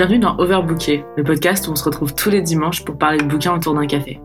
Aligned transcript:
Bienvenue 0.00 0.18
dans 0.18 0.38
Overbooké, 0.38 1.04
le 1.18 1.22
podcast 1.22 1.68
où 1.68 1.72
on 1.72 1.76
se 1.76 1.84
retrouve 1.84 2.14
tous 2.14 2.30
les 2.30 2.40
dimanches 2.40 2.86
pour 2.86 2.96
parler 2.96 3.18
de 3.18 3.24
bouquins 3.24 3.54
autour 3.54 3.74
d'un 3.74 3.86
café. 3.86 4.18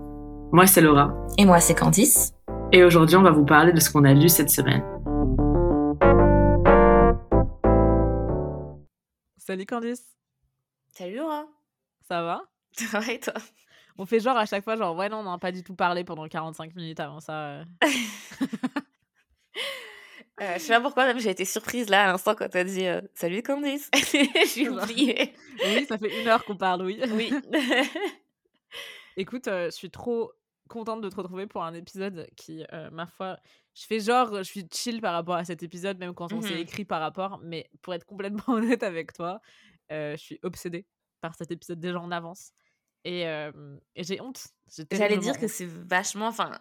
Moi, 0.54 0.68
c'est 0.68 0.80
Laura. 0.80 1.14
Et 1.38 1.44
moi, 1.44 1.60
c'est 1.60 1.76
Candice. 1.76 2.34
Et 2.72 2.82
aujourd'hui, 2.82 3.18
on 3.18 3.24
va 3.24 3.32
vous 3.32 3.44
parler 3.44 3.74
de 3.74 3.80
ce 3.82 3.90
qu'on 3.90 4.06
a 4.06 4.14
lu 4.14 4.30
cette 4.30 4.50
semaine. 4.50 4.82
Salut 9.36 9.66
Candice. 9.66 10.16
Salut 10.94 11.18
Laura. 11.18 11.44
Ça 12.08 12.22
va? 12.22 12.44
Ça 12.72 13.02
va 13.02 13.12
et 13.12 13.20
toi? 13.20 13.34
On 13.98 14.06
fait 14.06 14.22
genre 14.22 14.38
à 14.38 14.46
chaque 14.46 14.64
fois, 14.64 14.78
genre, 14.78 14.96
ouais, 14.96 15.10
non, 15.10 15.18
on 15.18 15.30
n'a 15.30 15.38
pas 15.40 15.52
du 15.52 15.62
tout 15.62 15.76
parlé 15.76 16.06
pendant 16.06 16.26
45 16.26 16.74
minutes 16.74 17.02
avant 17.02 17.20
ça. 17.20 17.34
euh. 17.34 17.66
Euh, 20.42 20.54
Je 20.56 20.60
sais 20.60 20.74
pas 20.74 20.82
pourquoi, 20.82 21.06
même 21.06 21.20
j'ai 21.20 21.30
été 21.30 21.46
surprise 21.46 21.90
là 21.90 22.04
à 22.04 22.08
l'instant 22.08 22.36
quand 22.36 22.50
t'as 22.50 22.64
dit 22.66 22.86
euh, 22.86 23.02
Salut 23.14 23.42
Candice. 23.42 23.90
j'ai 24.56 24.68
oublié. 24.70 25.34
oui, 25.64 25.86
ça 25.86 25.98
fait 25.98 26.22
une 26.22 26.28
heure 26.28 26.44
qu'on 26.44 26.58
parle, 26.58 26.82
oui. 26.84 27.00
Oui. 27.12 27.32
Écoute, 29.18 29.48
euh, 29.48 29.66
je 29.66 29.72
suis 29.76 29.90
trop 29.90 30.32
contente 30.68 31.02
de 31.02 31.10
te 31.10 31.16
retrouver 31.16 31.48
pour 31.48 31.64
un 31.64 31.74
épisode 31.74 32.28
qui, 32.36 32.64
ma 32.92 33.06
foi, 33.06 33.38
je 33.76 33.86
fais 33.86 34.00
genre, 34.00 34.36
je 34.38 34.44
suis 34.44 34.66
chill 34.74 35.00
par 35.00 35.14
rapport 35.14 35.36
à 35.36 35.46
cet 35.46 35.62
épisode, 35.64 36.00
même 36.00 36.14
quand 36.16 36.34
on 36.34 36.42
s'est 36.42 36.56
Mhm. 36.56 36.60
écrit 36.62 36.86
par 36.86 37.00
rapport, 37.02 37.40
mais 37.44 37.70
pour 37.82 37.94
être 37.94 38.06
complètement 38.06 38.44
honnête 38.56 38.82
avec 38.84 39.14
toi, 39.14 39.40
je 39.92 40.16
suis 40.18 40.40
obsédée 40.44 40.86
par 41.22 41.36
cet 41.36 41.52
épisode 41.52 41.80
déjà 41.80 42.00
en 42.00 42.10
avance. 42.12 42.52
Et, 43.04 43.22
et 43.22 44.04
j'ai 44.04 44.20
honte. 44.22 44.48
J'allais 44.92 45.18
dire 45.20 45.38
que 45.40 45.48
c'est 45.48 45.68
vachement. 45.68 46.28
Enfin, 46.28 46.52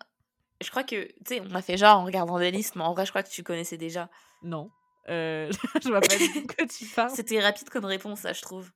je 0.63 0.71
crois 0.71 0.85
que. 0.85 1.07
Tu 1.07 1.15
sais, 1.27 1.41
on 1.41 1.55
a 1.55 1.63
fait 1.63 1.77
genre 1.77 1.99
en 1.99 2.05
regardant 2.05 2.39
des 2.39 2.51
listes, 2.51 2.77
mais 2.77 2.83
en 2.83 2.93
vrai, 2.93 3.07
je 3.07 3.11
crois 3.11 3.23
que 3.23 3.31
tu 3.31 3.43
connaissais 3.43 3.77
déjà. 3.77 4.09
Non. 4.43 4.71
Euh, 5.09 5.51
je 5.83 5.89
vois 5.89 6.01
pas 6.01 6.17
du 6.17 6.29
tout 6.33 6.41
de 6.47 6.53
quoi 6.53 6.67
tu 6.67 6.87
parles. 6.87 7.11
C'était 7.11 7.41
rapide 7.41 7.69
comme 7.71 7.85
réponse, 7.85 8.21
ça, 8.21 8.33
je 8.33 8.43
trouve. 8.43 8.71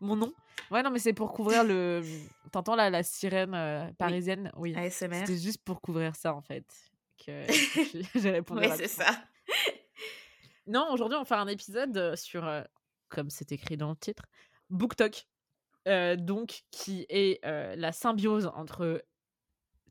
Mon 0.00 0.16
nom? 0.16 0.32
Ouais, 0.70 0.82
non, 0.82 0.90
mais 0.90 0.98
c'est 0.98 1.12
pour 1.12 1.32
couvrir 1.32 1.64
le. 1.64 2.02
T'entends 2.52 2.76
là 2.76 2.90
la 2.90 3.02
sirène 3.02 3.54
euh, 3.54 3.86
parisienne? 3.98 4.50
Oui. 4.56 4.74
ASMR. 4.76 5.20
C'était 5.20 5.38
juste 5.38 5.62
pour 5.64 5.80
couvrir 5.80 6.14
ça 6.16 6.34
en 6.34 6.42
fait. 6.42 6.64
Que 7.24 7.46
que 8.12 8.20
j'ai 8.20 8.30
répondu. 8.30 8.60
Oui, 8.60 8.66
rapidement. 8.66 8.88
c'est 8.88 9.02
ça. 9.02 9.10
Non, 10.66 10.88
aujourd'hui, 10.92 11.16
on 11.16 11.20
va 11.20 11.24
faire 11.24 11.38
un 11.38 11.46
épisode 11.46 11.96
euh, 11.96 12.16
sur, 12.16 12.46
euh, 12.46 12.62
comme 13.08 13.30
c'est 13.30 13.52
écrit 13.52 13.76
dans 13.76 13.90
le 13.90 13.96
titre, 13.96 14.24
BookTok. 14.70 15.26
Donc, 16.18 16.64
qui 16.72 17.06
est 17.08 17.40
la 17.44 17.92
symbiose 17.92 18.50
entre 18.56 19.04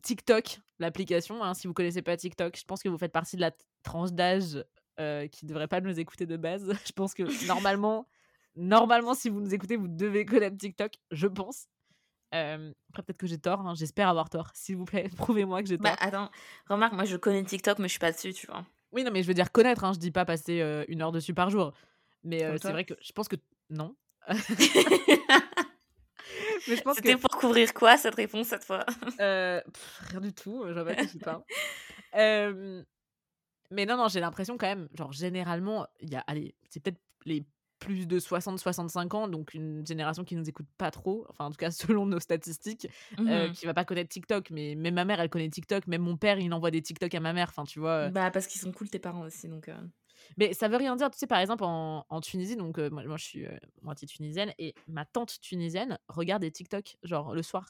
TikTok, 0.05 0.59
l'application. 0.79 1.43
hein, 1.43 1.53
si 1.55 1.67
vous 1.67 1.73
connaissez 1.73 2.01
pas 2.03 2.15
TikTok, 2.15 2.55
je 2.57 2.63
pense 2.63 2.81
que 2.83 2.89
vous 2.89 2.97
faites 2.97 3.11
partie 3.11 3.35
de 3.35 3.41
la 3.41 3.51
tranche 3.83 4.11
d'âge 4.11 4.63
euh, 4.99 5.27
qui 5.27 5.45
ne 5.45 5.49
devrait 5.49 5.67
pas 5.67 5.81
nous 5.81 5.99
écouter 5.99 6.25
de 6.25 6.37
base. 6.37 6.71
Je 6.87 6.91
pense 6.93 7.13
que 7.13 7.23
normalement, 7.47 8.07
normalement, 8.55 9.13
si 9.15 9.29
vous 9.29 9.41
nous 9.41 9.53
écoutez, 9.53 9.75
vous 9.75 9.87
devez 9.87 10.25
connaître 10.25 10.57
TikTok, 10.57 10.93
je 11.11 11.27
pense. 11.27 11.65
Euh, 12.33 12.71
après, 12.89 13.03
peut-être 13.03 13.17
que 13.17 13.27
j'ai 13.27 13.37
tort. 13.37 13.61
hein, 13.61 13.73
J'espère 13.75 14.07
avoir 14.07 14.29
tort. 14.29 14.51
S'il 14.53 14.77
vous 14.77 14.85
plaît, 14.85 15.09
prouvez-moi 15.17 15.61
que 15.63 15.69
j'ai 15.69 15.77
tort. 15.77 15.91
Bah, 15.91 15.97
attends, 15.99 16.29
remarque, 16.69 16.93
moi 16.93 17.05
je 17.05 17.17
connais 17.17 17.43
TikTok, 17.43 17.79
mais 17.79 17.87
je 17.87 17.93
suis 17.93 17.99
pas 17.99 18.11
dessus, 18.11 18.33
tu 18.33 18.47
vois. 18.47 18.65
Oui, 18.91 19.03
non, 19.03 19.11
mais 19.11 19.23
je 19.23 19.27
veux 19.27 19.33
dire 19.33 19.51
connaître, 19.51 19.83
hein, 19.83 19.91
je 19.93 19.99
dis 19.99 20.11
pas 20.11 20.23
passer 20.25 20.61
euh, 20.61 20.85
une 20.87 21.01
heure 21.01 21.11
dessus 21.11 21.33
par 21.33 21.49
jour. 21.49 21.73
Mais 22.23 22.43
euh, 22.43 22.57
c'est 22.61 22.71
vrai 22.71 22.85
que 22.85 22.93
je 23.01 23.11
pense 23.11 23.27
que. 23.27 23.35
Non. 23.69 23.95
mais 26.67 26.75
je 26.75 26.81
pense 26.81 26.95
C'était 26.95 27.15
que. 27.15 27.19
pour 27.19 27.37
couvrir 27.39 27.73
quoi 27.73 27.97
cette 27.97 28.15
réponse 28.15 28.47
cette 28.47 28.63
fois? 28.63 28.85
Euh, 29.19 29.61
pff, 29.73 29.99
rien 30.09 30.21
du 30.21 30.33
tout, 30.33 30.63
je 30.67 30.73
vois 30.73 30.85
pas 30.85 30.95
de 30.95 31.01
qui 31.01 31.07
tu 31.17 31.17
parles. 31.19 31.43
Euh, 32.15 32.83
mais 33.71 33.85
non, 33.85 33.97
non, 33.97 34.07
j'ai 34.07 34.19
l'impression 34.19 34.57
quand 34.57 34.67
même, 34.67 34.87
genre 34.95 35.11
généralement, 35.11 35.87
il 35.99 36.11
y 36.11 36.15
a. 36.15 36.19
Allez, 36.27 36.55
c'est 36.69 36.79
peut-être 36.81 36.99
les 37.25 37.45
plus 37.79 38.07
de 38.07 38.19
60-65 38.19 39.13
ans, 39.15 39.27
donc 39.27 39.53
une 39.53 39.85
génération 39.85 40.23
qui 40.23 40.35
nous 40.35 40.47
écoute 40.47 40.65
pas 40.77 40.91
trop, 40.91 41.25
enfin 41.29 41.45
en 41.45 41.51
tout 41.51 41.57
cas 41.57 41.71
selon 41.99 42.05
nos 42.05 42.19
statistiques, 42.19 42.87
euh, 43.19 43.47
Mhm. 43.47 43.51
qui 43.53 43.65
va 43.65 43.73
pas 43.73 43.83
connaître 43.85 44.09
TikTok, 44.09 44.49
mais 44.51 44.75
même 44.75 44.93
ma 44.95 45.03
mère 45.05 45.19
elle 45.19 45.29
connaît 45.29 45.49
TikTok, 45.49 45.85
même 45.87 46.01
mon 46.01 46.15
père 46.15 46.39
il 46.39 46.53
envoie 46.53 46.71
des 46.71 46.81
TikTok 46.81 47.13
à 47.13 47.19
ma 47.19 47.33
mère, 47.33 47.49
enfin 47.49 47.65
tu 47.65 47.79
vois. 47.79 47.91
euh, 47.91 48.09
Bah, 48.11 48.31
parce 48.31 48.47
qu'ils 48.47 48.61
sont 48.61 48.71
cool 48.71 48.89
tes 48.89 48.99
parents 48.99 49.21
aussi, 49.25 49.49
donc. 49.49 49.67
Euh, 50.25 50.33
Mais 50.37 50.53
ça 50.53 50.67
veut 50.67 50.77
rien 50.77 50.95
dire, 50.95 51.09
tu 51.09 51.17
sais, 51.17 51.27
par 51.27 51.39
exemple, 51.39 51.63
en, 51.63 52.05
en 52.09 52.21
Tunisie, 52.21 52.55
donc 52.55 52.77
euh, 52.77 52.89
moi, 52.89 53.03
moi, 53.05 53.17
je 53.17 53.23
suis 53.23 53.45
euh, 53.45 53.57
moitié 53.81 54.07
tunisienne, 54.07 54.53
et 54.57 54.73
ma 54.87 55.05
tante 55.05 55.39
tunisienne 55.41 55.97
regarde 56.07 56.41
des 56.41 56.51
TikTok, 56.51 56.97
genre 57.03 57.33
le 57.33 57.41
soir. 57.43 57.69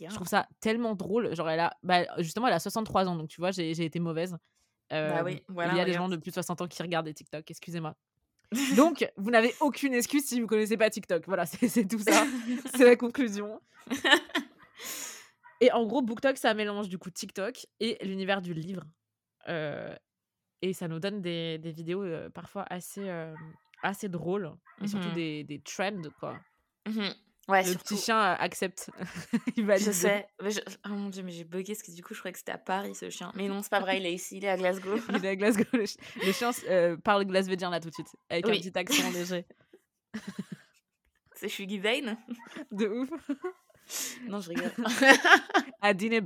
Je 0.00 0.12
trouve 0.14 0.26
ça 0.26 0.48
tellement 0.58 0.96
drôle. 0.96 1.32
Genre, 1.36 1.48
elle 1.48 1.60
a, 1.60 1.76
bah, 1.84 2.02
justement, 2.18 2.48
elle 2.48 2.54
a 2.54 2.58
63 2.58 3.06
ans, 3.06 3.14
donc 3.14 3.28
tu 3.28 3.40
vois, 3.40 3.52
j'ai 3.52 3.70
été 3.70 4.00
mauvaise. 4.00 4.36
Bah 4.90 5.22
oui, 5.24 5.36
Euh, 5.36 5.40
voilà, 5.48 5.72
Il 5.72 5.78
y 5.78 5.80
a 5.80 5.84
des 5.84 5.92
gens 5.92 6.08
de 6.08 6.16
plus 6.16 6.30
de 6.30 6.34
60 6.34 6.60
ans 6.60 6.66
qui 6.66 6.82
regardent 6.82 7.06
des 7.06 7.14
TikTok, 7.14 7.48
excusez-moi. 7.50 7.94
Donc, 8.76 9.10
vous 9.16 9.30
n'avez 9.30 9.54
aucune 9.60 9.94
excuse 9.94 10.24
si 10.26 10.40
vous 10.40 10.46
connaissez 10.46 10.76
pas 10.76 10.90
TikTok. 10.90 11.24
Voilà, 11.26 11.46
c'est 11.46 11.68
c'est 11.68 11.86
tout 11.86 12.00
ça. 12.00 12.26
c'est 12.74 12.84
la 12.84 12.96
conclusion. 12.96 13.60
Et 15.60 15.70
en 15.70 15.86
gros, 15.86 16.02
BookTok, 16.02 16.36
ça 16.36 16.52
mélange 16.54 16.88
du 16.88 16.98
coup 16.98 17.10
TikTok 17.10 17.66
et 17.78 17.96
l'univers 18.04 18.42
du 18.42 18.52
livre. 18.52 18.82
Euh, 19.48 19.94
et 20.62 20.72
ça 20.72 20.88
nous 20.88 20.98
donne 21.00 21.20
des, 21.20 21.58
des 21.58 21.72
vidéos 21.72 22.02
euh, 22.02 22.30
parfois 22.30 22.64
assez, 22.70 23.08
euh, 23.08 23.34
assez 23.82 24.08
drôles. 24.08 24.50
Et 24.82 24.88
surtout 24.88 25.08
Mhm. 25.08 25.14
des, 25.14 25.44
des 25.44 25.60
trends, 25.60 26.02
quoi. 26.18 26.38
Ouais, 27.48 27.62
Le 27.64 27.70
surtout. 27.70 27.94
petit 27.96 27.96
chien 28.04 28.20
accepte. 28.20 28.88
Il 29.56 29.66
valide. 29.66 29.84
Je 29.86 29.90
sais. 29.90 30.28
Mais 30.40 30.52
je- 30.52 30.60
Oh 30.86 30.90
mon 30.90 31.08
dieu, 31.10 31.24
mais 31.24 31.32
j'ai 31.32 31.42
bugué 31.42 31.74
parce 31.74 31.82
que 31.82 31.90
du 31.92 32.02
coup, 32.02 32.14
je 32.14 32.20
croyais 32.20 32.32
que 32.32 32.38
c'était 32.38 32.52
à 32.52 32.58
Paris 32.58 32.94
ce 32.94 33.10
chien. 33.10 33.32
Mais 33.34 33.48
non, 33.48 33.60
c'est 33.62 33.68
pas 33.70 33.80
vrai, 33.80 33.98
il 33.98 34.06
est 34.06 34.14
ici, 34.14 34.36
il 34.36 34.44
est 34.44 34.48
à 34.48 34.56
Glasgow. 34.56 34.94
Il 35.20 35.24
est 35.24 35.28
à 35.30 35.36
Glasgow. 35.36 35.64
Le, 35.72 35.84
chi- 35.84 35.96
le 36.24 36.30
chien 36.32 36.50
euh, 36.68 36.96
parle 36.96 37.24
glasvédien 37.24 37.68
là 37.70 37.80
tout 37.80 37.88
de 37.88 37.94
suite. 37.94 38.14
Avec 38.30 38.46
un 38.46 38.50
Oui. 38.50 38.60
petit 38.60 38.78
accent 38.78 39.10
léger. 39.10 39.44
C'est 41.34 41.48
Shuggy 41.48 41.78
Vane 41.80 42.16
De 42.70 42.86
ouf. 42.86 43.10
Non, 44.28 44.40
je 44.40 44.50
rigole. 44.50 44.70
À 45.80 45.92
dîner. 45.92 46.20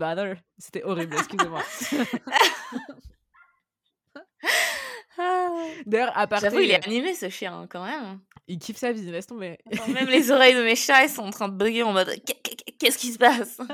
C'était 0.59 0.85
horrible, 0.85 1.15
excusez-moi. 1.17 1.63
D'ailleurs, 5.87 6.13
à 6.17 6.27
part. 6.27 6.41
J'avoue, 6.41 6.61
il 6.61 6.71
est 6.71 6.85
animé 6.87 7.15
ce 7.15 7.29
chien 7.29 7.61
hein, 7.61 7.67
quand 7.69 7.85
même. 7.85 8.21
Il 8.49 8.59
kiffe 8.59 8.77
sa 8.77 8.93
vie, 8.93 9.11
laisse 9.11 9.27
tomber. 9.27 9.59
Attends, 9.73 9.89
même 9.89 10.09
les 10.09 10.31
oreilles 10.31 10.55
de 10.55 10.63
mes 10.63 10.77
chats, 10.77 11.05
ils 11.05 11.09
sont 11.11 11.23
en 11.23 11.31
train 11.31 11.49
de 11.49 11.57
bugger 11.57 11.83
en 11.83 11.93
mode 11.93 12.09
Qu'est- 12.25 12.41
qu'est- 12.43 12.73
Qu'est-ce 12.79 12.99
qui 12.99 13.13
se 13.13 13.19
passe? 13.19 13.59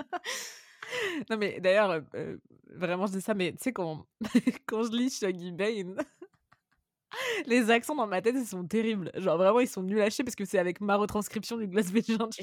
Non, 1.30 1.38
mais 1.38 1.58
d'ailleurs, 1.58 1.90
euh, 1.90 2.00
euh, 2.16 2.36
vraiment, 2.66 3.06
je 3.06 3.12
dis 3.12 3.20
ça, 3.22 3.32
mais 3.32 3.52
tu 3.52 3.58
sais, 3.62 3.72
quand, 3.72 4.04
quand 4.66 4.82
je 4.82 4.90
lis 4.90 5.16
Shaggy 5.18 5.50
Bane, 5.50 5.96
les 7.46 7.70
accents 7.70 7.94
dans 7.94 8.06
ma 8.06 8.20
tête, 8.20 8.34
ils 8.38 8.44
sont 8.46 8.64
terribles. 8.66 9.10
Genre, 9.14 9.38
vraiment, 9.38 9.60
ils 9.60 9.68
sont 9.68 9.82
nuls 9.82 10.02
à 10.02 10.10
chier 10.10 10.22
parce 10.22 10.34
que 10.36 10.44
c'est 10.44 10.58
avec 10.58 10.82
ma 10.82 10.96
retranscription 10.96 11.56
du 11.56 11.66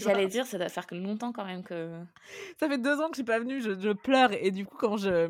vois. 0.01 0.13
J'allais 0.13 0.27
dire, 0.27 0.47
ça 0.47 0.57
doit 0.57 0.69
faire 0.69 0.87
que 0.87 0.95
longtemps 0.95 1.31
quand 1.31 1.45
même 1.45 1.63
que. 1.63 1.91
Ça 2.59 2.67
fait 2.67 2.79
deux 2.79 2.99
ans 2.99 3.05
que 3.09 3.13
je 3.15 3.17
suis 3.17 3.23
pas 3.23 3.37
venue, 3.39 3.61
je, 3.61 3.79
je 3.79 3.91
pleure, 3.91 4.31
et 4.33 4.49
du 4.49 4.65
coup, 4.65 4.77
quand 4.77 4.97
je. 4.97 5.29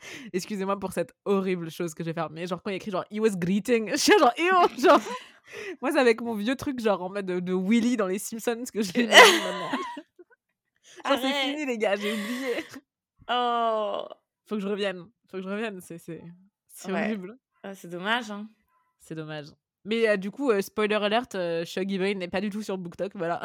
Excusez-moi 0.32 0.78
pour 0.78 0.92
cette 0.92 1.12
horrible 1.24 1.70
chose 1.70 1.94
que 1.94 2.02
je 2.04 2.10
vais 2.10 2.14
faire, 2.14 2.30
mais 2.30 2.46
genre, 2.46 2.62
quand 2.62 2.70
il 2.70 2.74
y 2.74 2.74
a 2.74 2.76
écrit 2.76 2.90
genre, 2.90 3.04
he 3.10 3.20
was 3.20 3.36
greeting, 3.36 3.90
je 3.92 3.96
suis 3.96 4.18
genre, 4.18 4.32
Ew 4.38 4.80
genre. 4.80 5.00
Moi, 5.82 5.90
c'est 5.92 5.98
avec 5.98 6.20
mon 6.20 6.34
vieux 6.34 6.54
truc, 6.54 6.78
genre, 6.80 7.02
en 7.02 7.10
mode 7.10 7.26
de, 7.26 7.40
de 7.40 7.52
Willy 7.52 7.96
dans 7.96 8.06
les 8.06 8.18
Simpsons 8.20 8.62
que 8.72 8.82
je 8.82 8.92
mis 8.96 9.06
maintenant. 9.06 9.70
C'est 11.04 11.32
fini, 11.32 11.66
les 11.66 11.78
gars, 11.78 11.96
j'ai 11.96 12.12
oublié. 12.12 12.64
Oh 13.28 14.06
Faut 14.46 14.56
que 14.56 14.60
je 14.60 14.68
revienne. 14.68 15.06
Faut 15.30 15.38
que 15.38 15.42
je 15.42 15.48
revienne. 15.48 15.80
C'est, 15.80 15.98
c'est, 15.98 16.22
c'est 16.68 16.92
Ouais. 16.92 17.04
horrible. 17.06 17.36
Ah, 17.62 17.74
C'est 17.74 17.88
dommage, 17.88 18.30
hein. 18.30 18.48
C'est 19.00 19.14
dommage. 19.14 19.46
Mais 19.84 20.08
euh, 20.08 20.16
du 20.16 20.30
coup, 20.30 20.50
euh, 20.50 20.60
spoiler 20.60 20.94
alert, 20.96 21.34
euh, 21.34 21.64
Shuggy 21.64 21.98
Bane 21.98 22.18
n'est 22.18 22.28
pas 22.28 22.40
du 22.40 22.50
tout 22.50 22.62
sur 22.62 22.76
BookTok, 22.76 23.12
voilà. 23.14 23.40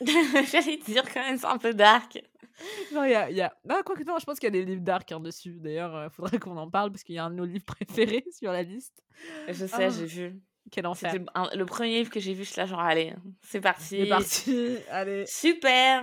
J'allais 0.50 0.76
dire 0.78 1.02
quand 1.12 1.20
même, 1.20 1.38
c'est 1.38 1.46
un 1.46 1.58
peu 1.58 1.72
dark. 1.74 2.18
non, 2.92 3.04
il 3.04 3.10
y 3.12 3.14
a, 3.14 3.30
y 3.30 3.40
a... 3.40 3.54
Ah, 3.68 3.80
quoique 3.84 4.04
non, 4.04 4.18
je 4.18 4.24
pense 4.26 4.38
qu'il 4.38 4.46
y 4.46 4.48
a 4.48 4.50
des 4.50 4.64
livres 4.64 4.82
dark 4.82 5.10
hein, 5.12 5.20
dessus. 5.20 5.56
D'ailleurs, 5.60 6.04
il 6.04 6.10
faudrait 6.10 6.38
qu'on 6.38 6.56
en 6.56 6.68
parle 6.70 6.90
parce 6.90 7.02
qu'il 7.04 7.14
y 7.14 7.18
a 7.18 7.24
un 7.24 7.30
de 7.30 7.36
nos 7.36 7.44
livres 7.46 7.64
préférés 7.66 8.24
sur 8.30 8.52
la 8.52 8.62
liste. 8.62 9.02
Je 9.48 9.66
sais, 9.66 9.84
Ah. 9.84 9.88
j'ai 9.88 10.06
vu. 10.06 10.40
Quel 10.70 10.86
enfer. 10.86 11.10
C'était 11.10 11.24
un- 11.34 11.48
le 11.56 11.64
premier 11.64 11.98
livre 12.00 12.10
que 12.10 12.20
j'ai 12.20 12.34
vu, 12.34 12.44
je 12.44 12.50
suis 12.50 12.60
là, 12.60 12.66
genre, 12.66 12.80
allez, 12.80 13.14
c'est 13.40 13.62
parti. 13.62 14.00
C'est 14.02 14.06
parti. 14.06 14.76
Allez. 14.90 15.24
Super 15.26 16.02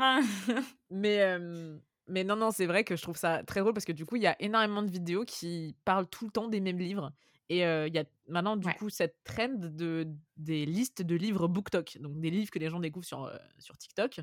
Mais, 0.90 1.22
euh, 1.22 1.78
mais 2.08 2.24
non, 2.24 2.36
non, 2.36 2.50
c'est 2.50 2.66
vrai 2.66 2.84
que 2.84 2.96
je 2.96 3.02
trouve 3.04 3.16
ça 3.18 3.44
très 3.44 3.60
drôle 3.60 3.74
parce 3.74 3.86
que 3.86 3.92
du 3.92 4.06
coup, 4.08 4.16
il 4.16 4.24
y 4.24 4.28
a 4.28 4.36
énormément 4.40 4.82
de 4.82 4.90
vidéos 4.90 5.24
qui 5.26 5.76
parlent 5.86 6.08
tout 6.08 6.26
le 6.26 6.32
temps 6.32 6.48
des 6.48 6.62
mêmes 6.62 6.80
livres. 6.80 7.12
Et 7.50 7.66
euh, 7.66 7.88
il 7.88 7.94
y 7.96 8.00
a 8.00 8.06
maintenant, 8.28 8.58
du 8.58 8.70
Ouais. 8.70 8.74
coup, 8.74 8.90
cette 8.90 9.18
trend 9.24 9.50
de, 9.60 10.08
des 10.38 10.66
listes 10.66 11.02
de 11.04 11.16
livres 11.16 11.48
BookTok. 11.48 12.00
Donc, 12.00 12.20
des 12.20 12.32
livres 12.32 12.50
que 12.52 12.60
les 12.60 12.70
gens 12.70 12.80
découvrent 12.80 13.06
sur, 13.06 13.26
euh, 13.26 13.38
sur 13.60 13.78
TikTok. 13.78 14.22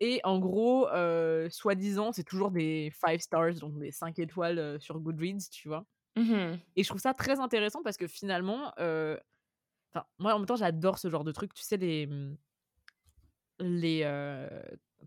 Et 0.00 0.20
en 0.24 0.38
gros, 0.40 0.88
euh, 0.90 1.50
soi-disant, 1.50 2.12
c'est 2.12 2.24
toujours 2.24 2.50
des 2.50 2.92
5 2.94 3.20
stars, 3.20 3.54
donc 3.54 3.78
des 3.78 3.92
5 3.92 4.18
étoiles 4.18 4.80
sur 4.80 5.00
Goodreads, 5.00 5.50
tu 5.50 5.68
vois. 5.68 5.86
Mhm. 6.16 6.62
Et 6.76 6.84
je 6.84 6.88
trouve 6.88 7.00
ça 7.00 7.14
très 7.14 7.40
intéressant 7.40 7.82
parce 7.82 7.96
que 7.98 8.06
finalement, 8.08 8.72
enfin, 8.78 9.40
moi 10.18 10.34
en 10.34 10.38
même 10.38 10.46
temps, 10.46 10.56
j'adore 10.56 10.98
ce 10.98 11.08
genre 11.10 11.24
de 11.24 11.32
truc. 11.32 11.54
Tu 11.54 11.62
sais, 11.62 11.76
les, 11.76 12.06
mmh, 12.06 12.36
les, 13.60 14.00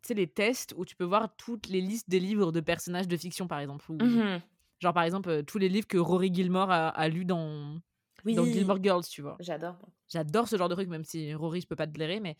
tu 0.01 0.07
sais, 0.07 0.13
les 0.13 0.27
tests 0.27 0.73
où 0.77 0.85
tu 0.85 0.95
peux 0.95 1.03
voir 1.03 1.35
toutes 1.35 1.67
les 1.67 1.81
listes 1.81 2.09
des 2.09 2.19
livres 2.19 2.51
de 2.51 2.59
personnages 2.61 3.07
de 3.07 3.17
fiction, 3.17 3.47
par 3.47 3.59
exemple. 3.59 3.85
Mhm. 3.99 4.41
Genre, 4.79 4.93
par 4.93 5.03
exemple, 5.03 5.29
euh, 5.29 5.43
tous 5.43 5.57
les 5.57 5.69
livres 5.69 5.87
que 5.87 5.97
Rory 5.97 6.33
Gilmore 6.33 6.69
a, 6.71 6.89
a 6.89 7.07
lus 7.07 7.25
dans, 7.25 7.79
Oui. 8.25 8.35
dans 8.35 8.45
Gilmore 8.45 8.81
Girls, 8.83 9.03
tu 9.09 9.21
vois. 9.21 9.37
J'adore. 9.39 9.77
J'adore 10.07 10.47
ce 10.47 10.55
genre 10.57 10.69
de 10.69 10.75
truc, 10.75 10.87
même 10.89 11.03
si 11.03 11.33
Rory, 11.33 11.61
je 11.61 11.67
peux 11.67 11.75
pas 11.75 11.87
te 11.87 11.91
blairer, 11.91 12.19
mais 12.19 12.37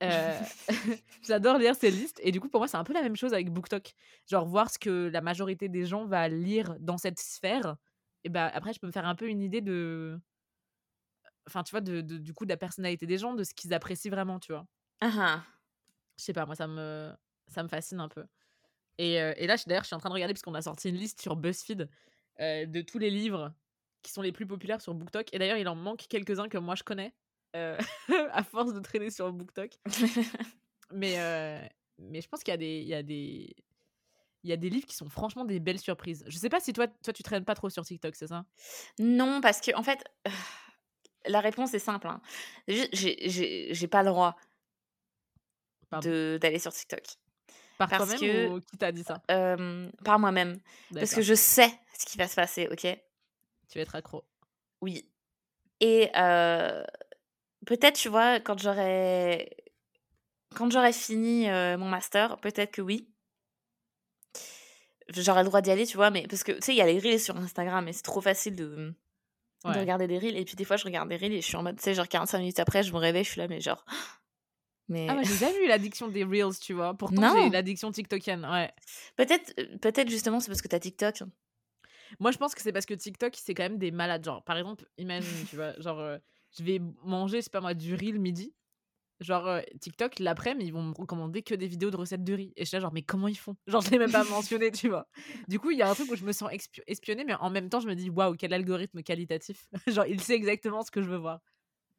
euh, 0.02 0.38
j'adore 1.22 1.58
lire 1.58 1.76
ces 1.76 1.90
listes. 1.90 2.20
Et 2.22 2.32
du 2.32 2.40
coup, 2.40 2.48
pour 2.48 2.60
moi, 2.60 2.68
c'est 2.68 2.76
un 2.78 2.84
peu 2.84 2.92
la 2.94 3.02
même 3.02 3.16
chose 3.16 3.32
avec 3.34 3.50
BookTok. 3.52 3.92
Genre, 4.28 4.46
voir 4.46 4.70
ce 4.70 4.78
que 4.78 5.08
la 5.12 5.20
majorité 5.20 5.68
des 5.68 5.84
gens 5.86 6.06
va 6.06 6.28
lire 6.28 6.76
dans 6.80 6.98
cette 6.98 7.18
sphère. 7.18 7.76
Et 8.24 8.28
bah, 8.30 8.50
après, 8.52 8.72
je 8.72 8.80
peux 8.80 8.86
me 8.86 8.92
faire 8.92 9.06
un 9.06 9.14
peu 9.14 9.28
une 9.28 9.42
idée 9.42 9.60
de. 9.60 10.18
Enfin, 11.46 11.62
tu 11.62 11.70
vois, 11.70 11.80
de, 11.80 12.00
de- 12.00 12.18
du 12.18 12.32
coup, 12.34 12.44
de 12.44 12.50
la 12.50 12.56
personnalité 12.56 13.06
des 13.06 13.18
gens, 13.18 13.34
de 13.34 13.44
ce 13.44 13.54
qu'ils 13.54 13.74
apprécient 13.74 14.10
vraiment, 14.10 14.38
tu 14.38 14.52
vois. 14.52 14.66
Ah 15.00 15.10
ah. 15.16 15.42
Je 16.18 16.24
sais 16.24 16.32
pas, 16.32 16.46
moi, 16.46 16.54
ça 16.54 16.66
me, 16.66 17.12
ça 17.48 17.62
me 17.62 17.68
fascine 17.68 18.00
un 18.00 18.08
peu. 18.08 18.24
Et, 19.00 19.18
euh, 19.18 19.32
et 19.38 19.46
là, 19.46 19.56
d'ailleurs, 19.66 19.84
je 19.84 19.86
suis 19.86 19.96
en 19.96 19.98
train 19.98 20.10
de 20.10 20.14
regarder, 20.14 20.34
parce 20.34 20.42
qu'on 20.42 20.54
a 20.54 20.60
sorti 20.60 20.90
une 20.90 20.96
liste 20.96 21.22
sur 21.22 21.34
BuzzFeed 21.34 21.88
euh, 22.40 22.66
de 22.66 22.82
tous 22.82 22.98
les 22.98 23.08
livres 23.08 23.50
qui 24.02 24.12
sont 24.12 24.20
les 24.20 24.30
plus 24.30 24.46
populaires 24.46 24.82
sur 24.82 24.92
BookTok. 24.92 25.32
Et 25.32 25.38
d'ailleurs, 25.38 25.56
il 25.56 25.66
en 25.68 25.74
manque 25.74 26.06
quelques-uns 26.06 26.50
que 26.50 26.58
moi, 26.58 26.74
je 26.74 26.82
connais, 26.82 27.14
euh, 27.56 27.78
à 28.32 28.44
force 28.44 28.74
de 28.74 28.80
traîner 28.80 29.10
sur 29.10 29.32
BookTok. 29.32 29.70
Mais, 30.92 31.14
mais 31.98 32.20
je 32.20 32.28
pense 32.28 32.42
qu'il 32.42 32.50
y 32.50 32.54
a 32.54 32.58
des... 32.58 32.80
Il 32.80 32.88
y 32.88 32.94
a 32.94 33.02
des... 33.02 33.54
Il 34.42 34.50
y 34.50 34.52
a 34.52 34.56
des 34.56 34.70
livres 34.70 34.86
qui 34.86 34.96
sont 34.96 35.08
franchement 35.08 35.44
des 35.44 35.60
belles 35.60 35.78
surprises. 35.78 36.24
Je 36.26 36.36
sais 36.36 36.48
pas 36.48 36.58
si 36.60 36.72
toi, 36.72 36.88
toi 36.88 37.12
tu 37.12 37.22
traînes 37.22 37.44
pas 37.44 37.54
trop 37.54 37.70
sur 37.70 37.84
TikTok, 37.84 38.16
c'est 38.16 38.26
ça? 38.26 38.44
Non, 38.98 39.40
parce 39.40 39.60
que, 39.60 39.72
en 39.76 39.84
fait, 39.84 40.02
la 41.26 41.40
réponse 41.40 41.72
est 41.74 41.78
simple. 41.78 42.08
hein. 42.08 42.20
J'ai 42.66 43.86
pas 43.88 44.02
le 44.02 44.08
droit 44.08 44.36
d'aller 45.92 46.58
sur 46.58 46.72
TikTok. 46.72 47.04
Par 47.88 47.96
toi-même 47.96 48.52
ou 48.52 48.60
qui 48.60 48.76
t'a 48.76 48.92
dit 48.92 49.02
ça? 49.02 49.22
Euh, 49.30 49.88
par 50.04 50.18
moi-même. 50.18 50.58
Parce 50.92 51.14
que 51.14 51.22
je 51.22 51.34
sais 51.34 51.72
ce 51.98 52.04
qui 52.04 52.18
va 52.18 52.28
se 52.28 52.34
passer, 52.34 52.68
ok? 52.70 52.86
Tu 53.68 53.78
vas 53.78 53.82
être 53.82 53.94
accro. 53.94 54.24
Oui. 54.82 55.08
Et 55.80 56.10
euh, 56.16 56.84
peut-être, 57.66 57.96
tu 57.96 58.08
vois, 58.08 58.38
quand 58.40 58.58
j'aurai 58.58 59.56
quand 60.54 60.70
j'aurai 60.70 60.92
fini 60.92 61.48
euh, 61.48 61.78
mon 61.78 61.88
master, 61.88 62.38
peut-être 62.38 62.72
que 62.72 62.82
oui. 62.82 63.08
J'aurai 65.08 65.42
le 65.42 65.48
droit 65.48 65.60
d'y 65.60 65.70
aller, 65.70 65.86
tu 65.86 65.96
vois, 65.96 66.10
mais 66.10 66.26
parce 66.28 66.44
que 66.44 66.52
tu 66.52 66.60
sais, 66.62 66.72
il 66.72 66.76
y 66.76 66.82
a 66.82 66.86
les 66.86 66.98
reels 66.98 67.20
sur 67.20 67.36
Instagram 67.36 67.88
et 67.88 67.92
c'est 67.92 68.02
trop 68.02 68.20
facile 68.20 68.54
de, 68.56 68.94
de 69.64 69.78
regarder 69.78 70.06
des 70.06 70.18
reels. 70.18 70.36
Et 70.36 70.44
puis 70.44 70.54
des 70.54 70.64
fois, 70.64 70.76
je 70.76 70.84
regarde 70.84 71.08
des 71.08 71.16
reels 71.16 71.32
et 71.32 71.40
je 71.40 71.46
suis 71.46 71.56
en 71.56 71.62
mode, 71.62 71.76
tu 71.76 71.82
sais, 71.82 71.94
genre 71.94 72.06
45 72.06 72.38
minutes 72.38 72.60
après, 72.60 72.82
je 72.82 72.92
me 72.92 72.98
réveille, 72.98 73.24
je 73.24 73.30
suis 73.30 73.40
là, 73.40 73.48
mais 73.48 73.60
genre. 73.60 73.84
Mais 74.90 75.06
Ah, 75.08 75.14
moi, 75.14 75.22
j'ai 75.22 75.36
jamais 75.36 75.64
eu 75.64 75.68
l'addiction 75.68 76.08
des 76.08 76.24
Reels, 76.24 76.58
tu 76.60 76.74
vois. 76.74 76.94
Pourtant, 76.94 77.32
j'ai 77.44 77.48
l'addiction 77.48 77.90
TikTokienne, 77.92 78.44
ouais. 78.44 78.70
peut-être 79.16 79.54
peut-être 79.80 80.10
justement, 80.10 80.40
c'est 80.40 80.48
parce 80.48 80.60
que 80.60 80.68
t'as 80.68 80.80
TikTok. 80.80 81.22
Moi, 82.18 82.32
je 82.32 82.38
pense 82.38 82.56
que 82.56 82.60
c'est 82.60 82.72
parce 82.72 82.86
que 82.86 82.94
TikTok, 82.94 83.34
c'est 83.36 83.54
quand 83.54 83.62
même 83.62 83.78
des 83.78 83.92
malades. 83.92 84.24
Genre, 84.24 84.42
par 84.42 84.58
exemple, 84.58 84.84
imagine, 84.98 85.46
tu 85.48 85.54
vois, 85.54 85.78
genre, 85.80 86.00
euh, 86.00 86.18
je 86.58 86.64
vais 86.64 86.80
manger, 87.04 87.38
je 87.38 87.44
sais 87.44 87.50
pas 87.50 87.60
moi, 87.60 87.72
du 87.72 87.94
riz 87.94 88.10
le 88.10 88.18
midi. 88.18 88.52
Genre, 89.20 89.46
euh, 89.46 89.60
TikTok, 89.80 90.18
l'après-midi, 90.18 90.68
ils 90.68 90.72
vont 90.72 90.82
me 90.82 90.94
recommander 90.94 91.42
que 91.42 91.54
des 91.54 91.68
vidéos 91.68 91.90
de 91.90 91.96
recettes 91.96 92.24
de 92.24 92.34
riz. 92.34 92.52
Et 92.56 92.64
je 92.64 92.68
suis 92.70 92.76
là, 92.76 92.80
genre, 92.80 92.92
mais 92.92 93.02
comment 93.02 93.28
ils 93.28 93.38
font? 93.38 93.54
Genre, 93.68 93.80
je 93.82 93.90
l'ai 93.90 93.98
même 93.98 94.10
pas 94.10 94.24
mentionné, 94.24 94.72
tu 94.72 94.88
vois. 94.88 95.06
Du 95.46 95.60
coup, 95.60 95.70
il 95.70 95.78
y 95.78 95.82
a 95.82 95.90
un 95.90 95.94
truc 95.94 96.10
où 96.10 96.16
je 96.16 96.24
me 96.24 96.32
sens 96.32 96.50
espionnée, 96.88 97.24
mais 97.24 97.34
en 97.34 97.50
même 97.50 97.68
temps, 97.68 97.78
je 97.80 97.86
me 97.86 97.94
dis, 97.94 98.10
waouh, 98.10 98.34
quel 98.34 98.52
algorithme 98.52 99.02
qualitatif. 99.02 99.68
genre, 99.86 100.06
il 100.06 100.20
sait 100.20 100.34
exactement 100.34 100.82
ce 100.82 100.90
que 100.90 101.00
je 101.02 101.08
veux 101.08 101.18
voir. 101.18 101.40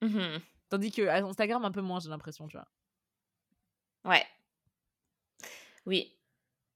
Mhm. 0.01 0.39
Tandis 0.69 0.91
que 0.91 1.03
à 1.07 1.17
Instagram, 1.23 1.63
un 1.63 1.71
peu 1.71 1.81
moins, 1.81 1.99
j'ai 1.99 2.09
l'impression, 2.09 2.47
tu 2.47 2.57
vois. 2.57 2.67
Ouais. 4.05 4.23
Oui. 5.85 6.15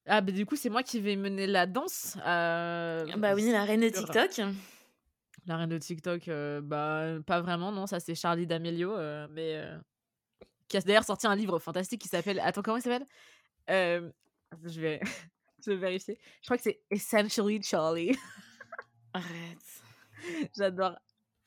Ah, 0.08 0.22
bah, 0.22 0.32
du 0.32 0.46
coup, 0.46 0.56
c'est 0.56 0.70
moi 0.70 0.84
qui 0.84 1.00
vais 1.00 1.16
mener 1.16 1.48
la 1.48 1.66
danse. 1.66 2.18
euh, 2.26 3.06
Bah 3.18 3.34
oui, 3.34 3.50
la 3.52 3.64
reine 3.64 3.82
de 3.82 3.90
TikTok. 3.90 4.40
La 5.48 5.58
reine 5.58 5.70
de 5.70 5.78
TikTok, 5.78 6.28
euh, 6.28 6.60
bah 6.62 7.20
pas 7.26 7.40
vraiment, 7.42 7.72
non, 7.72 7.86
ça 7.86 8.00
c'est 8.00 8.16
Charlie 8.16 8.48
D'Amelio, 8.48 8.96
euh, 8.98 9.28
mais 9.30 9.64
qui 10.68 10.78
a 10.78 10.82
d'ailleurs 10.82 11.04
sorti 11.04 11.28
un 11.28 11.36
livre 11.36 11.60
fantastique 11.60 12.02
qui 12.02 12.08
s'appelle. 12.08 12.40
Attends, 12.40 12.64
comment 12.64 12.78
il 12.78 12.82
s'appelle? 12.82 13.06
Je 13.68 14.80
vais, 14.82 15.00
je 15.66 15.72
vais 15.72 15.76
vérifier. 15.78 16.18
Je 16.42 16.48
crois 16.48 16.58
que 16.58 16.64
c'est 16.64 16.82
Essentially 16.90 17.62
Charlie. 17.62 18.18
Arrête. 19.14 19.84
J'adore. 20.58 20.98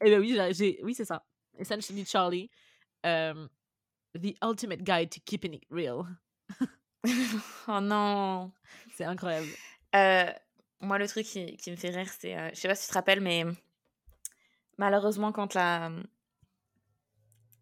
Eh 0.00 0.10
ben 0.10 0.20
oui, 0.20 0.34
j'ai, 0.36 0.54
j'ai- 0.54 0.80
oui 0.84 0.94
c'est 0.94 1.04
ça. 1.04 1.24
Essentially 1.58 2.04
Charlie. 2.04 2.50
euh, 3.04 3.48
The 4.14 4.34
Ultimate 4.42 4.82
Guide 4.82 5.10
to 5.10 5.20
Keeping 5.24 5.54
It 5.54 5.64
Real. 5.70 6.04
oh 7.68 7.80
non. 7.80 8.52
C'est 8.94 9.04
incroyable. 9.04 9.48
Euh, 9.94 10.30
moi, 10.80 10.98
le 10.98 11.06
truc 11.08 11.26
qui, 11.26 11.56
qui 11.56 11.70
me 11.70 11.76
fait 11.76 11.90
rire, 11.90 12.08
c'est. 12.18 12.36
euh, 12.36 12.50
je 12.54 12.60
sais 12.60 12.68
pas 12.68 12.74
si 12.74 12.84
tu 12.84 12.88
te 12.90 12.94
rappelles, 12.94 13.20
mais 13.20 13.44
malheureusement, 14.78 15.32
quand 15.32 15.54
la, 15.54 15.90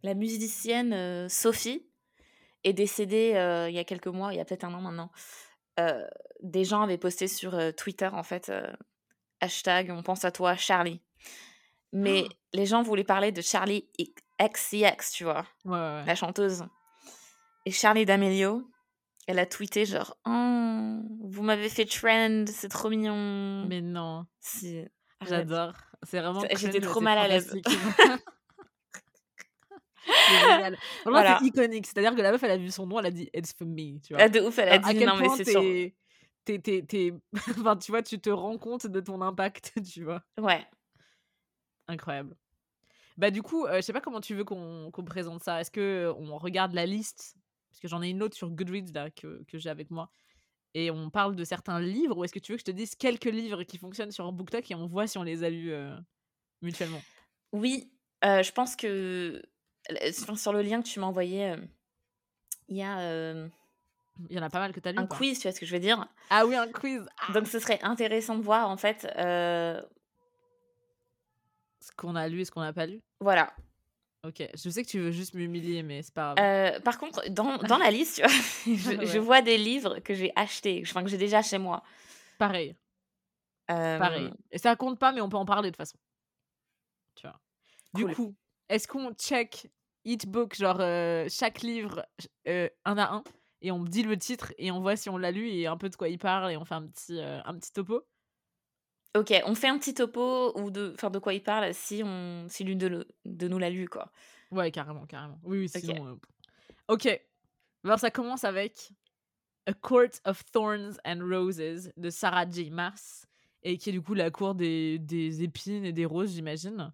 la 0.02 0.14
musicienne 0.14 0.92
euh, 0.92 1.28
Sophie 1.28 1.86
est 2.64 2.72
décédée 2.72 3.32
euh, 3.34 3.68
il 3.68 3.74
y 3.74 3.78
a 3.78 3.84
quelques 3.84 4.06
mois, 4.06 4.32
il 4.32 4.36
y 4.36 4.40
a 4.40 4.44
peut-être 4.44 4.64
un 4.64 4.74
an 4.74 4.80
maintenant, 4.80 5.10
des 6.42 6.64
gens 6.64 6.82
avaient 6.82 6.96
posté 6.98 7.28
sur 7.28 7.54
Twitter, 7.76 8.08
en 8.10 8.22
fait, 8.22 8.50
hashtag 9.40 9.90
on 9.90 10.02
pense 10.02 10.24
à 10.24 10.30
toi, 10.30 10.56
Charlie. 10.56 11.02
Mais 11.92 12.24
Oh. 12.24 12.32
les 12.54 12.66
gens 12.66 12.82
voulaient 12.82 13.04
parler 13.04 13.30
de 13.30 13.42
Charlie 13.42 13.86
XCX, 14.40 15.10
tu 15.12 15.24
vois, 15.24 15.44
Ouais, 15.64 15.72
ouais, 15.72 15.78
ouais. 15.78 16.04
la 16.04 16.14
chanteuse. 16.14 16.64
Et 17.64 17.70
Charlie 17.70 18.04
D'Amelio, 18.04 18.70
elle 19.26 19.38
a 19.38 19.46
tweeté 19.46 19.84
genre 19.86 20.16
Oh, 20.26 20.98
vous 21.24 21.42
m'avez 21.42 21.68
fait 21.68 21.84
trend, 21.84 22.44
c'est 22.46 22.68
trop 22.68 22.88
mignon. 22.90 23.64
Mais 23.66 23.80
non, 23.80 24.26
Si. 24.40 24.84
J'adore. 25.26 25.72
C'est 26.02 26.20
vraiment. 26.20 26.42
J'étais 26.54 26.80
trop 26.80 27.00
mal 27.00 27.18
à 27.18 27.26
l'aise. 27.26 27.52
C'est 30.06 30.76
Voilà. 31.04 31.38
c'est 31.40 31.46
iconique. 31.46 31.86
C'est-à-dire 31.86 32.14
que 32.14 32.20
la 32.22 32.30
meuf, 32.30 32.42
elle 32.42 32.50
a 32.52 32.56
vu 32.56 32.70
son 32.70 32.86
nom, 32.86 33.00
elle 33.00 33.06
a 33.06 33.10
dit 33.10 33.28
It's 33.34 33.52
for 33.52 33.66
me. 33.66 33.98
Tu 34.00 34.14
vois. 34.14 34.22
Ah, 34.22 34.28
de 34.28 34.40
ouf, 34.40 34.58
elle 34.58 34.68
a 34.68 34.72
Alors, 34.74 34.86
à 34.86 34.92
dit 34.92 34.98
quel 35.00 35.08
non, 35.08 35.16
mais 35.16 35.28
c'est 35.36 35.50
sûr. 35.50 35.60
t'es, 36.44 36.58
t'es, 36.60 36.82
t'es- 36.82 37.12
enfin, 37.58 37.76
tu 37.76 37.90
vois, 37.90 38.02
tu 38.02 38.20
te 38.20 38.30
rends 38.30 38.56
compte 38.58 38.86
de 38.86 39.00
ton 39.00 39.20
impact, 39.20 39.72
tu 39.92 40.04
vois. 40.04 40.22
Ouais. 40.38 40.64
Incroyable. 41.88 42.36
Bah 43.16 43.30
du 43.30 43.42
coup, 43.42 43.66
euh, 43.66 43.76
je 43.76 43.80
sais 43.80 43.92
pas 43.92 44.00
comment 44.00 44.20
tu 44.20 44.34
veux 44.34 44.44
qu'on, 44.44 44.90
qu'on 44.90 45.04
présente 45.04 45.42
ça. 45.42 45.60
Est-ce 45.60 45.70
que 45.70 45.80
euh, 45.80 46.14
on 46.14 46.36
regarde 46.38 46.74
la 46.74 46.86
liste? 46.86 47.34
Parce 47.70 47.80
que 47.80 47.88
j'en 47.88 48.02
ai 48.02 48.08
une 48.08 48.22
autre 48.22 48.36
sur 48.36 48.50
Goodreads 48.50 48.92
là 48.94 49.10
que, 49.10 49.42
que 49.44 49.58
j'ai 49.58 49.70
avec 49.70 49.90
moi. 49.90 50.10
Et 50.74 50.90
on 50.90 51.08
parle 51.10 51.36
de 51.36 51.44
certains 51.44 51.80
livres. 51.80 52.18
Ou 52.18 52.24
est-ce 52.24 52.32
que 52.32 52.38
tu 52.38 52.52
veux 52.52 52.56
que 52.56 52.60
je 52.60 52.66
te 52.66 52.70
dise 52.70 52.94
quelques 52.94 53.24
livres 53.24 53.62
qui 53.62 53.78
fonctionnent 53.78 54.12
sur 54.12 54.30
BookTok 54.32 54.70
et 54.70 54.74
on 54.74 54.86
voit 54.86 55.06
si 55.06 55.16
on 55.16 55.22
les 55.22 55.42
a 55.44 55.50
lus 55.50 55.72
euh, 55.72 55.96
mutuellement? 56.62 57.02
Oui, 57.52 57.90
euh, 58.24 58.42
je 58.42 58.52
pense 58.52 58.76
que 58.76 59.42
euh, 59.90 60.12
sur 60.12 60.52
le 60.52 60.62
lien 60.62 60.82
que 60.82 60.86
tu 60.88 61.00
m'as 61.00 61.06
envoyé, 61.06 61.54
il 62.68 62.76
y 62.76 62.82
a 62.82 63.32
Il 64.28 64.36
y 64.36 64.38
en 64.38 64.42
a 64.42 64.50
pas 64.50 64.58
mal 64.58 64.72
que 64.72 64.80
tu 64.80 64.88
as 64.88 64.92
lu. 64.92 64.98
un 64.98 65.06
quiz, 65.06 65.38
tu 65.38 65.42
vois 65.48 65.52
ce 65.52 65.60
que 65.60 65.66
je 65.66 65.72
veux 65.72 65.80
dire? 65.80 66.06
Ah 66.30 66.44
oui, 66.46 66.56
un 66.56 66.68
quiz. 66.68 67.06
Ah, 67.18 67.32
Donc 67.32 67.46
ce 67.46 67.58
serait 67.58 67.80
intéressant 67.82 68.36
de 68.36 68.42
voir 68.42 68.68
en 68.68 68.76
fait. 68.76 69.06
Ce 71.86 71.92
qu'on 71.96 72.16
a 72.16 72.26
lu 72.28 72.40
et 72.40 72.44
ce 72.44 72.50
qu'on 72.50 72.60
n'a 72.62 72.72
pas 72.72 72.86
lu. 72.86 73.00
voilà. 73.20 73.54
Ok, 74.24 74.42
je 74.54 74.70
sais 74.70 74.82
que 74.82 74.88
tu 74.88 74.98
veux 74.98 75.12
juste 75.12 75.34
m'humilier, 75.34 75.84
mais 75.84 76.02
c'est 76.02 76.12
pas 76.12 76.34
grave. 76.34 76.44
Euh, 76.44 76.80
par 76.80 76.98
contre, 76.98 77.22
dans, 77.30 77.58
dans 77.58 77.78
la 77.78 77.92
liste, 77.92 78.16
tu 78.16 78.22
vois, 78.22 79.04
je, 79.06 79.18
vois 79.20 79.40
des 79.40 79.56
livres 79.56 80.00
que 80.00 80.14
j'ai 80.14 80.32
achetés, 80.34 80.82
enfin 80.84 81.04
que 81.04 81.08
j'ai 81.08 81.18
déjà 81.18 81.42
chez 81.42 81.58
moi. 81.58 81.84
Pareil, 82.38 82.74
Euh, 83.70 83.98
pareil. 83.98 84.32
Et 84.50 84.58
ça 84.58 84.74
compte 84.74 84.98
pas, 84.98 85.12
mais 85.12 85.20
on 85.20 85.28
peut 85.28 85.36
en 85.36 85.44
parler 85.44 85.70
de 85.70 85.74
toute 85.74 85.76
façon. 85.76 85.96
Tu 87.14 87.26
vois. 87.28 87.38
Du 87.94 88.06
coup, 88.14 88.34
est-ce 88.68 88.88
qu'on 88.88 89.12
check 89.14 89.70
each 90.04 90.26
book, 90.26 90.56
genre 90.56 90.80
euh, 90.80 91.26
chaque 91.30 91.62
livre 91.62 92.04
euh, 92.48 92.68
un 92.84 92.98
à 92.98 93.12
un, 93.14 93.24
et 93.62 93.70
on 93.70 93.78
me 93.78 93.88
dit 93.88 94.02
le 94.02 94.18
titre 94.18 94.52
et 94.58 94.72
on 94.72 94.80
voit 94.80 94.96
si 94.96 95.08
on 95.08 95.18
l'a 95.18 95.30
lu 95.30 95.48
et 95.50 95.68
un 95.68 95.76
peu 95.76 95.88
de 95.88 95.94
quoi 95.94 96.08
il 96.08 96.18
parle 96.18 96.50
et 96.50 96.56
on 96.56 96.64
fait 96.64 96.74
un 96.74 96.86
petit, 96.88 97.20
un 97.20 97.54
petit 97.58 97.72
topo? 97.72 98.04
Ok, 99.16 99.32
on 99.46 99.54
fait 99.54 99.68
un 99.68 99.78
petit 99.78 99.94
topo 99.94 100.52
ou 100.58 100.70
de, 100.70 100.92
enfin 100.94 101.10
de 101.10 101.18
quoi 101.18 101.32
il 101.34 101.42
parle 101.42 101.72
si 101.74 102.02
on, 102.04 102.46
si 102.48 102.64
l'une 102.64 102.78
de, 102.78 102.86
le- 102.86 103.08
de 103.24 103.48
nous 103.48 103.58
l'a 103.58 103.70
lu 103.70 103.88
quoi. 103.88 104.12
Ouais, 104.50 104.70
carrément, 104.70 105.06
carrément. 105.06 105.38
Oui, 105.42 105.58
oui, 105.58 105.70
Ok. 105.74 105.80
sinon. 105.80 106.06
euh, 106.08 106.14
Ok. 106.88 107.08
Alors, 107.84 107.98
ça 107.98 108.10
commence 108.10 108.44
avec 108.44 108.90
A 109.66 109.72
Court 109.74 110.20
of 110.24 110.44
Thorns 110.52 110.98
and 111.04 111.20
Roses 111.22 111.90
de 111.96 112.10
Sarah 112.10 112.48
J. 112.48 112.70
Maas, 112.70 113.26
et 113.62 113.78
qui 113.78 113.90
est 113.90 113.92
du 113.92 114.02
coup 114.02 114.14
la 114.14 114.30
cour 114.30 114.54
des, 114.54 114.98
des 114.98 115.42
épines 115.42 115.84
et 115.84 115.92
des 115.92 116.04
roses, 116.04 116.32
j'imagine. 116.34 116.92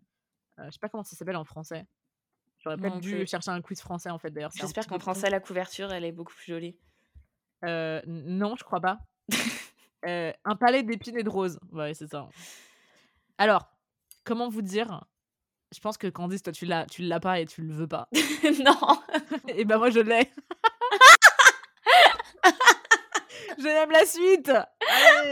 Euh, 0.59 0.67
je 0.67 0.71
sais 0.73 0.79
pas 0.79 0.89
comment 0.89 1.03
ça 1.05 1.17
s'appelle 1.17 1.37
en 1.37 1.45
français. 1.45 1.87
J'aurais 2.61 2.77
peut-être 2.77 3.01
dû 3.01 3.11
plus. 3.17 3.27
chercher 3.27 3.51
un 3.51 3.61
quiz 3.61 3.81
français 3.81 4.11
en 4.11 4.19
fait 4.19 4.31
d'ailleurs. 4.31 4.53
J'espère 4.55 4.87
qu'en 4.87 4.99
français 5.01 5.29
la 5.31 5.41
couverture 5.41 5.93
elle 5.93 6.05
est 6.05 6.13
beaucoup 6.13 6.33
plus 6.33 6.53
jolie. 6.53 6.77
Euh, 7.65 8.01
non, 8.07 8.55
je 8.57 8.65
crois 8.65 8.81
pas. 8.81 8.99
Euh, 10.07 10.33
un 10.45 10.57
palais 10.57 10.83
d'épines 10.83 11.17
et 11.17 11.23
de 11.23 11.31
roses. 11.31 11.59
Ouais, 11.73 11.95
c'est 11.95 12.09
ça. 12.09 12.29
Alors, 13.39 13.69
comment 14.25 14.49
vous 14.49 14.63
dire? 14.63 15.05
Je 15.75 15.81
pense 15.81 15.97
que 15.97 16.07
Candice, 16.09 16.43
toi, 16.43 16.53
tu 16.53 16.67
l'as, 16.67 16.87
tu 16.87 17.03
l'as 17.03 17.21
pas 17.21 17.41
et 17.41 17.47
tu 17.47 17.63
le 17.63 17.73
veux 17.73 17.87
pas. 17.87 18.09
non. 18.65 18.77
et 19.49 19.65
ben 19.65 19.79
moi, 19.79 19.91
je 19.91 20.01
l'ai. 20.01 20.31
je 23.59 23.65
l'aime 23.65 23.91
la 23.91 24.05
suite. 24.05 24.51
Allez. 24.51 25.31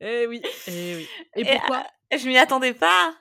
Eh 0.00 0.26
oui, 0.26 0.42
eh 0.66 0.96
oui. 0.96 1.08
Et 1.36 1.40
Et, 1.42 1.44
pourquoi? 1.44 1.86
Je 2.16 2.26
m'y 2.26 2.38
attendais 2.38 2.74
pas. 2.74 3.14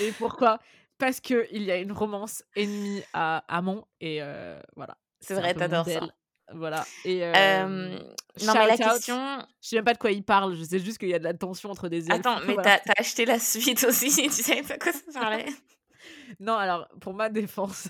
Et 0.00 0.12
pourquoi? 0.12 0.58
Parce 0.98 1.20
qu'il 1.20 1.62
y 1.62 1.70
a 1.70 1.76
une 1.76 1.92
romance 1.92 2.42
ennemi 2.54 3.02
à 3.12 3.44
amant. 3.48 3.88
Et 4.00 4.22
euh, 4.22 4.60
voilà. 4.76 4.96
C'est 5.20 5.34
vrai, 5.34 5.54
t'adores 5.54 5.86
ça. 5.88 6.08
Voilà. 6.54 6.86
Et 7.04 7.22
Euh, 7.24 7.66
non, 7.66 8.52
mais 8.54 8.66
la 8.66 8.74
out. 8.74 8.78
question. 8.78 9.38
Je 9.60 9.68
sais 9.68 9.76
même 9.76 9.84
pas 9.84 9.92
de 9.94 9.98
quoi 9.98 10.10
il 10.10 10.22
parle. 10.24 10.54
Je 10.56 10.64
sais 10.64 10.78
juste 10.78 10.98
qu'il 10.98 11.08
y 11.08 11.14
a 11.14 11.18
de 11.18 11.24
la 11.24 11.34
tension 11.34 11.70
entre 11.70 11.88
des 11.88 12.06
elfes. 12.06 12.20
Attends, 12.26 12.40
mais 12.46 12.54
Voilà. 12.54 12.78
t'as 12.78 12.92
acheté 12.96 13.24
la 13.26 13.38
suite 13.38 13.84
aussi, 13.84 14.08
tu 14.28 14.30
savais 14.42 14.62
pas 14.62 14.78
quoi 14.78 14.92
ça 14.92 15.00
parlait? 15.20 15.46
Non, 16.40 16.54
alors, 16.56 16.86
pour 17.00 17.14
ma 17.14 17.28
défense. 17.30 17.88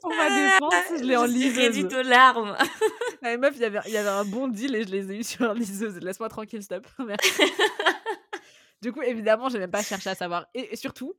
pour 0.00 0.14
ma 0.14 0.28
défense, 0.28 0.98
je 0.98 1.04
l'ai 1.04 1.16
en 1.16 1.22
Ah, 1.22 1.26
liseuse. 1.26 1.84
aux 1.94 2.02
larmes. 2.02 2.56
Ah, 3.22 3.36
meuf, 3.38 3.52
il 3.56 3.62
y 3.62 3.64
avait- 3.64 3.80
il 3.86 3.92
y 3.92 3.96
avait 3.96 4.08
un 4.10 4.24
bon 4.24 4.48
deal 4.48 4.74
et 4.76 4.84
je 4.84 4.90
les 4.90 5.10
ai 5.10 5.16
eu 5.18 5.24
sur 5.24 5.52
liseuse. 5.54 5.96
Laisse-moi 5.98 6.28
tranquille, 6.28 6.62
stop. 6.62 6.86
Merci. 7.06 7.42
du 8.82 8.92
coup, 8.92 9.02
évidemment, 9.02 9.48
j'ai 9.48 9.58
même 9.58 9.70
pas 9.70 9.82
cherché 9.82 10.10
à 10.10 10.14
savoir. 10.14 10.46
Et, 10.54 10.72
et 10.72 10.76
surtout, 10.76 11.14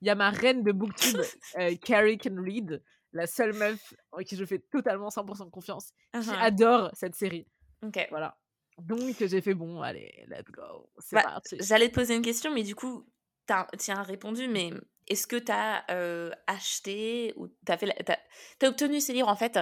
il 0.00 0.06
y 0.06 0.10
a 0.10 0.14
ma 0.14 0.30
reine 0.30 0.62
de 0.62 0.72
booktube, 0.72 1.20
euh, 1.58 1.74
Carrie 1.84 2.18
Can 2.18 2.36
Read, 2.42 2.82
la 3.12 3.26
seule 3.26 3.52
meuf 3.54 3.94
en 4.12 4.18
qui 4.18 4.36
je 4.36 4.44
fais 4.44 4.58
totalement 4.58 5.10
100% 5.10 5.50
confiance, 5.50 5.90
qui 6.12 6.18
Mhm. 6.30 6.34
adore 6.40 6.90
cette 6.94 7.14
série. 7.14 7.46
Ok. 7.82 8.06
Voilà. 8.10 8.36
Donc, 8.78 9.16
j'ai 9.18 9.40
fait 9.40 9.54
bon, 9.54 9.82
allez, 9.82 10.24
let's 10.28 10.50
go. 10.50 10.90
C'est 10.98 11.16
Bah, 11.16 11.22
parti. 11.22 11.56
J'allais 11.60 11.88
te 11.88 11.94
poser 11.94 12.14
une 12.14 12.22
question, 12.22 12.52
mais 12.54 12.62
du 12.62 12.74
coup, 12.74 13.06
tu 13.46 13.52
as 13.52 14.02
répondu, 14.02 14.48
mais 14.48 14.70
est-ce 15.08 15.26
que 15.26 15.36
tu 15.36 15.50
as 15.52 15.84
acheté 16.46 17.32
ou 17.36 17.48
tu 17.48 17.54
as, 17.72 17.76
t'as- 17.76 18.18
t'as 18.58 18.68
obtenu 18.68 19.00
ces 19.00 19.12
livres 19.12 19.28
en 19.28 19.36
fait 19.36 19.58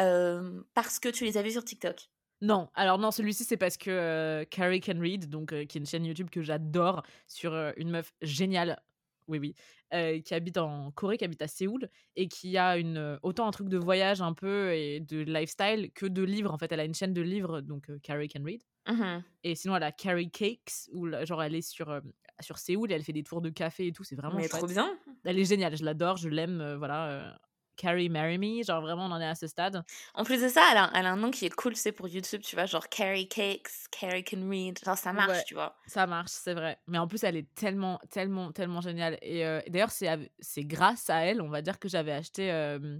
euh, 0.00 0.62
parce 0.74 0.98
que 0.98 1.08
tu 1.08 1.24
les 1.24 1.36
as 1.36 1.42
vus 1.42 1.52
sur 1.52 1.64
TikTok? 1.64 2.08
Non, 2.40 2.68
alors 2.74 2.98
non, 2.98 3.10
celui-ci 3.10 3.42
c'est 3.44 3.56
parce 3.56 3.76
que 3.76 3.90
euh, 3.90 4.44
Carrie 4.44 4.80
Can 4.80 5.00
Read, 5.00 5.28
donc 5.28 5.48
qui 5.48 5.54
est 5.56 5.80
une 5.80 5.86
chaîne 5.86 6.04
YouTube 6.06 6.30
que 6.30 6.40
j'adore, 6.42 7.02
sur 7.26 7.52
une 7.76 7.90
meuf 7.90 8.12
géniale, 8.22 8.80
oui 9.28 9.38
oui, 9.38 9.54
euh, 9.94 10.20
qui 10.20 10.34
habite 10.34 10.56
en 10.58 10.90
Corée, 10.90 11.16
qui 11.18 11.24
habite 11.24 11.42
à 11.42 11.48
Séoul 11.48 11.88
et 12.16 12.28
qui 12.28 12.56
a 12.56 12.76
une 12.78 13.18
autant 13.22 13.46
un 13.46 13.50
truc 13.50 13.68
de 13.68 13.78
voyage 13.78 14.20
un 14.20 14.32
peu 14.34 14.72
et 14.72 15.00
de 15.00 15.18
lifestyle 15.18 15.92
que 15.92 16.06
de 16.06 16.22
livres. 16.22 16.52
En 16.52 16.58
fait, 16.58 16.72
elle 16.72 16.80
a 16.80 16.84
une 16.84 16.94
chaîne 16.94 17.12
de 17.14 17.22
livres, 17.22 17.60
donc 17.60 17.90
euh, 17.90 17.98
Carrie 18.02 18.28
Can 18.28 18.42
Read. 18.44 18.62
Mhm. 18.88 19.22
Et 19.44 19.54
sinon, 19.54 19.76
elle 19.76 19.82
a 19.82 19.92
Carrie 19.92 20.30
Cakes 20.30 20.88
où 20.92 21.08
genre 21.24 21.42
elle 21.42 21.54
est 21.54 21.62
sur 21.62 21.90
euh, 21.90 22.00
sur 22.40 22.58
Séoul 22.58 22.90
et 22.90 22.94
elle 22.94 23.02
fait 23.04 23.12
des 23.12 23.22
tours 23.22 23.40
de 23.42 23.50
café 23.50 23.86
et 23.88 23.92
tout. 23.92 24.04
C'est 24.04 24.16
vraiment 24.16 24.36
Mais 24.36 24.48
chouette. 24.48 24.60
trop 24.60 24.66
bien. 24.66 24.98
Elle 25.24 25.38
est 25.38 25.44
géniale, 25.44 25.76
je 25.76 25.84
l'adore, 25.84 26.16
je 26.16 26.28
l'aime, 26.28 26.74
voilà. 26.78 27.38
Carrie 27.78 28.10
Marry 28.10 28.36
Me, 28.36 28.62
genre 28.62 28.82
vraiment 28.82 29.06
on 29.06 29.12
en 29.12 29.20
est 29.20 29.26
à 29.26 29.34
ce 29.34 29.46
stade. 29.46 29.82
En 30.12 30.24
plus 30.24 30.42
de 30.42 30.48
ça, 30.48 30.60
elle 30.72 30.76
a, 30.78 30.90
elle 30.94 31.06
a 31.06 31.12
un 31.12 31.16
nom 31.16 31.30
qui 31.30 31.46
est 31.46 31.54
cool, 31.54 31.74
c'est 31.76 31.92
pour 31.92 32.08
YouTube, 32.08 32.42
tu 32.42 32.56
vois, 32.56 32.66
genre 32.66 32.88
Carrie 32.90 33.28
Cakes, 33.28 33.70
Carrie 33.90 34.24
Can 34.24 34.46
Read, 34.50 34.78
genre 34.84 34.98
ça 34.98 35.12
marche, 35.14 35.28
Ouais. 35.30 35.44
tu 35.46 35.54
vois. 35.54 35.76
Ça 35.86 36.06
marche, 36.06 36.30
c'est 36.32 36.54
vrai. 36.54 36.78
Mais 36.88 36.98
en 36.98 37.06
plus, 37.08 37.22
elle 37.24 37.36
est 37.36 37.54
tellement, 37.54 37.98
tellement, 38.10 38.52
tellement 38.52 38.80
géniale. 38.82 39.16
Et, 39.22 39.46
euh, 39.46 39.60
et 39.64 39.70
d'ailleurs, 39.70 39.90
c'est, 39.92 40.64
grâce 40.64 41.08
à 41.08 41.24
elle, 41.24 41.40
on 41.40 41.48
va 41.48 41.62
dire, 41.62 41.78
que 41.78 41.88
j'avais 41.88 42.12
acheté. 42.12 42.52
euh, 42.52 42.98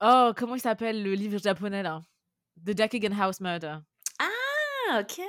Oh, 0.00 0.32
comment 0.36 0.54
il 0.56 0.60
s'appelle 0.60 1.02
le 1.02 1.14
livre 1.14 1.38
japonais 1.38 1.82
là? 1.82 2.02
The 2.64 2.76
Jackagan 2.76 3.18
House 3.18 3.40
Murder. 3.40 3.76
Ah, 4.90 5.00
ok. 5.00 5.20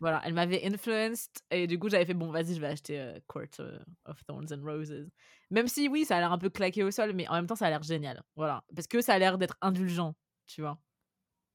Voilà, 0.00 0.20
elle 0.24 0.34
m'avait 0.34 0.64
influenced. 0.64 1.30
Et 1.50 1.66
du 1.66 1.78
coup, 1.78 1.88
j'avais 1.88 2.06
fait 2.06 2.14
bon, 2.14 2.30
vas-y, 2.30 2.54
je 2.54 2.60
vais 2.60 2.68
acheter 2.68 2.98
euh, 3.00 3.18
Court 3.26 3.42
euh, 3.60 3.78
of 4.06 4.24
Thorns 4.26 4.46
and 4.52 4.62
Roses. 4.64 5.08
Même 5.50 5.68
si, 5.68 5.88
oui, 5.88 6.04
ça 6.04 6.16
a 6.16 6.20
l'air 6.20 6.32
un 6.32 6.38
peu 6.38 6.50
claqué 6.50 6.82
au 6.82 6.90
sol, 6.90 7.12
mais 7.12 7.28
en 7.28 7.34
même 7.34 7.46
temps, 7.46 7.54
ça 7.56 7.66
a 7.66 7.70
l'air 7.70 7.82
génial. 7.82 8.22
Voilà. 8.36 8.64
Parce 8.74 8.86
que 8.86 9.00
ça 9.00 9.14
a 9.14 9.18
l'air 9.18 9.36
d'être 9.38 9.56
indulgent, 9.60 10.14
tu 10.46 10.60
vois? 10.62 10.78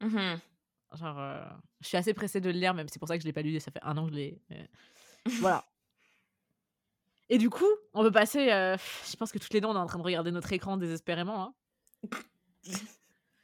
Mhm. 0.01 0.39
Genre, 0.95 1.19
euh, 1.19 1.43
je 1.81 1.87
suis 1.87 1.97
assez 1.97 2.13
pressée 2.13 2.41
de 2.41 2.49
le 2.49 2.57
lire, 2.57 2.73
même 2.73 2.87
c'est 2.89 2.99
pour 2.99 3.07
ça 3.07 3.15
que 3.17 3.21
je 3.21 3.27
l'ai 3.27 3.33
pas 3.33 3.41
lu, 3.41 3.59
ça 3.59 3.71
fait 3.71 3.83
un 3.83 3.97
an 3.97 4.05
que 4.05 4.11
je 4.11 4.15
l'ai. 4.15 4.41
mais 4.49 4.67
Voilà. 5.39 5.65
Et 7.29 7.37
du 7.37 7.49
coup, 7.49 7.67
on 7.93 8.01
peut 8.01 8.11
passer. 8.11 8.51
euh, 8.51 8.75
je 9.09 9.15
pense 9.15 9.31
que 9.31 9.37
toutes 9.37 9.53
les 9.53 9.61
deux, 9.61 9.67
on 9.67 9.75
est 9.75 9.79
en 9.79 9.85
train 9.85 9.99
de 9.99 10.03
regarder 10.03 10.31
notre 10.31 10.51
écran 10.51 10.77
désespérément. 10.77 11.53
hein. 12.03 12.09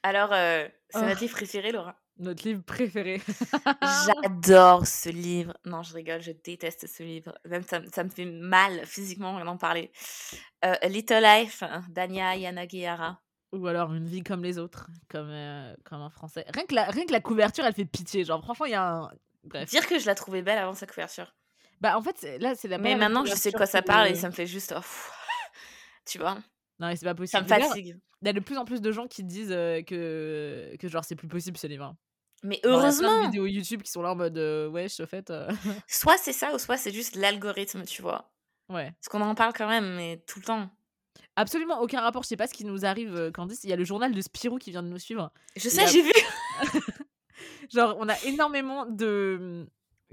Alors, 0.04 0.30
c'est 0.32 0.72
Oh. 0.94 1.02
notre 1.02 1.20
livre 1.22 1.34
préféré, 1.36 1.72
Laura. 1.72 2.00
Notre 2.18 2.48
livre 2.48 2.62
préféré. 2.64 3.22
J'adore 4.06 4.88
ce 4.88 5.10
livre. 5.10 5.54
Non, 5.66 5.84
je 5.84 5.94
rigole, 5.94 6.22
je 6.22 6.32
déteste 6.32 6.88
ce 6.88 7.04
livre. 7.04 7.34
Même 7.46 7.64
ça, 7.64 7.80
me- 7.82 7.88
ça 7.88 8.04
me 8.04 8.10
fait 8.10 8.26
mal 8.26 8.86
physiquement 8.86 9.44
d'en 9.44 9.58
parler. 9.58 9.92
Euh, 10.64 10.76
A 10.82 10.88
Little 10.88 11.22
Life 11.22 11.64
d'Anya 11.90 12.36
Yanagihara. 12.38 13.20
Ou 13.52 13.68
alors 13.68 13.94
Une 13.94 14.08
vie 14.08 14.24
comme 14.24 14.44
les 14.44 14.58
autres, 14.58 14.90
comme, 15.10 15.30
euh, 15.30 15.74
comme 15.84 16.02
en 16.02 16.10
français. 16.10 16.46
Rien 16.54 16.66
que, 16.66 16.76
la, 16.76 16.86
rien 16.86 17.06
que 17.06 17.12
la 17.12 17.22
couverture, 17.22 17.66
elle 17.66 17.74
fait 17.74 17.86
pitié. 17.86 18.24
Genre, 18.24 18.42
franchement, 18.42 18.66
il 18.66 18.72
y 18.72 18.76
a 18.76 18.88
un. 18.94 19.12
Bref. 19.44 19.70
Dire 19.70 19.86
que 19.86 20.00
je 20.00 20.06
la 20.06 20.16
trouvais 20.16 20.42
belle 20.42 20.58
avant 20.58 20.74
sa 20.74 20.88
couverture. 20.88 21.36
Bah, 21.82 21.98
en 21.98 22.02
fait, 22.02 22.40
là, 22.40 22.56
c'est 22.56 22.68
la 22.70 22.78
Mais 22.78 22.92
même 22.92 23.00
maintenant 23.00 23.24
que 23.24 23.30
je 23.30 23.36
sais 23.36 23.52
de 23.52 23.58
quoi 23.58 23.66
ça 23.66 23.82
parle 23.82 24.08
et 24.08 24.16
ça 24.16 24.28
me 24.28 24.34
fait 24.34 24.48
juste. 24.48 24.74
oh, 24.76 24.82
tu 26.06 26.18
vois, 26.18 26.38
Non, 26.80 26.88
mais 26.88 26.96
c'est 26.96 27.06
pas 27.06 27.12
ça 27.12 27.16
possible. 27.16 27.44
me 27.44 27.48
D'ailleurs, 27.50 27.70
fatigue. 27.70 27.98
Il 28.22 28.26
y 28.26 28.30
a 28.30 28.34
de 28.34 28.40
plus 28.40 28.58
en 28.58 28.66
plus 28.66 28.82
de 28.82 28.92
gens 28.92 29.08
qui 29.08 29.24
disent 29.24 29.50
que, 29.50 30.76
que 30.80 30.88
genre 30.88 31.04
c'est 31.06 31.16
plus 31.16 31.28
possible 31.28 31.58
ce 31.58 31.68
livre. 31.68 31.86
hein. 31.86 31.98
Mais 32.44 32.60
Genre, 32.64 32.64
il 32.64 32.68
y 32.68 32.76
a 32.76 32.80
plein 32.80 32.90
de 32.92 33.04
heureusement, 33.06 33.26
vidéos 33.26 33.46
YouTube 33.46 33.82
qui 33.82 33.92
sont 33.92 34.02
là 34.02 34.12
en 34.12 34.16
mode 34.16 34.38
euh, 34.38 34.68
wesh, 34.70 35.00
au 35.00 35.06
fait. 35.06 35.30
euh, 35.30 35.50
soit 35.88 36.18
c'est 36.18 36.34
ça 36.34 36.54
ou 36.54 36.60
soit 36.60 36.78
c'est 36.78 36.92
juste 36.92 37.16
l'algorithme, 37.16 37.84
tu 37.86 38.02
vois. 38.02 38.32
ouais. 38.70 38.92
Parce 38.92 39.08
qu'on 39.10 39.22
en 39.22 39.36
parle 39.36 39.54
quand 39.54 39.68
même, 39.68 39.96
mais 39.96 40.22
tout 40.28 40.40
le 40.40 40.46
temps. 40.46 40.70
Absolument 41.38 41.80
aucun 41.82 42.02
rapport. 42.02 42.24
Je 42.24 42.28
sais 42.30 42.38
pas 42.38 42.48
ce 42.48 42.54
qui 42.54 42.66
nous 42.66 42.86
arrive, 42.86 43.32
Candice. 43.34 43.64
Il 43.64 43.70
y 43.70 43.74
a 43.74 43.76
le 43.78 43.84
journal 43.86 44.14
de 44.14 44.22
Spirou 44.22 44.58
qui 44.58 44.72
vient 44.72 44.84
de 44.84 44.88
nous 44.90 45.00
suivre. 45.00 45.32
Je 45.56 45.70
sais, 45.70 45.84
a- 45.84 45.88
j'ai 45.88 46.02
vu. 46.02 46.12
Genre, 47.74 47.96
on 48.00 48.08
a 48.10 48.18
énormément 48.26 48.86
de 48.86 49.68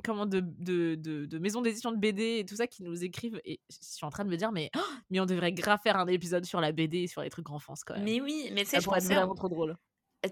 comment 0.05 0.27
de, 0.27 0.41
de, 0.41 0.95
de, 0.95 1.27
de 1.27 1.39
maisons 1.39 1.63
d'édition 1.63 1.93
de 1.93 1.97
BD 1.99 2.39
et 2.39 2.45
tout 2.45 2.57
ça 2.57 2.67
qui 2.67 2.83
nous 2.83 3.05
écrivent. 3.05 3.41
Et 3.45 3.61
je 3.71 3.77
suis 3.81 4.05
en 4.07 4.11
train 4.11 4.25
de 4.25 4.31
me 4.31 4.37
dire, 4.37 4.53
mais, 4.53 4.71
oh, 4.77 4.81
mais 5.11 5.21
on 5.21 5.27
devrait 5.27 5.53
grave 5.53 5.81
faire 5.83 5.97
un 5.97 6.07
épisode 6.07 6.45
sur 6.45 6.61
la 6.61 6.73
BD 6.73 7.03
et 7.03 7.07
sur 7.07 7.23
les 7.23 7.31
trucs 7.31 7.51
enfance 7.51 7.85
quand 7.85 7.95
même. 7.95 8.05
Mais 8.05 8.21
oui, 8.21 8.51
mais 8.53 8.65
tu 8.65 8.71
sais, 8.71 8.81
je 8.81 8.85
pourrait 8.85 8.99
être 8.99 9.05
vraiment 9.05 9.35
trop 9.35 9.49
drôle. 9.49 9.77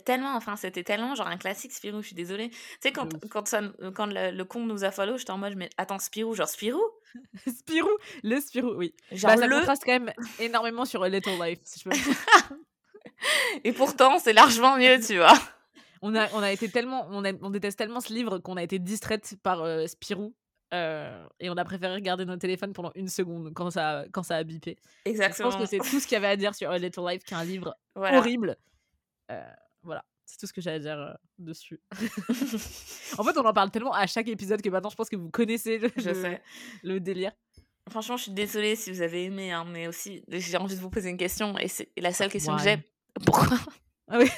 tellement, 0.05 0.35
enfin, 0.35 0.57
c'était 0.57 0.85
tellement 0.85 1.15
genre 1.15 1.27
un 1.29 1.37
classique 1.37 1.73
Spirou, 1.73 2.01
je 2.01 2.07
suis 2.07 2.17
désolée. 2.17 2.51
Tu 2.51 2.59
sais, 2.83 2.93
quand, 2.93 3.09
quand, 3.29 3.47
ça, 3.47 3.61
quand 3.95 4.07
le, 4.07 4.31
le 4.31 4.45
compte 4.45 4.67
nous 4.67 4.85
a 4.85 4.91
follow, 4.91 5.17
j'étais 5.19 5.33
en 5.33 5.39
mode, 5.39 5.57
mais 5.57 5.71
attends, 5.77 5.99
Spirou, 5.99 6.35
genre 6.35 6.49
Spirou? 6.49 6.83
Spirou, 7.47 7.91
le 8.23 8.41
Spirou, 8.41 8.75
oui. 8.77 8.95
Genre 9.13 9.33
Bah, 9.33 9.37
ça 9.37 9.47
le. 9.47 9.57
contraste 9.57 9.83
quand 9.85 9.93
même 9.93 10.13
énormément 10.39 10.85
sur 10.85 11.05
Little 11.05 11.39
Life, 11.43 11.59
si 11.65 11.81
je 11.81 11.85
peux 11.85 11.91
me 11.91 12.01
Et 13.65 13.73
pourtant, 13.73 14.19
c'est 14.19 14.33
largement 14.33 14.77
mieux, 14.79 14.99
tu 15.01 15.17
vois. 15.17 15.35
On 16.03 16.15
a, 16.15 16.29
on 16.33 16.39
a 16.41 16.51
été 16.53 16.69
tellement, 16.71 17.07
on, 17.11 17.25
a- 17.25 17.33
on 17.43 17.51
déteste 17.51 17.79
tellement 17.79 18.01
ce 18.01 18.13
livre 18.13 18.39
qu'on 18.39 18.57
a 18.57 18.63
été 18.63 18.79
distraite 18.79 19.35
par 19.43 19.63
euh, 19.63 19.87
Spirou. 19.87 20.35
euh, 20.73 21.27
et 21.41 21.51
on 21.51 21.57
a 21.57 21.65
préféré 21.65 21.95
regarder 21.95 22.25
nos 22.25 22.37
téléphones 22.37 22.73
pendant 22.73 22.93
une 22.95 23.09
seconde 23.09 23.53
quand 23.55 23.71
ça, 23.71 24.05
quand 24.13 24.23
ça 24.23 24.37
a 24.37 24.43
bipé. 24.45 24.77
Je 25.05 25.11
Exactement. 25.11 25.51
pense 25.51 25.61
que 25.61 25.67
c'est 25.67 25.79
tout 25.79 26.01
ce 26.01 26.07
qu'il 26.07 26.13
y 26.13 26.17
avait 26.17 26.29
à 26.29 26.37
dire 26.37 26.55
sur 26.55 26.71
A 26.71 26.79
Little 26.79 27.07
Life, 27.09 27.23
qui 27.25 27.35
est 27.35 27.37
un 27.37 27.45
livre 27.45 27.75
Voilà. 27.95 28.19
horrible. 28.19 28.57
Euh, 29.31 29.43
voilà, 29.83 30.05
c'est 30.27 30.39
tout 30.39 30.47
ce 30.47 30.53
que 30.53 30.61
j'ai 30.61 30.71
à 30.71 30.79
dire 30.79 30.99
euh, 30.99 31.13
dessus. 31.39 31.81
en 33.19 33.25
fait, 33.25 33.37
on 33.37 33.45
en 33.45 33.53
parle 33.53 33.71
tellement 33.71 33.93
à 33.93 34.07
chaque 34.07 34.29
épisode 34.29 34.63
que 34.63 34.69
maintenant, 34.71 34.91
je 34.91 34.97
pense 34.97 35.09
que 35.09 35.17
vous 35.17 35.31
connaissez 35.31 35.79
le, 35.79 35.91
Je 35.97 36.13
sais. 36.15 36.41
le 36.83 36.99
délire. 37.01 37.33
Franchement, 37.91 38.17
je 38.17 38.25
suis 38.25 38.33
désolée 38.33 38.77
si 38.77 38.91
vous 38.93 39.03
avez 39.03 39.25
aimé, 39.25 39.51
hein, 39.53 39.65
mais 39.69 39.87
aussi, 39.89 40.23
j'ai 40.29 40.57
envie 40.57 40.77
de 40.77 40.81
vous 40.81 40.91
poser 40.91 41.11
une 41.11 41.17
question. 41.17 41.59
Et 41.59 41.69
c'est 41.69 41.89
la 41.97 42.13
seule 42.13 42.31
question 42.31 42.57
que 42.57 42.63
j'ai. 42.63 42.79
Pourquoi? 43.27 43.57
Ah 44.09 44.19
oui. 44.19 44.29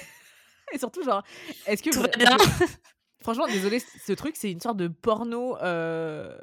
Et 0.73 0.79
surtout, 0.79 1.03
genre, 1.03 1.23
est-ce 1.67 1.83
que. 1.83 1.91
Tout 1.91 2.01
va 2.01 2.09
vra- 2.09 2.19
bien 2.19 2.37
Franchement, 3.23 3.47
désolé, 3.47 3.81
ce 4.05 4.13
truc, 4.15 4.35
c'est 4.37 4.51
une 4.51 4.61
sorte 4.61 4.77
de 4.79 4.89
porno. 4.89 5.57
Euh, 5.59 6.37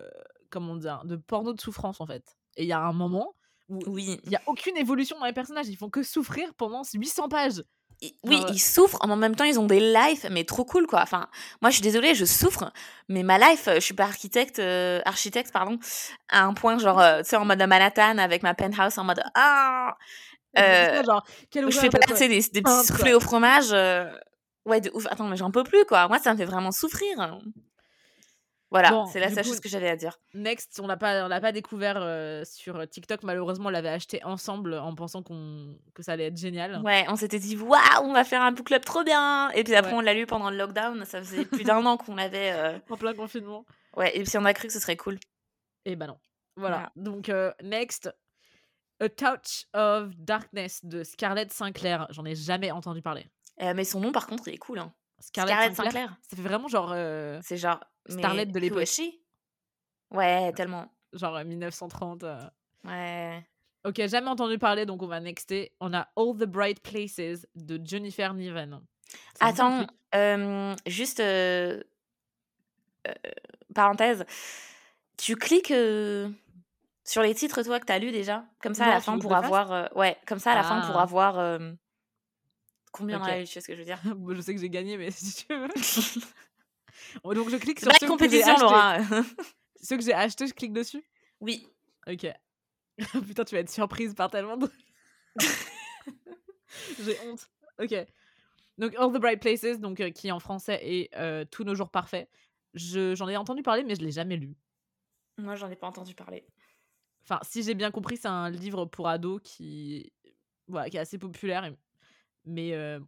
comment 0.49 0.75
dire 0.75 1.01
De 1.05 1.17
porno 1.17 1.53
de 1.53 1.59
souffrance, 1.59 1.99
en 1.99 2.05
fait. 2.05 2.23
Et 2.55 2.63
il 2.63 2.67
y 2.69 2.73
a 2.73 2.79
un 2.79 2.93
moment 2.93 3.35
où 3.67 3.79
Oui. 3.87 4.19
il 4.23 4.29
n'y 4.29 4.35
a 4.35 4.41
aucune 4.47 4.77
évolution 4.77 5.19
dans 5.19 5.25
les 5.25 5.33
personnages. 5.33 5.67
Ils 5.67 5.77
font 5.77 5.89
que 5.89 6.03
souffrir 6.03 6.53
pendant 6.55 6.83
800 6.93 7.27
pages. 7.29 7.63
Oui, 8.23 8.37
euh 8.41 8.49
ils 8.53 8.59
souffrent, 8.59 8.97
en 9.01 9.13
même 9.17 9.35
temps, 9.35 9.43
ils 9.43 9.59
ont 9.59 9.65
des 9.65 9.81
lives, 9.81 10.25
mais 10.31 10.45
trop 10.45 10.63
cool, 10.63 10.87
quoi. 10.87 11.01
Enfin, 11.01 11.27
moi, 11.61 11.69
je 11.69 11.75
suis 11.75 11.83
désolée, 11.83 12.15
je 12.15 12.23
souffre, 12.23 12.71
mais 13.09 13.23
ma 13.23 13.37
life, 13.37 13.67
euh, 13.67 13.75
je 13.75 13.79
suis 13.81 13.93
pas 13.93 14.05
architecte, 14.05 14.59
euh, 14.59 15.01
architecte, 15.03 15.51
pardon, 15.51 15.77
à 16.29 16.45
un 16.45 16.53
point, 16.53 16.77
genre, 16.77 17.01
tu 17.19 17.25
sais, 17.25 17.35
en 17.35 17.43
mode 17.43 17.61
Manhattan, 17.61 18.17
avec 18.19 18.41
ma 18.41 18.53
penthouse, 18.53 18.97
en 18.97 19.03
mode, 19.03 19.21
ah, 19.35 19.97
euh, 20.57 21.03
genre, 21.03 21.23
je 21.53 21.69
fais 21.71 21.89
pas, 21.89 21.99
des, 21.99 22.27
des 22.27 22.39
petits 22.41 22.61
peinte, 22.61 22.85
soufflets 22.85 23.13
au 23.13 23.19
fromage, 23.19 23.71
euh, 23.71 24.09
ouais, 24.65 24.81
de 24.81 24.89
ouf. 24.93 25.05
Attends, 25.09 25.27
mais 25.27 25.37
j'en 25.37 25.51
peux 25.51 25.63
plus, 25.63 25.85
quoi. 25.85 26.07
Moi, 26.07 26.19
ça 26.19 26.33
me 26.33 26.37
fait 26.37 26.45
vraiment 26.45 26.71
souffrir. 26.71 27.39
Voilà, 28.71 28.91
Bon, 28.91 29.07
c'est 29.07 29.19
la 29.19 29.31
seule 29.33 29.43
chose 29.45 29.59
que 29.59 29.67
j'avais 29.67 29.89
à 29.89 29.95
dire. 29.95 30.19
Next, 30.35 30.79
on 30.79 30.85
l'a 30.85 30.95
pas, 30.95 31.25
on 31.25 31.27
l'a 31.27 31.41
pas 31.41 31.51
découvert 31.51 31.95
euh, 31.97 32.43
sur 32.45 32.87
TikTok. 32.87 33.23
Malheureusement, 33.23 33.65
on 33.69 33.71
l'avait 33.71 33.89
acheté 33.89 34.23
ensemble 34.23 34.75
en 34.75 34.93
pensant 34.93 35.23
qu'on 35.23 35.75
que 35.95 36.03
ça 36.03 36.11
allait 36.11 36.27
être 36.27 36.37
génial. 36.37 36.79
Ouais, 36.83 37.03
on 37.09 37.15
s'était 37.15 37.39
dit, 37.39 37.57
waouh, 37.57 37.79
on 38.03 38.13
va 38.13 38.23
faire 38.23 38.43
un 38.43 38.51
book 38.51 38.67
club 38.67 38.85
trop 38.85 39.03
bien. 39.03 39.49
Et 39.55 39.63
puis 39.63 39.73
après, 39.73 39.93
Ouais. 39.93 39.97
on 39.97 40.01
l'a 40.01 40.13
lu 40.13 40.27
pendant 40.27 40.51
le 40.51 40.57
lockdown. 40.57 41.03
Ça 41.05 41.17
faisait 41.19 41.45
plus 41.45 41.63
d'un 41.63 41.83
an 41.87 41.97
qu'on 41.97 42.13
l'avait. 42.15 42.51
euh, 42.53 42.77
En 42.91 42.97
plein 42.97 43.15
confinement. 43.15 43.65
Ouais, 43.97 44.15
et 44.15 44.21
puis 44.21 44.37
on 44.37 44.45
a 44.45 44.53
cru 44.53 44.67
que 44.67 44.73
ce 44.73 44.79
serait 44.79 44.97
cool. 44.97 45.17
Et 45.85 45.95
bah 45.95 46.05
non. 46.05 46.19
Voilà. 46.55 46.75
Voilà. 46.75 46.91
Donc 46.95 47.29
euh, 47.29 47.51
next, 47.63 48.13
A 49.01 49.09
Touch 49.09 49.65
of 49.73 50.15
Darkness 50.17 50.83
de 50.83 51.03
Scarlett 51.03 51.51
Sinclair. 51.51 52.07
J'en 52.09 52.25
ai 52.25 52.35
jamais 52.35 52.71
entendu 52.71 53.01
parler. 53.01 53.25
Euh, 53.61 53.73
mais 53.75 53.83
son 53.83 53.99
nom, 53.99 54.11
par 54.11 54.27
contre, 54.27 54.47
il 54.47 54.53
est 54.55 54.57
cool. 54.57 54.79
Hein. 54.79 54.93
Scarlett, 55.19 55.53
Scarlett 55.55 55.75
Sinclair? 55.75 55.91
Sinclair. 55.93 56.17
Ça 56.29 56.35
fait 56.37 56.41
vraiment 56.43 56.67
genre 56.67 56.91
euh, 56.93 57.39
C'est 57.43 57.57
genre. 57.57 57.79
Starlet 58.07 58.45
de 58.45 58.59
l'époque. 58.59 58.87
Ouais, 60.11 60.51
tellement. 60.53 60.91
Genre 61.13 61.35
euh, 61.35 61.43
1930. 61.43 62.23
euh. 62.23 62.39
Ouais. 62.85 63.45
Ok, 63.85 64.05
jamais 64.07 64.27
entendu 64.27 64.57
parler, 64.57 64.85
donc 64.85 65.01
on 65.03 65.07
va 65.07 65.19
nexter. 65.19 65.73
On 65.79 65.93
a 65.93 66.09
All 66.17 66.35
the 66.37 66.45
Bright 66.45 66.81
Places 66.81 67.47
de 67.55 67.79
Jennifer 67.85 68.33
Niven. 68.33 68.81
Attends, 69.39 69.87
euh, 70.15 70.75
juste 70.85 71.19
euh, 71.21 71.81
euh, 73.07 73.13
parenthèse. 73.73 74.25
Tu 75.17 75.35
cliques 75.35 75.71
euh, 75.71 76.29
sur 77.09 77.23
les 77.23 77.33
titres, 77.33 77.63
toi, 77.63 77.79
que 77.79 77.85
t'as 77.85 77.97
lu 77.97 78.11
déjà? 78.11 78.45
Comme 78.61 78.75
ça, 78.75 78.85
à 78.85 78.89
la 78.89 79.01
fin, 79.01 79.17
pour 79.17 79.33
avoir. 79.35 79.71
euh, 79.71 79.87
ouais, 79.95 80.15
comme 80.27 80.37
ça, 80.37 80.51
à 80.51 80.55
la 80.55 80.63
fin, 80.63 80.79
pour 80.81 80.99
Ah. 80.99 81.03
avoir. 81.03 81.39
euh, 81.39 81.71
combien 82.91 83.17
on 83.19 83.21
Ok. 83.23 83.27
a 83.29 83.39
eu, 83.41 83.45
tu 83.45 83.51
sais 83.53 83.61
ce 83.61 83.67
que 83.67 83.73
je 83.73 83.79
veux 83.79 83.85
dire? 83.85 83.99
Bon, 84.15 84.35
je 84.35 84.41
sais 84.41 84.53
que 84.53 84.61
j'ai 84.61 84.69
gagné, 84.69 84.95
mais 84.95 85.09
si 85.11 85.45
tu 85.45 85.55
veux. 85.55 85.67
Bon, 87.23 87.33
donc 87.33 87.49
je 87.49 87.57
clique 87.57 87.79
sur 87.79 87.89
pas 87.91 87.97
ceux 87.99 88.05
une 88.07 88.15
que 88.17 88.29
j'ai 88.29 88.41
compétition. 88.43 88.57
Laura. 88.59 88.97
Ceux 89.81 89.97
que 89.97 90.03
j'ai 90.03 90.13
achetés, 90.13 90.45
je 90.45 90.53
clique 90.53 90.73
dessus? 90.73 91.03
Oui. 91.39 91.67
Ok. 92.07 92.27
Putain, 93.25 93.43
tu 93.45 93.55
vas 93.55 93.61
être 93.61 93.69
surprise 93.71 94.13
par 94.13 94.29
tellement 94.29 94.57
de... 94.57 94.69
J'ai 96.99 97.17
honte. 97.21 97.49
Ok. 97.81 97.95
Donc, 98.77 98.93
All 98.97 99.11
the 99.11 99.17
Bright 99.19 99.41
Places, 99.41 99.79
donc, 99.79 99.99
euh, 99.99 100.09
qui 100.11 100.31
en 100.31 100.39
français 100.39 100.79
est 100.83 101.15
euh, 101.17 101.43
Tous 101.45 101.63
nos 101.63 101.73
jours 101.75 101.89
parfaits. 101.89 102.29
Je- 102.75 103.15
J'en 103.15 103.27
ai 103.29 103.35
entendu 103.37 103.63
parler, 103.63 103.83
mais 103.83 103.95
je 103.95 104.01
l'ai 104.01 104.11
jamais 104.11 104.35
lu. 104.37 104.55
Moi, 105.37 105.55
j'en 105.55 105.69
ai 105.69 105.75
pas 105.75 105.87
entendu 105.87 106.13
parler. 106.13 106.45
Enfin, 107.29 107.39
si 107.43 107.61
j'ai 107.61 107.75
bien 107.75 107.91
compris, 107.91 108.17
c'est 108.17 108.27
un 108.27 108.49
livre 108.49 108.85
pour 108.85 109.07
ados 109.07 109.39
qui, 109.43 110.11
voilà, 110.67 110.89
qui 110.89 110.97
est 110.97 111.01
assez 111.01 111.19
populaire. 111.19 111.71
Mais 112.45 112.73
euh, 112.73 112.99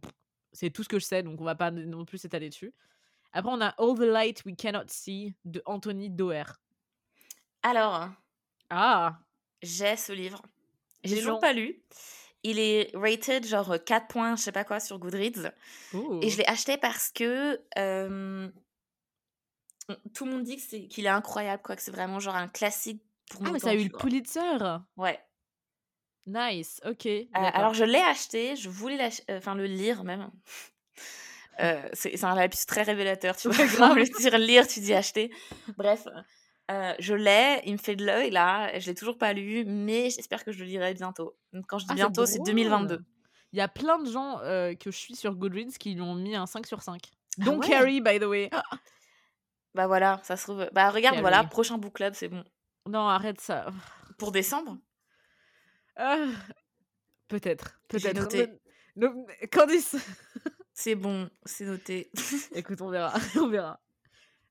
c'est 0.52 0.70
tout 0.70 0.84
ce 0.84 0.88
que 0.88 1.00
je 1.00 1.04
sais, 1.04 1.22
donc 1.24 1.40
on 1.40 1.44
va 1.44 1.56
pas 1.56 1.72
non 1.72 2.04
plus 2.04 2.18
s'étaler 2.18 2.48
dessus. 2.48 2.72
Après, 3.32 3.50
on 3.52 3.60
a 3.60 3.68
All 3.78 3.96
the 3.96 4.02
Light 4.02 4.44
We 4.44 4.54
Cannot 4.56 4.84
See 4.88 5.34
de 5.44 5.60
Anthony 5.66 6.08
Doerr. 6.10 6.60
Alors, 7.62 8.10
Ah 8.70 9.18
j'ai 9.62 9.96
ce 9.96 10.12
livre. 10.12 10.42
J'ai 11.04 11.14
est 11.16 11.18
toujours 11.20 11.40
pas 11.40 11.52
lu. 11.52 11.82
Il 12.44 12.58
est 12.58 12.90
rated 12.94 13.46
genre 13.46 13.76
4 13.84 14.06
points, 14.08 14.36
je 14.36 14.42
sais 14.42 14.52
pas 14.52 14.64
quoi, 14.64 14.78
sur 14.80 14.98
Goodreads. 14.98 15.50
Et 16.22 16.28
je 16.30 16.38
l'ai 16.38 16.46
acheté 16.46 16.76
parce 16.76 17.10
que 17.10 17.60
euh, 17.78 18.48
tout 20.14 20.24
le 20.26 20.32
monde 20.32 20.42
dit 20.44 20.56
que 20.56 20.62
c'est- 20.62 20.86
qu'il 20.88 21.06
est 21.06 21.10
incroyable, 21.10 21.62
quoi, 21.62 21.76
que 21.76 21.82
c'est 21.82 21.90
vraiment 21.90 22.18
genre 22.20 22.34
un 22.36 22.48
classique 22.48 23.02
pour 23.30 23.42
Ah, 23.46 23.50
mais 23.52 23.58
ça 23.58 23.70
a 23.70 23.74
eu 23.74 23.84
le. 23.84 23.90
Pulitzer 23.98 24.58
Ouais. 24.96 25.18
Nice, 26.26 26.80
ok. 26.84 27.06
Euh, 27.06 27.20
alors 27.32 27.74
je 27.74 27.82
l'ai 27.84 27.98
acheté, 27.98 28.54
je 28.54 28.68
voulais 28.68 29.08
euh, 29.28 29.38
enfin 29.38 29.54
le 29.54 29.66
lire 29.66 30.04
même. 30.04 30.30
Euh, 31.60 31.86
c'est 31.92 32.24
un 32.24 32.34
lapsus 32.34 32.64
très 32.66 32.82
révélateur, 32.82 33.36
tu 33.36 33.48
vois. 33.50 33.66
Grave. 33.66 33.98
veut 33.98 34.04
dire 34.04 34.38
lire, 34.38 34.66
tu 34.66 34.80
dis 34.80 34.94
acheter. 34.94 35.30
Bref, 35.76 36.08
euh, 36.70 36.94
je 36.98 37.12
l'ai, 37.14 37.60
il 37.66 37.72
me 37.72 37.76
fait 37.78 37.94
de 37.94 38.06
l'œil 38.06 38.30
là. 38.30 38.78
Je 38.78 38.86
l'ai 38.86 38.94
toujours 38.94 39.18
pas 39.18 39.34
lu, 39.34 39.64
mais 39.66 40.08
j'espère 40.08 40.44
que 40.44 40.50
je 40.50 40.60
le 40.60 40.64
lirai 40.64 40.94
bientôt. 40.94 41.36
Donc, 41.52 41.66
Quand 41.68 41.78
je 41.78 41.84
dis 41.84 41.90
Ah, 41.92 41.94
bientôt, 41.96 42.24
c'est 42.24 42.36
drôle. 42.36 42.46
2022. 42.46 43.04
Il 43.52 43.58
y 43.58 43.60
a 43.60 43.68
plein 43.68 43.98
de 43.98 44.10
gens 44.10 44.40
euh, 44.40 44.74
que 44.74 44.90
je 44.90 44.96
suis 44.96 45.14
sur 45.14 45.34
Goodreads 45.34 45.76
qui 45.78 45.92
lui 45.92 46.00
ont 46.00 46.14
mis 46.14 46.34
un 46.34 46.46
5 46.46 46.66
sur 46.66 46.80
5. 46.80 47.02
Dont 47.36 47.58
ouais? 47.58 47.68
Carrie, 47.68 48.00
by 48.00 48.18
the 48.18 48.24
way. 48.24 48.48
Bah 49.74 49.86
voilà, 49.86 50.20
ça 50.24 50.38
se 50.38 50.44
trouve. 50.44 50.68
Bah 50.72 50.88
regarde, 50.88 51.16
Carrie. 51.16 51.20
voilà, 51.20 51.44
prochain 51.44 51.76
book 51.76 51.92
club, 51.92 52.14
c'est 52.14 52.28
bon. 52.28 52.42
Non, 52.88 53.06
arrête 53.08 53.40
ça. 53.40 53.66
Pour 54.18 54.32
décembre? 54.32 54.78
Ah, 55.96 56.26
Peut-être, 57.28 57.80
peut-être. 57.88 58.28
Candice 59.50 59.96
C'est 60.74 60.94
bon, 60.94 61.30
c'est 61.46 61.64
noté. 61.64 62.10
Écoute, 62.54 62.80
on 62.82 62.90
verra, 62.90 63.14
on 63.36 63.48
verra. 63.48 63.80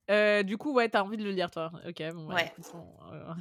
Euh, 0.10 0.42
du 0.44 0.58
coup, 0.58 0.74
ouais, 0.74 0.90
t'as 0.90 1.04
envie 1.04 1.18
de 1.18 1.24
le 1.24 1.32
lire, 1.32 1.52
toi? 1.52 1.72
Ok, 1.88 2.02
bon, 2.14 2.28
ouais. 2.28 2.36
Ouais. 2.36 2.54
euh, 3.14 3.34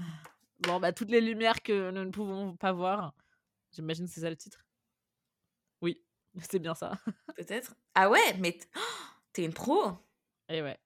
Bon, 0.61 0.78
bah, 0.78 0.92
toutes 0.92 1.11
les 1.11 1.20
lumières 1.23 1.62
que 1.62 1.90
nous 1.90 2.04
ne 2.04 2.11
pouvons 2.11 2.55
pas 2.57 2.72
voir. 2.72 3.14
J'imagine 3.72 4.07
que 4.07 4.12
c'est 4.12 4.20
ça 4.20 4.29
le 4.31 4.37
titre. 4.37 4.64
Oui, 5.81 6.03
c'est 6.50 6.59
bien 6.59 6.74
ça. 6.74 6.92
Peut-être. 7.37 7.74
Ah 7.94 8.11
ouais, 8.11 8.35
mais 8.38 8.59
oh, 8.76 8.81
t'es 9.33 9.44
une 9.44 9.55
pro. 9.55 9.92
Et 10.50 10.61
ouais. 10.62 10.79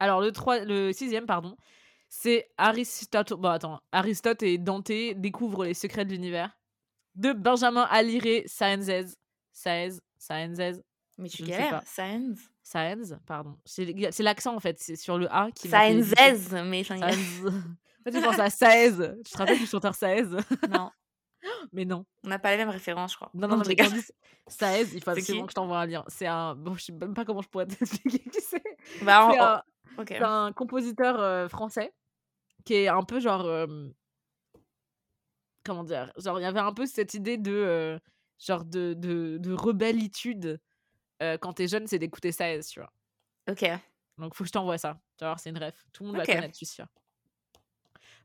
Alors, 0.00 0.20
le, 0.20 0.32
3, 0.32 0.64
le 0.64 0.92
sixième, 0.92 1.24
pardon, 1.24 1.56
c'est 2.16 2.48
Aristote. 2.58 3.32
Bon, 3.32 3.48
attends. 3.48 3.80
Aristote 3.90 4.42
et 4.44 4.56
Dante 4.56 4.92
découvrent 5.16 5.64
les 5.64 5.74
secrets 5.74 6.04
de 6.04 6.10
l'univers 6.12 6.56
de 7.16 7.32
Benjamin 7.32 7.82
Alire 7.90 8.42
Saenz. 8.46 9.16
Saenz. 9.52 10.00
Saenz. 10.16 10.82
Mais 11.18 11.28
tu 11.28 11.42
galères. 11.42 11.82
Saenz. 11.84 12.38
Saenz, 12.62 13.18
pardon. 13.26 13.56
C'est 13.64 14.20
l'accent 14.20 14.54
en 14.54 14.60
fait, 14.60 14.78
c'est 14.80 14.94
sur 14.96 15.18
le 15.18 15.26
A 15.32 15.50
qui. 15.50 15.68
Saenzez, 15.68 16.62
mais 16.64 16.84
Saenz. 16.84 17.02
En 17.02 17.50
fait, 18.04 18.12
tu 18.12 18.20
penses 18.22 18.38
à 18.38 18.48
Saez. 18.48 18.92
Tu 19.24 19.32
te 19.32 19.36
rappelles 19.38 19.58
du 19.58 19.66
chanteur 19.66 19.94
Saez 19.96 20.22
non, 20.70 20.90
Mais 21.72 21.84
non. 21.84 22.06
on 22.24 22.28
n'a 22.28 22.38
pas 22.38 22.52
les 22.52 22.56
mêmes 22.58 22.70
références, 22.70 23.12
je 23.12 23.16
crois. 23.16 23.30
Non, 23.34 23.48
non, 23.48 23.56
non, 23.56 23.64
je 23.64 23.70
mais. 23.70 23.76
Candice, 23.76 24.12
Saez, 24.46 24.86
il 24.94 25.02
faut 25.02 25.10
absolument 25.10 25.46
que 25.46 25.50
je 25.50 25.56
t'envoie 25.56 25.80
un 25.80 25.86
lien. 25.86 26.04
C'est 26.06 26.26
un. 26.28 26.54
Bon, 26.54 26.74
je 26.74 26.84
sais 26.84 26.92
même 26.92 27.12
pas 27.12 27.24
comment 27.24 27.42
je 27.42 27.48
pourrais 27.48 27.66
t'expliquer 27.66 28.20
qui 28.30 28.40
c'est. 28.40 28.62
Bah, 29.02 29.28
C'est 30.06 30.20
en- 30.22 30.24
un, 30.26 30.46
un 30.46 30.52
compositeur 30.52 31.20
euh, 31.20 31.48
français 31.48 31.92
qui 32.64 32.74
est 32.74 32.88
un 32.88 33.02
peu 33.02 33.20
genre. 33.20 33.44
euh, 33.44 33.66
comment 35.64 35.84
dire? 35.84 36.12
Genre, 36.16 36.38
il 36.40 36.42
y 36.42 36.46
avait 36.46 36.60
un 36.60 36.72
peu 36.72 36.86
cette 36.86 37.14
idée 37.14 37.36
de. 37.38 37.52
euh, 37.52 37.98
genre 38.38 38.64
de, 38.64 38.94
de, 38.94 39.38
de 39.38 39.52
rebellitude. 39.52 40.60
euh, 41.22 41.38
quand 41.38 41.52
t'es 41.54 41.68
jeune, 41.68 41.86
c'est 41.86 41.98
d'écouter 41.98 42.32
Saez, 42.32 42.60
tu 42.64 42.80
vois? 42.80 42.92
Ok. 43.48 43.64
Donc, 44.18 44.34
faut 44.34 44.44
que 44.44 44.48
je 44.48 44.52
t'envoie 44.52 44.78
ça. 44.78 44.98
Tu 45.16 45.24
vas 45.24 45.30
voir, 45.30 45.40
c'est 45.40 45.50
une 45.50 45.58
ref. 45.58 45.84
Tout 45.92 46.02
le 46.02 46.08
monde 46.08 46.16
va 46.16 46.24
connaître, 46.34 46.54
je 46.54 46.58
suis 46.58 46.66
sûre. 46.66 46.86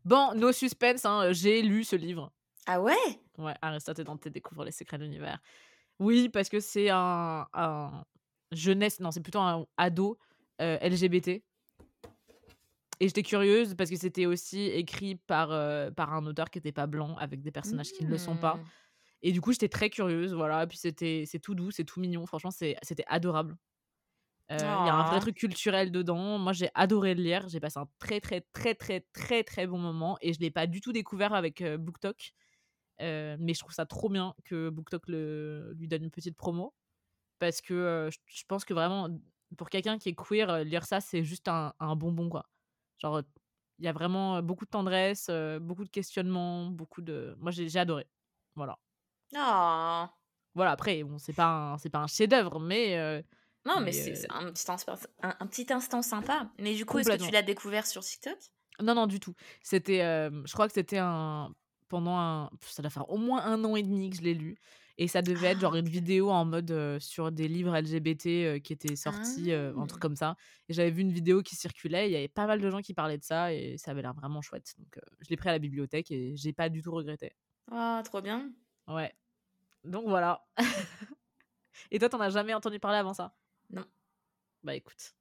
Bon, 0.05 0.33
no 0.35 0.51
suspense, 0.51 1.05
hein, 1.05 1.31
j'ai 1.31 1.61
lu 1.61 1.83
ce 1.83 1.95
livre. 1.95 2.31
Ah 2.65 2.81
ouais? 2.81 2.95
Ouais, 3.37 3.53
Aristote 3.61 3.99
et 3.99 4.03
Dante 4.03 4.27
découvrent 4.27 4.63
les 4.65 4.71
secrets 4.71 4.97
de 4.97 5.03
l'univers. 5.03 5.39
Oui, 5.99 6.29
parce 6.29 6.47
que 6.49 6.59
c'est 6.59 6.89
un, 6.89 7.47
un 7.53 8.05
jeunesse, 8.51 8.99
non, 8.99 9.11
c'est 9.11 9.21
plutôt 9.21 9.39
un 9.39 9.65
ado 9.77 10.17
euh, 10.61 10.77
LGBT. 10.81 11.43
Et 12.99 13.07
j'étais 13.07 13.23
curieuse 13.23 13.75
parce 13.75 13.89
que 13.89 13.95
c'était 13.95 14.25
aussi 14.25 14.65
écrit 14.65 15.15
par, 15.15 15.51
euh, 15.51 15.89
par 15.89 16.13
un 16.13 16.25
auteur 16.25 16.49
qui 16.49 16.57
n'était 16.57 16.73
pas 16.73 16.87
blanc, 16.87 17.15
avec 17.17 17.41
des 17.41 17.51
personnages 17.51 17.91
qui 17.93 18.03
ne 18.03 18.09
le 18.09 18.17
sont 18.17 18.35
pas. 18.35 18.55
Hmm. 18.55 18.65
Et 19.21 19.31
du 19.31 19.41
coup, 19.41 19.51
j'étais 19.51 19.69
très 19.69 19.89
curieuse, 19.89 20.33
voilà. 20.33 20.65
Puis 20.67 20.77
c'était, 20.77 21.23
c'est 21.25 21.39
tout 21.39 21.55
doux, 21.55 21.71
c'est 21.71 21.83
tout 21.83 21.99
mignon. 21.99 22.25
Franchement, 22.25 22.51
c'était 22.51 23.05
adorable. 23.07 23.57
Euh, 24.51 24.57
Il 24.57 24.61
y 24.61 24.89
a 24.89 24.95
un 24.95 25.09
vrai 25.09 25.19
truc 25.19 25.35
culturel 25.35 25.91
dedans. 25.91 26.39
Moi, 26.39 26.53
j'ai 26.53 26.69
adoré 26.73 27.13
le 27.13 27.21
lire. 27.21 27.47
J'ai 27.49 27.59
passé 27.59 27.79
un 27.79 27.87
très, 27.99 28.19
très, 28.19 28.41
très, 28.53 28.73
très, 28.75 29.01
très, 29.13 29.43
très 29.43 29.67
bon 29.67 29.77
moment. 29.77 30.17
Et 30.21 30.33
je 30.33 30.39
l'ai 30.39 30.51
pas 30.51 30.67
du 30.67 30.81
tout 30.81 30.91
découvert 30.91 31.33
avec 31.33 31.61
euh, 31.61 31.77
BookTok. 31.77 32.33
Euh, 33.01 33.37
mais 33.39 33.53
je 33.53 33.59
trouve 33.59 33.73
ça 33.73 33.85
trop 33.85 34.09
bien 34.09 34.33
que 34.45 34.69
BookTok 34.69 35.07
le, 35.07 35.73
lui 35.77 35.87
donne 35.87 36.03
une 36.03 36.11
petite 36.11 36.35
promo. 36.35 36.73
Parce 37.39 37.61
que 37.61 38.09
je, 38.27 38.43
pense 38.47 38.65
que 38.65 38.73
vraiment, 38.73 39.07
pour 39.57 39.69
quelqu'un 39.69 39.97
qui 39.97 40.09
est 40.09 40.15
queer, 40.15 40.63
lire 40.65 40.85
ça, 40.85 40.99
c'est 40.99 41.23
juste 41.23 41.47
un, 41.47 41.73
un 41.79 41.95
bonbon, 41.95 42.27
quoi. 42.27 42.49
Genre, 42.99 43.21
il 43.79 43.85
y 43.85 43.87
a 43.87 43.93
vraiment 43.93 44.41
beaucoup 44.43 44.65
de 44.65 44.69
tendresse, 44.69 45.29
beaucoup 45.61 45.83
de 45.85 45.89
questionnements, 45.89 46.67
beaucoup 46.67 47.01
de. 47.01 47.35
Moi, 47.39 47.51
j'ai 47.51 47.77
adoré. 47.77 48.07
Voilà. 48.55 48.77
Oh. 49.35 50.05
Voilà, 50.55 50.71
après, 50.71 51.03
bon, 51.03 51.17
c'est 51.17 51.33
pas 51.33 51.45
un, 51.45 51.77
c'est 51.77 51.89
pas 51.89 51.99
un 51.99 52.07
chef-d'œuvre, 52.07 52.59
mais. 52.59 52.97
euh, 52.97 53.21
Non, 53.65 53.75
mais 53.79 53.85
Mais, 53.85 53.91
c'est 53.91 54.25
euh, 54.25 54.33
un, 54.33 54.51
petit 54.51 54.69
instant- 54.71 54.95
un, 55.21 55.35
un 55.39 55.47
petit 55.47 55.71
instant 55.71 56.01
sympa. 56.01 56.49
Mais 56.59 56.75
du 56.75 56.85
coup, 56.85 56.97
est-ce 56.99 57.09
que 57.09 57.23
tu 57.23 57.31
l'as 57.31 57.41
découvert 57.43 57.85
sur 57.85 58.03
TikTok? 58.03 58.37
Non, 58.81 58.95
non, 58.95 59.07
du 59.07 59.19
tout. 59.19 59.35
C'était, 59.61 60.01
euh, 60.01 60.29
je 60.45 60.53
crois 60.53 60.67
que 60.67 60.73
c'était 60.73 60.97
un 60.99 61.53
pendant 61.89 62.17
un, 62.17 62.49
ça 62.61 62.81
doit 62.83 62.91
faire 62.91 63.09
au 63.09 63.17
moins 63.17 63.43
un 63.43 63.63
an 63.63 63.75
et 63.75 63.81
demi 63.83 64.11
que 64.11 64.17
je 64.17 64.21
l'ai 64.21 64.35
lu, 64.35 64.57
et 65.01 65.07
ça 65.07 65.21
devait 65.23 65.47
être 65.47 65.59
genre 65.59 65.73
Ah, 65.75 65.79
une 65.79 65.89
vidéo 65.89 66.29
en 66.29 66.45
mode 66.45 66.69
euh, 66.71 66.99
sur 66.99 67.31
des 67.31 67.47
livres 67.47 67.75
LGBT 67.75 68.25
euh, 68.27 68.59
qui 68.59 68.73
étaient 68.73 68.95
sortis, 68.95 69.51
euh, 69.51 69.73
un 69.77 69.87
truc 69.87 69.99
Ah. 69.99 70.01
comme 70.01 70.15
ça. 70.15 70.35
Et 70.67 70.73
j'avais 70.73 70.91
vu 70.91 71.01
une 71.01 71.11
vidéo 71.11 71.41
qui 71.41 71.55
circulait, 71.55 72.09
il 72.09 72.11
y 72.11 72.15
avait 72.15 72.27
pas 72.27 72.45
mal 72.45 72.59
de 72.61 72.69
gens 72.69 72.81
qui 72.81 72.93
parlaient 72.93 73.17
de 73.17 73.23
ça, 73.23 73.51
et 73.53 73.77
ça 73.77 73.91
avait 73.91 74.01
l'air 74.03 74.13
vraiment 74.13 74.41
chouette. 74.41 74.75
Donc 74.77 74.99
je 75.21 75.29
l'ai 75.29 75.37
pris 75.37 75.49
à 75.49 75.53
la 75.53 75.59
bibliothèque 75.59 76.11
et 76.11 76.35
j'ai 76.35 76.53
pas 76.53 76.69
du 76.69 76.81
tout 76.81 76.91
regretté. 76.91 77.33
Oh, 77.71 77.99
trop 78.03 78.21
bien. 78.21 78.51
Ouais. 78.87 79.13
Donc 79.83 80.05
voilà. 80.07 80.45
et 81.91 81.99
toi, 81.99 82.09
t'en 82.09 82.19
as 82.19 82.29
jamais 82.29 82.53
entendu 82.53 82.79
parler 82.79 82.97
avant 82.97 83.13
ça? 83.13 83.33
Non. 83.69 83.85
Bah 84.63 84.75
écoute, 84.75 85.15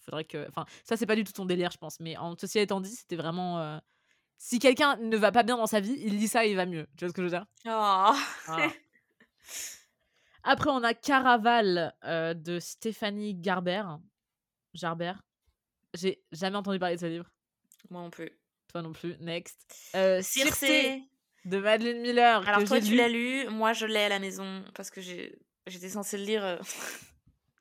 faudrait 0.00 0.24
que. 0.24 0.48
Enfin, 0.48 0.66
ça 0.82 0.96
c'est 0.96 1.06
pas 1.06 1.14
du 1.16 1.22
tout 1.24 1.32
ton 1.32 1.44
délire, 1.46 1.70
je 1.70 1.78
pense. 1.78 2.00
Mais 2.00 2.16
en 2.16 2.36
ceci 2.36 2.58
étant 2.58 2.80
dit, 2.80 2.90
c'était 2.90 3.16
vraiment. 3.16 3.60
euh, 3.60 3.78
Si 4.38 4.58
quelqu'un 4.58 4.96
ne 4.96 5.16
va 5.16 5.30
pas 5.30 5.44
bien 5.44 5.56
dans 5.56 5.66
sa 5.68 5.78
vie, 5.80 5.96
il 6.04 6.18
lit 6.18 6.26
ça 6.28 6.44
et 6.44 6.50
il 6.50 6.56
va 6.56 6.66
mieux. 6.66 6.86
Tu 6.96 7.04
vois 7.04 7.08
ce 7.10 7.14
que 7.14 7.22
je 7.22 7.26
veux 7.26 7.30
dire? 7.30 7.46
Oh. 7.66 8.12
Voilà. 8.46 8.72
Après, 10.42 10.70
on 10.70 10.82
a 10.82 10.92
Caraval 10.94 11.94
euh, 12.04 12.34
de 12.34 12.58
Stéphanie 12.58 13.34
Garber. 13.34 13.82
J'ai 15.94 16.22
jamais 16.32 16.56
entendu 16.56 16.78
parler 16.78 16.96
de 16.96 17.00
ce 17.00 17.06
livre. 17.06 17.30
Moi 17.90 18.02
non 18.02 18.10
plus. 18.10 18.30
Toi 18.72 18.82
non 18.82 18.92
plus. 18.92 19.16
Next. 19.20 19.90
Euh. 19.94 20.20
Circé 20.22 21.02
de 21.44 21.58
Madeleine 21.58 22.00
Miller. 22.00 22.46
Alors 22.48 22.64
toi, 22.64 22.80
tu 22.80 22.94
l'as 22.94 23.08
lu. 23.08 23.48
Moi, 23.48 23.72
je 23.72 23.86
l'ai 23.86 24.00
à 24.04 24.08
la 24.08 24.18
maison 24.18 24.64
parce 24.74 24.90
que 24.90 25.00
j'étais 25.00 25.88
censée 25.88 26.18
le 26.18 26.24
lire. 26.24 26.44
euh. 26.44 26.58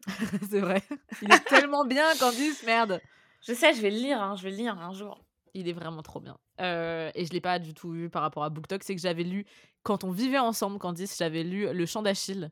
c'est 0.50 0.60
vrai. 0.60 0.82
Il 1.22 1.32
est 1.32 1.46
tellement 1.46 1.86
bien, 1.86 2.06
Candice, 2.18 2.64
merde. 2.64 3.02
Je 3.46 3.54
sais, 3.54 3.74
je 3.74 3.82
vais 3.82 3.92
le 3.92 3.98
lire. 3.98 4.22
hein, 4.22 4.36
je 4.36 4.44
vais 4.44 4.52
le 4.52 4.58
lire 4.58 4.78
un 4.80 4.94
jour. 4.94 5.24
Il 5.54 5.68
est 5.68 5.74
vraiment 5.74 6.02
trop 6.02 6.20
bien. 6.20 6.38
Euh, 6.62 7.12
et 7.16 7.26
je 7.26 7.32
l'ai 7.32 7.42
pas 7.42 7.60
du 7.60 7.74
tout 7.74 7.92
vu 7.92 8.10
par 8.10 8.22
rapport 8.22 8.44
à 8.44 8.50
BookTok. 8.50 8.84
C'est 8.84 8.96
que 8.96 9.02
j'avais 9.02 9.24
lu, 9.24 9.46
quand 9.84 10.04
on 10.04 10.12
vivait 10.12 10.40
ensemble, 10.40 10.80
Candice, 10.80 11.18
j'avais 11.18 11.44
lu 11.44 11.72
Le 11.72 11.86
Chant 11.86 12.02
d'Achille. 12.02 12.52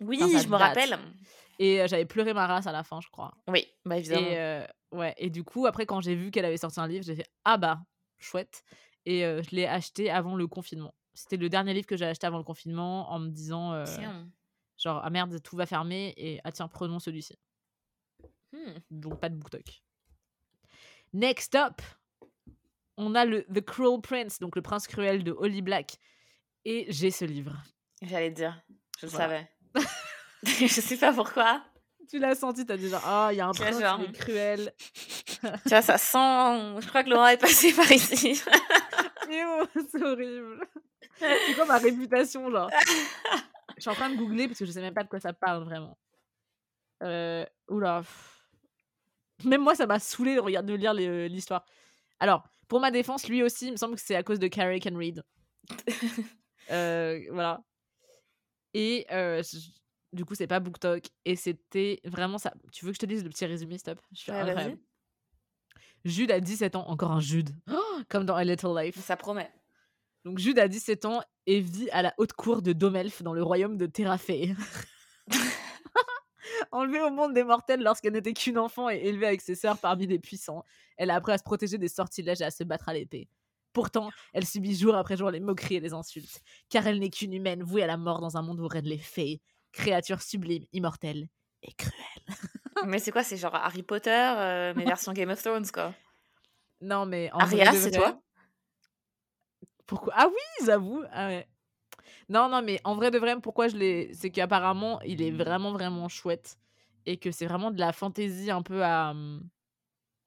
Oui, 0.00 0.18
je 0.18 0.48
me 0.48 0.56
rappelle. 0.56 0.98
Et 1.58 1.80
euh, 1.80 1.86
j'avais 1.86 2.06
pleuré 2.06 2.34
ma 2.34 2.46
race 2.46 2.66
à 2.66 2.72
la 2.72 2.82
fin, 2.82 3.00
je 3.00 3.08
crois. 3.10 3.32
Oui, 3.48 3.66
bah 3.84 3.98
évidemment. 3.98 4.26
Et, 4.26 4.38
euh, 4.38 4.66
ouais, 4.90 5.14
et 5.18 5.30
du 5.30 5.44
coup, 5.44 5.66
après, 5.66 5.86
quand 5.86 6.00
j'ai 6.00 6.16
vu 6.16 6.30
qu'elle 6.30 6.44
avait 6.44 6.56
sorti 6.56 6.80
un 6.80 6.88
livre, 6.88 7.04
j'ai 7.04 7.14
fait 7.14 7.28
Ah 7.44 7.56
bah, 7.58 7.80
chouette. 8.18 8.64
Et 9.06 9.24
euh, 9.24 9.42
je 9.42 9.54
l'ai 9.54 9.66
acheté 9.66 10.10
avant 10.10 10.34
le 10.34 10.46
confinement. 10.48 10.94
C'était 11.14 11.36
le 11.36 11.48
dernier 11.48 11.74
livre 11.74 11.86
que 11.86 11.96
j'ai 11.96 12.06
acheté 12.06 12.26
avant 12.26 12.38
le 12.38 12.44
confinement 12.44 13.12
en 13.12 13.18
me 13.18 13.28
disant 13.28 13.72
euh, 13.74 13.84
genre 14.78 15.00
ah 15.04 15.10
merde 15.10 15.40
tout 15.42 15.56
va 15.56 15.66
fermer 15.66 16.14
et 16.16 16.40
ah 16.42 16.50
tiens 16.50 16.68
prenons 16.68 16.98
celui-ci 16.98 17.38
Hmm. 18.52 18.78
donc 18.90 19.18
pas 19.20 19.28
de 19.28 19.34
BookTok 19.36 19.82
next 21.12 21.54
up 21.54 21.80
on 23.02 23.14
a 23.14 23.24
le 23.24 23.44
The 23.44 23.60
Cruel 23.60 24.00
Prince 24.00 24.38
donc 24.38 24.56
le 24.56 24.62
prince 24.62 24.86
cruel 24.86 25.24
de 25.24 25.32
Holly 25.32 25.62
Black 25.62 25.98
et 26.64 26.86
j'ai 26.88 27.10
ce 27.10 27.24
livre 27.24 27.56
J'allais 28.02 28.30
te 28.30 28.36
dire. 28.36 28.60
Je 28.98 29.06
le 29.06 29.12
savais. 29.12 29.48
je 30.44 30.66
sais 30.66 30.96
pas 30.96 31.12
pourquoi. 31.12 31.62
tu 32.08 32.18
l'as 32.18 32.34
senti 32.34 32.66
t'as 32.66 32.76
dit 32.76 32.88
genre 32.88 33.02
ah 33.04 33.28
il 33.32 33.36
y 33.36 33.40
a 33.40 33.46
un 33.46 33.52
prince 33.52 33.80
genre- 33.80 34.00
cruel 34.12 34.72
tu 35.42 35.68
vois, 35.68 35.82
ça 35.82 35.98
sent. 35.98 36.80
Je 36.80 36.88
crois 36.88 37.04
que 37.04 37.10
Laura 37.10 37.32
est 37.32 37.38
passée 37.38 37.72
par 37.72 37.90
ici. 37.90 38.42
Mais 39.28 39.42
oh, 39.46 39.64
c'est 39.90 40.02
horrible 40.02 40.66
c'est 41.18 41.54
quoi 41.54 41.66
ma 41.66 41.78
réputation 41.78 42.50
genre? 42.50 42.70
Je 43.76 43.80
suis 43.80 43.90
en 43.90 43.94
train 43.94 44.10
de 44.10 44.16
googler 44.16 44.48
parce 44.48 44.58
que 44.58 44.66
je 44.66 44.72
sais 44.72 44.80
même 44.80 44.94
pas 44.94 45.04
de 45.04 45.08
quoi 45.08 45.20
ça 45.20 45.32
parle 45.32 45.64
vraiment 45.64 45.96
euh, 47.02 47.44
oula 47.68 48.02
même 49.44 49.62
moi 49.62 49.74
ça 49.74 49.86
m'a 49.86 49.98
saoulé 49.98 50.36
de 50.36 50.40
regarder 50.40 50.72
de 50.72 50.78
lire 50.78 50.94
euh, 50.96 51.26
l'histoire 51.26 51.64
alors 52.20 52.44
pour 52.72 52.80
ma 52.80 52.90
défense 52.90 53.28
lui 53.28 53.42
aussi 53.42 53.66
il 53.66 53.72
me 53.72 53.76
semble 53.76 53.96
que 53.96 54.00
c'est 54.00 54.14
à 54.14 54.22
cause 54.22 54.38
de 54.38 54.48
Carrie 54.48 54.80
Can 54.80 54.96
Read 54.96 55.22
Euh, 56.70 57.20
voilà. 57.32 57.60
Et 58.72 59.04
euh, 59.10 59.42
du 60.12 60.24
coup 60.24 60.34
c'est 60.34 60.46
pas 60.46 60.58
BookTok 60.58 61.04
et 61.26 61.36
c'était 61.36 62.00
vraiment 62.04 62.38
ça. 62.38 62.54
Tu 62.72 62.86
veux 62.86 62.92
que 62.92 62.94
je 62.94 63.00
te 63.00 63.04
dise 63.06 63.24
le 63.24 63.28
petit 63.28 63.44
résumé 63.44 63.76
stop? 63.76 64.00
Je 64.12 64.20
suis 64.20 64.32
Ouais. 64.32 64.78
Jude 66.06 66.30
a 66.30 66.40
17 66.40 66.76
ans 66.76 66.88
encore 66.88 67.10
un 67.10 67.20
Jude. 67.20 67.50
Oh, 67.70 68.00
comme 68.08 68.24
dans 68.24 68.36
A 68.36 68.44
Little 68.44 68.74
Life. 68.74 68.98
Ça 69.00 69.16
promet. 69.16 69.50
donc 70.24 70.38
Jude 70.38 70.58
a 70.58 70.68
17 70.68 71.04
ans 71.04 71.20
et 71.46 71.60
vit 71.60 71.90
à 71.90 72.00
la 72.00 72.14
haute 72.16 72.32
cour 72.32 72.62
de 72.62 72.72
Domelf 72.72 73.22
dans 73.22 73.34
le 73.34 73.42
royaume 73.42 73.76
de 73.76 73.84
Terrafé. 73.84 74.54
Enlevée 76.72 77.00
au 77.02 77.10
monde 77.10 77.34
des 77.34 77.44
mortels 77.44 77.82
lorsqu'elle 77.82 78.14
n'était 78.14 78.32
qu'une 78.32 78.58
enfant 78.58 78.88
et 78.88 78.96
élevée 78.96 79.26
avec 79.26 79.40
ses 79.42 79.54
sœurs 79.54 79.78
parmi 79.78 80.06
les 80.06 80.18
puissants, 80.18 80.64
elle 80.96 81.10
a 81.10 81.16
appris 81.16 81.32
à 81.32 81.38
se 81.38 81.42
protéger 81.42 81.76
des 81.78 81.88
sortilèges 81.88 82.40
et 82.40 82.44
à 82.44 82.50
se 82.50 82.64
battre 82.64 82.88
à 82.88 82.94
l'épée. 82.94 83.28
Pourtant, 83.74 84.10
elle 84.32 84.46
subit 84.46 84.74
jour 84.74 84.94
après 84.94 85.16
jour 85.16 85.30
les 85.30 85.40
moqueries 85.40 85.76
et 85.76 85.80
les 85.80 85.92
insultes, 85.92 86.40
car 86.68 86.86
elle 86.86 86.98
n'est 86.98 87.10
qu'une 87.10 87.32
humaine 87.34 87.62
vouée 87.62 87.82
à 87.82 87.86
la 87.86 87.96
mort 87.96 88.20
dans 88.20 88.36
un 88.36 88.42
monde 88.42 88.60
où 88.60 88.66
règnent 88.68 88.88
les 88.88 88.98
fées, 88.98 89.40
créatures 89.72 90.22
sublimes, 90.22 90.64
immortelles 90.72 91.28
et 91.62 91.72
cruelles. 91.72 92.26
Mais 92.86 92.98
c'est 92.98 93.12
quoi 93.12 93.22
C'est 93.22 93.36
genre 93.36 93.54
Harry 93.54 93.82
Potter, 93.82 94.10
euh, 94.10 94.72
mais 94.74 94.84
version 94.84 95.12
Game 95.12 95.30
of 95.30 95.42
Thrones, 95.42 95.70
quoi? 95.72 95.94
Non 96.80 97.06
mais 97.06 97.30
en 97.32 97.40
Aria, 97.40 97.72
c'est 97.72 97.90
vrai- 97.90 97.98
toi? 97.98 98.20
Pourquoi? 99.86 100.12
Ah 100.16 100.26
oui, 100.28 100.66
j'avoue. 100.66 101.02
Ah 101.12 101.28
ouais. 101.28 101.46
Non, 102.28 102.48
non, 102.48 102.62
mais 102.62 102.80
en 102.84 102.94
vrai 102.96 103.10
de 103.10 103.18
vrai, 103.18 103.40
pourquoi 103.40 103.68
je 103.68 103.76
l'ai. 103.76 104.12
C'est 104.14 104.30
qu'apparemment, 104.30 105.00
il 105.02 105.22
est 105.22 105.30
vraiment, 105.30 105.72
vraiment 105.72 106.08
chouette. 106.08 106.58
Et 107.06 107.16
que 107.18 107.30
c'est 107.30 107.46
vraiment 107.46 107.70
de 107.70 107.80
la 107.80 107.92
fantaisie 107.92 108.50
un 108.50 108.62
peu 108.62 108.84
à. 108.84 109.14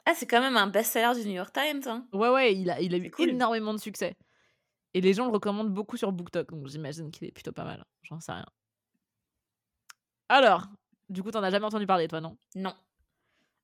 Ah, 0.05 0.13
c'est 0.13 0.27
quand 0.27 0.41
même 0.41 0.57
un 0.57 0.67
best-seller 0.67 1.19
du 1.19 1.27
New 1.27 1.35
York 1.35 1.53
Times. 1.53 1.81
Hein. 1.87 2.07
Ouais, 2.13 2.29
ouais, 2.29 2.55
il 2.55 2.69
a, 2.69 2.79
il 2.79 2.93
a 2.93 2.97
eu 2.97 3.09
cool. 3.09 3.29
énormément 3.29 3.73
de 3.73 3.79
succès. 3.79 4.15
Et 4.93 5.01
les 5.01 5.13
gens 5.13 5.25
le 5.25 5.31
recommandent 5.31 5.73
beaucoup 5.73 5.97
sur 5.97 6.11
BookTok. 6.11 6.51
Donc 6.51 6.67
j'imagine 6.67 7.11
qu'il 7.11 7.27
est 7.27 7.31
plutôt 7.31 7.51
pas 7.51 7.63
mal. 7.63 7.83
J'en 8.03 8.19
sais 8.19 8.31
rien. 8.31 8.45
Alors, 10.29 10.67
du 11.09 11.23
coup, 11.23 11.31
t'en 11.31 11.43
as 11.43 11.51
jamais 11.51 11.65
entendu 11.65 11.85
parler, 11.87 12.07
toi, 12.07 12.21
non? 12.21 12.37
Non. 12.55 12.73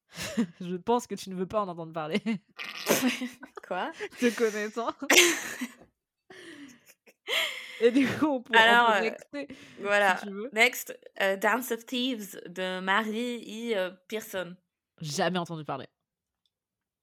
Je 0.62 0.76
pense 0.76 1.08
que 1.08 1.16
tu 1.16 1.30
ne 1.30 1.36
veux 1.36 1.46
pas 1.46 1.62
en 1.62 1.68
entendre 1.68 1.94
parler. 1.94 2.22
quoi? 3.68 3.92
Te 4.20 4.36
connaissant. 4.36 4.90
Et 7.84 7.92
du 7.92 8.08
coup, 8.08 8.28
on 8.28 8.42
peut, 8.42 8.54
Alors, 8.58 8.94
on 9.02 9.10
peut 9.32 9.40
euh, 9.40 9.46
Voilà. 9.82 10.18
si 10.18 10.26
tu 10.28 10.32
veux. 10.34 10.50
Next, 10.54 10.98
euh, 11.22 11.36
Dance 11.36 11.72
of 11.72 11.86
Thieves 11.86 12.40
de 12.48 12.80
Marie 12.80 13.74
E. 13.76 13.92
Pearson. 14.08 14.56
Jamais 15.00 15.40
entendu 15.40 15.66
parler. 15.66 15.88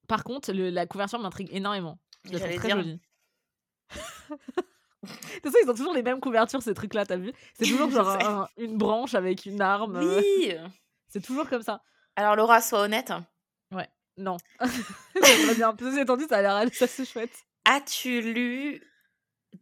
Par 0.06 0.22
contre, 0.24 0.52
le- 0.52 0.70
la 0.70 0.86
couverture 0.86 1.18
m'intrigue 1.18 1.48
énormément. 1.52 1.98
Je 2.24 2.38
très 2.38 2.58
dire. 2.58 2.76
jolie. 2.76 3.00
De 5.02 5.06
toute 5.40 5.42
façon, 5.52 5.58
ils 5.64 5.70
ont 5.70 5.74
toujours 5.74 5.94
les 5.94 6.02
mêmes 6.02 6.20
couvertures, 6.20 6.60
ces 6.62 6.74
trucs-là, 6.74 7.06
t'as 7.06 7.16
vu? 7.16 7.32
C'est 7.54 7.64
toujours 7.68 7.90
genre 7.90 8.08
un- 8.08 8.48
une 8.56 8.76
branche 8.76 9.14
avec 9.14 9.46
une 9.46 9.60
arme. 9.60 9.98
Oui 9.98 10.54
C'est 11.08 11.22
toujours 11.24 11.48
comme 11.48 11.62
ça. 11.62 11.80
Alors, 12.16 12.36
Laura, 12.36 12.60
sois 12.60 12.80
honnête. 12.82 13.12
Non. 14.20 14.36
J'aimerais 15.14 15.54
bien. 15.54 15.72
Étant 16.00 16.16
dit, 16.16 16.26
ça 16.28 16.38
a 16.38 16.42
l'air 16.64 16.74
ça 16.74 16.88
c'est 16.88 17.04
chouette. 17.04 17.30
As-tu 17.64 18.20
lu 18.20 18.82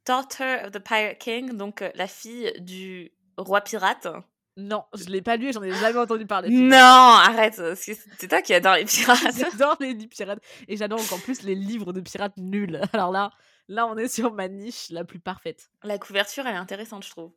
Daughter 0.04 0.64
of 0.64 0.72
the 0.72 0.78
Pirate 0.78 1.18
King, 1.18 1.56
donc 1.56 1.82
euh, 1.82 1.90
la 1.94 2.06
fille 2.06 2.52
du 2.60 3.12
roi 3.36 3.60
pirate 3.60 4.08
Non, 4.56 4.84
je 4.94 5.04
l'ai 5.04 5.22
pas 5.22 5.36
lu 5.36 5.48
et 5.48 5.52
j'en 5.52 5.62
ai 5.62 5.72
jamais 5.72 5.98
entendu 5.98 6.26
parler. 6.26 6.48
Non, 6.52 6.76
arrête, 6.76 7.56
que 7.56 7.74
c'est 7.74 8.28
toi 8.28 8.42
qui 8.42 8.54
adore 8.54 8.74
les 8.74 8.84
pirates. 8.86 9.36
J'adore 9.36 9.76
les 9.80 9.94
pirates 9.94 10.42
et 10.68 10.76
j'adore 10.76 11.00
encore 11.00 11.20
plus 11.22 11.42
les 11.42 11.54
livres 11.54 11.92
de 11.92 12.00
pirates 12.00 12.36
nuls. 12.36 12.80
Alors 12.92 13.12
là, 13.12 13.30
là, 13.68 13.86
on 13.86 13.96
est 13.96 14.08
sur 14.08 14.32
ma 14.32 14.48
niche 14.48 14.90
la 14.90 15.04
plus 15.04 15.20
parfaite. 15.20 15.70
La 15.82 15.98
couverture, 15.98 16.46
elle 16.46 16.54
est 16.54 16.58
intéressante, 16.58 17.04
je 17.04 17.10
trouve. 17.10 17.32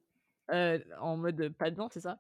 Euh, 0.52 0.80
en 1.00 1.18
mode 1.18 1.50
pas 1.50 1.70
de 1.70 1.76
blanc, 1.76 1.90
c'est 1.92 2.02
ça? 2.02 2.20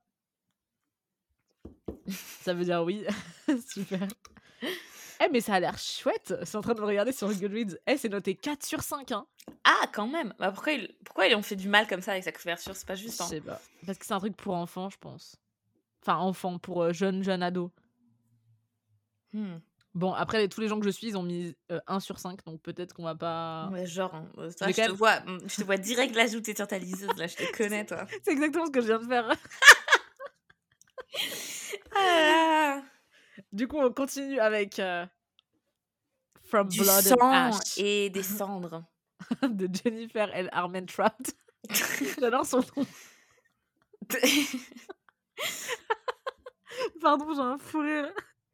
Ça 2.41 2.53
veut 2.53 2.65
dire 2.65 2.83
oui. 2.83 3.05
Super. 3.67 4.07
Eh, 5.21 5.27
mais 5.31 5.41
ça 5.41 5.55
a 5.55 5.59
l'air 5.59 5.77
chouette. 5.77 6.33
Suis 6.45 6.55
en 6.55 6.61
train 6.61 6.73
de 6.73 6.79
me 6.81 6.85
regarder 6.85 7.11
sur 7.11 7.27
Goodreads. 7.33 7.77
Eh, 7.87 7.97
c'est 7.97 8.07
noté 8.09 8.35
4 8.35 8.63
sur 8.65 8.81
5. 8.81 9.11
Hein. 9.11 9.25
Ah, 9.65 9.81
quand 9.93 10.07
même 10.07 10.33
bah, 10.39 10.51
pourquoi, 10.51 10.73
ils, 10.73 10.95
pourquoi 11.03 11.27
ils 11.27 11.35
ont 11.35 11.41
fait 11.41 11.55
du 11.57 11.67
mal 11.67 11.87
comme 11.87 12.01
ça 12.01 12.11
avec 12.11 12.23
sa 12.23 12.31
couverture? 12.31 12.75
C'est 12.75 12.87
pas 12.87 12.95
juste. 12.95 13.19
hein. 13.21 13.25
sais 13.25 13.41
pas. 13.41 13.59
Parce 13.85 13.97
que 13.97 14.05
c'est 14.05 14.13
un 14.13 14.19
truc 14.19 14.35
pour 14.37 14.55
enfants, 14.55 14.89
je 14.89 14.97
pense. 14.97 15.35
Enfin, 16.01 16.15
enfants, 16.17 16.57
pour 16.57 16.83
euh, 16.83 16.93
jeunes, 16.93 17.23
jeunes 17.23 17.43
ados. 17.43 17.69
Hmm. 19.33 19.57
Bon, 19.93 20.13
après, 20.13 20.47
tous 20.47 20.61
les 20.61 20.67
gens 20.69 20.79
que 20.79 20.85
je 20.85 20.91
suis, 20.91 21.07
ils 21.07 21.17
ont 21.17 21.23
mis 21.23 21.53
1 21.87 21.99
sur 21.99 22.19
5. 22.19 22.45
Donc 22.45 22.61
peut-être 22.61 22.93
qu'on 22.93 23.03
va 23.03 23.15
pas. 23.15 23.67
Ouais, 23.73 23.85
genre, 23.85 24.15
hein, 24.15 24.29
euh, 24.37 24.51
toi, 24.57 24.67
je, 24.69 24.73
te 24.73 24.81
même- 24.81 24.91
vois, 24.91 25.19
mm, 25.21 25.39
je 25.47 25.55
te 25.57 25.63
vois 25.63 25.77
direct 25.77 26.15
l'ajouter 26.15 26.55
sur 26.55 26.67
ta 26.67 26.77
liseuse, 26.77 27.09
là, 27.17 27.27
je 27.27 27.35
te 27.35 27.51
connais, 27.57 27.85
toi. 27.85 28.05
C'est 28.23 28.31
exactement 28.31 28.67
ce 28.67 28.71
que 28.71 28.81
je 28.81 28.85
viens 28.87 28.99
de 28.99 29.07
faire. 29.07 29.29
Ah, 31.95 32.58
Du 33.51 33.67
coup, 33.67 33.77
on 33.79 33.91
continue 33.91 34.39
avec 34.39 34.79
euh, 34.79 35.05
From 36.43 36.67
du 36.69 36.79
Blood 36.81 37.01
sang 37.03 37.15
and 37.19 37.51
Ash 37.53 37.77
et 37.77 38.09
des 38.09 38.23
cendres. 38.23 38.83
de 39.43 39.67
Jennifer 39.73 40.29
L. 40.33 40.49
Armentrout. 40.51 41.33
J'adore 42.19 42.45
son 42.45 42.59
nom. 42.77 42.85
Pardon, 47.01 47.33
j'ai 47.33 47.41
un 47.41 47.57
fou 47.57 47.79
rire. 47.79 48.09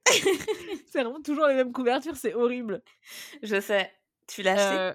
c'est 0.08 1.01
vraiment 1.03 1.21
toujours 1.21 1.47
les 1.47 1.55
mêmes 1.55 1.71
couvertures, 1.71 2.15
c'est 2.15 2.34
horrible. 2.34 2.81
je 3.43 3.60
sais. 3.60 3.91
Tu 4.27 4.41
l'as 4.43 4.53
acheté? 4.53 4.79
Euh, 4.79 4.93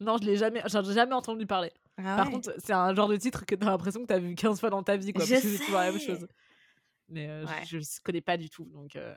non, 0.00 0.16
je 0.18 0.24
l'ai 0.24 0.36
jamais, 0.36 0.62
j'en 0.66 0.82
ai 0.82 0.94
jamais 0.94 1.14
entendu 1.14 1.46
parler. 1.46 1.72
Ah 1.98 2.16
Par 2.16 2.30
contre, 2.30 2.54
c'est 2.58 2.72
un 2.72 2.94
genre 2.94 3.08
de 3.08 3.16
titre 3.16 3.44
que 3.44 3.54
t'as 3.54 3.66
l'impression 3.66 4.00
que 4.00 4.06
t'as 4.06 4.18
vu 4.18 4.34
15 4.34 4.58
fois 4.60 4.70
dans 4.70 4.82
ta 4.82 4.96
vie, 4.96 5.12
quoi. 5.12 5.24
Je 5.24 5.32
parce 5.34 5.42
que 5.42 5.48
c'est 5.50 5.58
toujours 5.58 5.80
la 5.80 5.90
même 5.90 6.00
sais. 6.00 6.06
chose. 6.06 6.26
Mais 7.08 7.28
euh, 7.28 7.44
Ouais. 7.44 7.64
je, 7.66 7.78
je 7.78 8.00
connais 8.02 8.22
pas 8.22 8.36
du 8.38 8.48
tout. 8.48 8.64
Donc, 8.66 8.96
euh. 8.96 9.14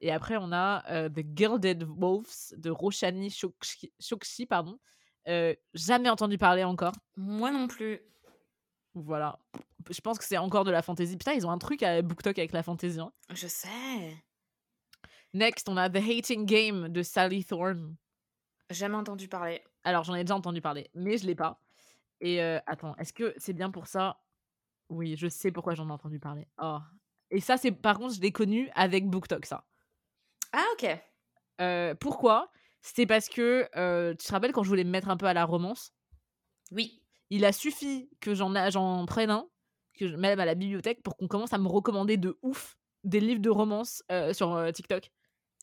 Et 0.00 0.10
après, 0.10 0.36
on 0.38 0.50
a 0.52 0.82
euh, 0.90 1.08
The 1.08 1.24
Gilded 1.36 1.84
Wolves 1.84 2.54
de 2.56 2.70
Roshani 2.70 3.30
Chokshi, 3.30 4.46
pardon. 4.46 4.78
Euh, 5.28 5.54
jamais 5.74 6.08
entendu 6.08 6.38
parler 6.38 6.64
encore. 6.64 6.94
Moi 7.16 7.50
non 7.50 7.66
plus. 7.68 8.00
Voilà. 8.94 9.38
Je 9.90 10.00
pense 10.00 10.18
que 10.18 10.24
c'est 10.24 10.38
encore 10.38 10.64
de 10.64 10.70
la 10.70 10.82
fantasy. 10.82 11.16
Putain, 11.16 11.32
ils 11.32 11.46
ont 11.46 11.50
un 11.50 11.58
truc 11.58 11.82
à 11.82 12.00
BookTok 12.02 12.38
avec 12.38 12.52
la 12.52 12.62
fantasy. 12.62 12.98
hein. 12.98 13.12
Je 13.30 13.46
sais. 13.46 14.16
Next, 15.34 15.68
on 15.68 15.76
a 15.76 15.88
The 15.90 15.96
Hating 15.96 16.46
Game 16.46 16.88
de 16.88 17.02
Sally 17.02 17.44
Thorne. 17.44 17.96
Jamais 18.70 18.96
entendu 18.96 19.28
parler. 19.28 19.62
Alors, 19.84 20.04
j'en 20.04 20.14
ai 20.14 20.24
déjà 20.24 20.34
entendu 20.34 20.60
parler, 20.60 20.90
mais 20.94 21.18
je 21.18 21.26
l'ai 21.26 21.34
pas. 21.34 21.60
Et 22.20 22.42
euh, 22.42 22.58
attends, 22.66 22.96
est-ce 22.96 23.12
que 23.12 23.34
c'est 23.36 23.52
bien 23.52 23.70
pour 23.70 23.86
ça? 23.86 24.20
Oui, 24.88 25.16
je 25.16 25.28
sais 25.28 25.52
pourquoi 25.52 25.74
j'en 25.74 25.88
ai 25.88 25.92
entendu 25.92 26.18
parler. 26.18 26.48
Oh. 26.60 26.78
Et 27.30 27.40
ça, 27.40 27.56
c'est 27.56 27.70
par 27.70 27.98
contre, 27.98 28.14
je 28.14 28.20
l'ai 28.20 28.32
connu 28.32 28.70
avec 28.74 29.06
BookTok, 29.08 29.46
ça. 29.46 29.64
Ah, 30.52 30.64
ok. 30.74 30.86
Euh, 31.60 31.94
pourquoi? 31.94 32.50
C'était 32.82 33.06
parce 33.06 33.28
que, 33.28 33.68
euh, 33.76 34.14
tu 34.14 34.26
te 34.26 34.32
rappelles 34.32 34.52
quand 34.52 34.62
je 34.62 34.68
voulais 34.68 34.84
me 34.84 34.90
mettre 34.90 35.08
un 35.08 35.16
peu 35.16 35.26
à 35.26 35.34
la 35.34 35.44
romance? 35.44 35.92
Oui. 36.72 37.02
Il 37.28 37.44
a 37.44 37.52
suffi 37.52 38.10
que 38.20 38.34
j'en 38.34 39.06
prenne 39.06 39.30
un, 39.30 39.48
que 39.94 40.08
je 40.08 40.16
mette 40.16 40.38
à 40.38 40.44
la 40.44 40.54
bibliothèque 40.54 41.02
pour 41.02 41.16
qu'on 41.16 41.28
commence 41.28 41.52
à 41.52 41.58
me 41.58 41.68
recommander 41.68 42.16
de 42.16 42.38
ouf 42.42 42.78
des 43.04 43.20
livres 43.20 43.40
de 43.40 43.50
romance 43.50 44.02
euh, 44.10 44.32
sur 44.32 44.72
TikTok. 44.72 45.10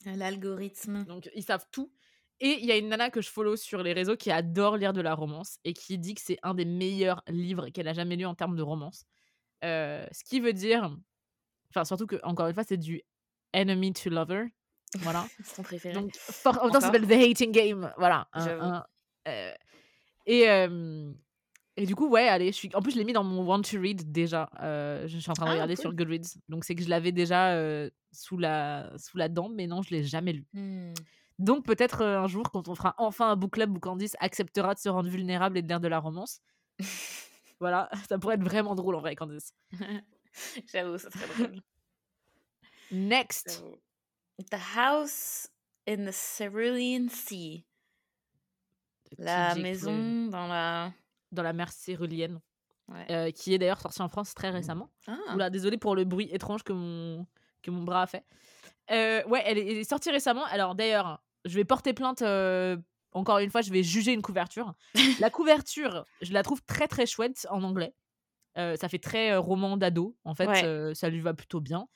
L'algorithme. 0.06 1.04
Donc, 1.06 1.30
ils 1.34 1.44
savent 1.44 1.66
tout. 1.72 1.92
Et 2.40 2.60
il 2.60 2.66
y 2.66 2.72
a 2.72 2.78
une 2.78 2.90
nana 2.90 3.10
que 3.10 3.20
je 3.20 3.30
follow 3.30 3.56
sur 3.56 3.82
les 3.82 3.94
réseaux 3.94 4.16
qui 4.16 4.30
adore 4.30 4.78
lire 4.78 4.94
de 4.94 5.02
la 5.02 5.16
romance 5.16 5.58
et 5.64 5.74
qui 5.74 5.98
dit 5.98 6.14
que 6.14 6.22
c'est 6.22 6.38
un 6.44 6.54
des 6.54 6.66
meilleurs 6.66 7.24
livres 7.28 7.70
qu'elle 7.70 7.88
a 7.88 7.94
jamais 7.94 8.16
lu 8.16 8.26
en 8.26 8.36
termes 8.36 8.56
de 8.56 8.62
romance. 8.62 9.06
Ce 9.64 10.24
qui 10.24 10.40
veut 10.40 10.54
dire, 10.54 10.96
enfin 11.72 11.84
surtout 11.84 12.06
que 12.06 12.18
encore 12.22 12.48
une 12.48 12.54
fois 12.54 12.64
c'est 12.64 12.78
du 12.78 13.02
enemy 13.54 13.92
to 13.92 14.12
lover, 14.12 14.46
voilà. 14.98 15.26
Son 15.44 15.64
préféré. 15.64 15.94
Donc 15.94 16.16
for- 16.16 16.58
en 16.62 16.66
même 16.66 16.74
temps, 16.74 16.80
ça 16.80 16.88
s'appelle 16.88 17.08
The 17.08 17.12
Hating 17.12 17.52
Game, 17.52 17.94
voilà. 17.98 18.28
un- 18.34 18.84
euh, 19.28 19.52
et 20.26 20.50
euh, 20.50 21.12
et 21.76 21.86
du 21.86 21.96
coup 21.96 22.08
ouais 22.10 22.28
allez, 22.28 22.48
je 22.48 22.58
suis 22.58 22.70
en 22.74 22.82
plus 22.82 22.92
je 22.94 22.98
l'ai 22.98 23.04
mis 23.04 23.14
dans 23.14 23.24
mon 23.24 23.44
want 23.46 23.62
to 23.62 23.80
read 23.80 24.12
déjà. 24.12 24.50
euh, 24.62 25.08
je 25.08 25.18
suis 25.20 25.30
en 25.30 25.34
train 25.34 25.46
de 25.46 25.50
Ah, 25.52 25.54
regarder 25.54 25.76
sur. 25.76 25.94
Goodreads, 25.94 26.38
donc 26.50 26.64
c'est 26.66 26.76
que 26.76 26.84
je 26.84 26.90
l'avais 26.90 27.12
déjà 27.12 27.52
euh, 27.54 27.90
sous 28.12 28.38
la 28.38 28.92
sous 28.98 29.18
la 29.18 29.28
dent, 29.30 29.50
mais 29.50 29.68
non 29.68 29.82
je 29.82 29.92
l'ai 29.92 30.04
jamais 30.04 30.34
lu. 30.34 30.46
Hmm. 30.54 30.94
Donc 31.40 31.66
peut-être 31.66 32.02
un 32.04 32.26
jour, 32.28 32.50
quand 32.52 32.68
on 32.68 32.74
fera 32.76 32.96
enfin 32.98 33.30
un 33.32 33.36
book 33.36 33.52
club 33.52 33.76
où 33.76 33.80
Candice 33.80 34.16
acceptera 34.20 34.74
de 34.74 34.80
se 34.80 34.90
rendre 34.90 35.10
vulnérable 35.10 35.58
et 35.58 35.62
de 35.62 35.68
lire 35.68 35.80
de 35.80 35.88
la 35.88 36.00
romance. 36.00 36.40
voilà, 37.60 37.90
ça 38.10 38.18
pourrait 38.18 38.36
être 38.36 38.44
vraiment 38.44 38.74
drôle 38.74 38.96
en 38.96 39.02
vrai, 39.02 39.16
Candice. 39.16 39.54
J'avoue, 40.72 40.98
ça 40.98 41.10
serait 41.12 41.28
drôle. 41.48 41.62
Next. 42.92 43.64
The 44.40 44.58
House 44.76 45.50
in 45.88 46.06
the 46.06 46.12
Cerulean 46.14 47.08
Sea. 47.10 47.66
La 49.18 49.56
maison 49.56 50.28
dans 50.28 50.48
la. 50.48 50.92
Dans 51.32 51.44
la 51.44 51.54
mer 51.54 51.72
cérulienne, 51.72 52.40
Ouais. 52.88 53.06
euh, 53.12 53.32
qui 53.32 53.54
est 53.54 53.58
d'ailleurs 53.58 53.82
sortie 53.82 54.02
en 54.02 54.08
France 54.08 54.34
très 54.34 54.50
récemment. 54.50 54.90
Ah. 55.08 55.18
Oula, 55.36 55.50
désolé 55.50 55.78
pour 55.78 55.94
le 55.94 56.06
bruit 56.06 56.30
étrange 56.32 56.64
que 56.64 56.72
mon, 56.72 57.26
que 57.62 57.70
mon 57.70 57.84
bras 57.84 58.04
a 58.04 58.08
fait. 58.08 58.24
Euh, 58.92 59.22
ouais, 59.26 59.42
elle 59.46 59.58
est, 59.58 59.68
elle 59.72 59.78
est 59.78 59.84
sortie 59.90 60.10
récemment. 60.10 60.46
Alors 60.46 60.74
d'ailleurs, 60.74 61.22
je 61.44 61.56
vais 61.56 61.66
porter 61.66 61.92
plainte. 61.94 62.22
euh, 62.22 62.78
encore 63.12 63.40
une 63.40 63.50
fois, 63.50 63.62
je 63.62 63.72
vais 63.74 63.84
juger 63.84 64.14
une 64.14 64.22
couverture. 64.22 64.74
la 65.20 65.30
couverture, 65.30 66.06
je 66.22 66.32
la 66.32 66.44
trouve 66.44 66.62
très 66.64 66.88
très 66.88 67.06
chouette 67.06 67.46
en 67.50 67.62
anglais. 67.64 67.94
Euh, 68.58 68.78
ça 68.78 68.88
fait 68.88 69.00
très 69.00 69.32
euh, 69.32 69.40
roman 69.42 69.76
d'ado. 69.76 70.16
En 70.24 70.34
fait, 70.34 70.48
Ouais. 70.48 70.64
euh, 70.64 70.94
ça 70.94 71.10
lui 71.10 71.20
va 71.20 71.34
plutôt 71.34 71.60
bien. 71.60 71.88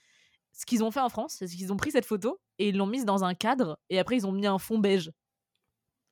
Ce 0.53 0.65
qu'ils 0.65 0.83
ont 0.83 0.91
fait 0.91 0.99
en 0.99 1.09
France, 1.09 1.35
c'est 1.39 1.47
qu'ils 1.47 1.71
ont 1.71 1.77
pris 1.77 1.91
cette 1.91 2.05
photo 2.05 2.39
et 2.59 2.69
ils 2.69 2.77
l'ont 2.77 2.85
mise 2.87 3.05
dans 3.05 3.23
un 3.23 3.33
cadre 3.33 3.79
et 3.89 3.99
après 3.99 4.17
ils 4.17 4.25
ont 4.27 4.31
mis 4.31 4.45
un 4.47 4.57
fond 4.59 4.77
beige. 4.79 5.11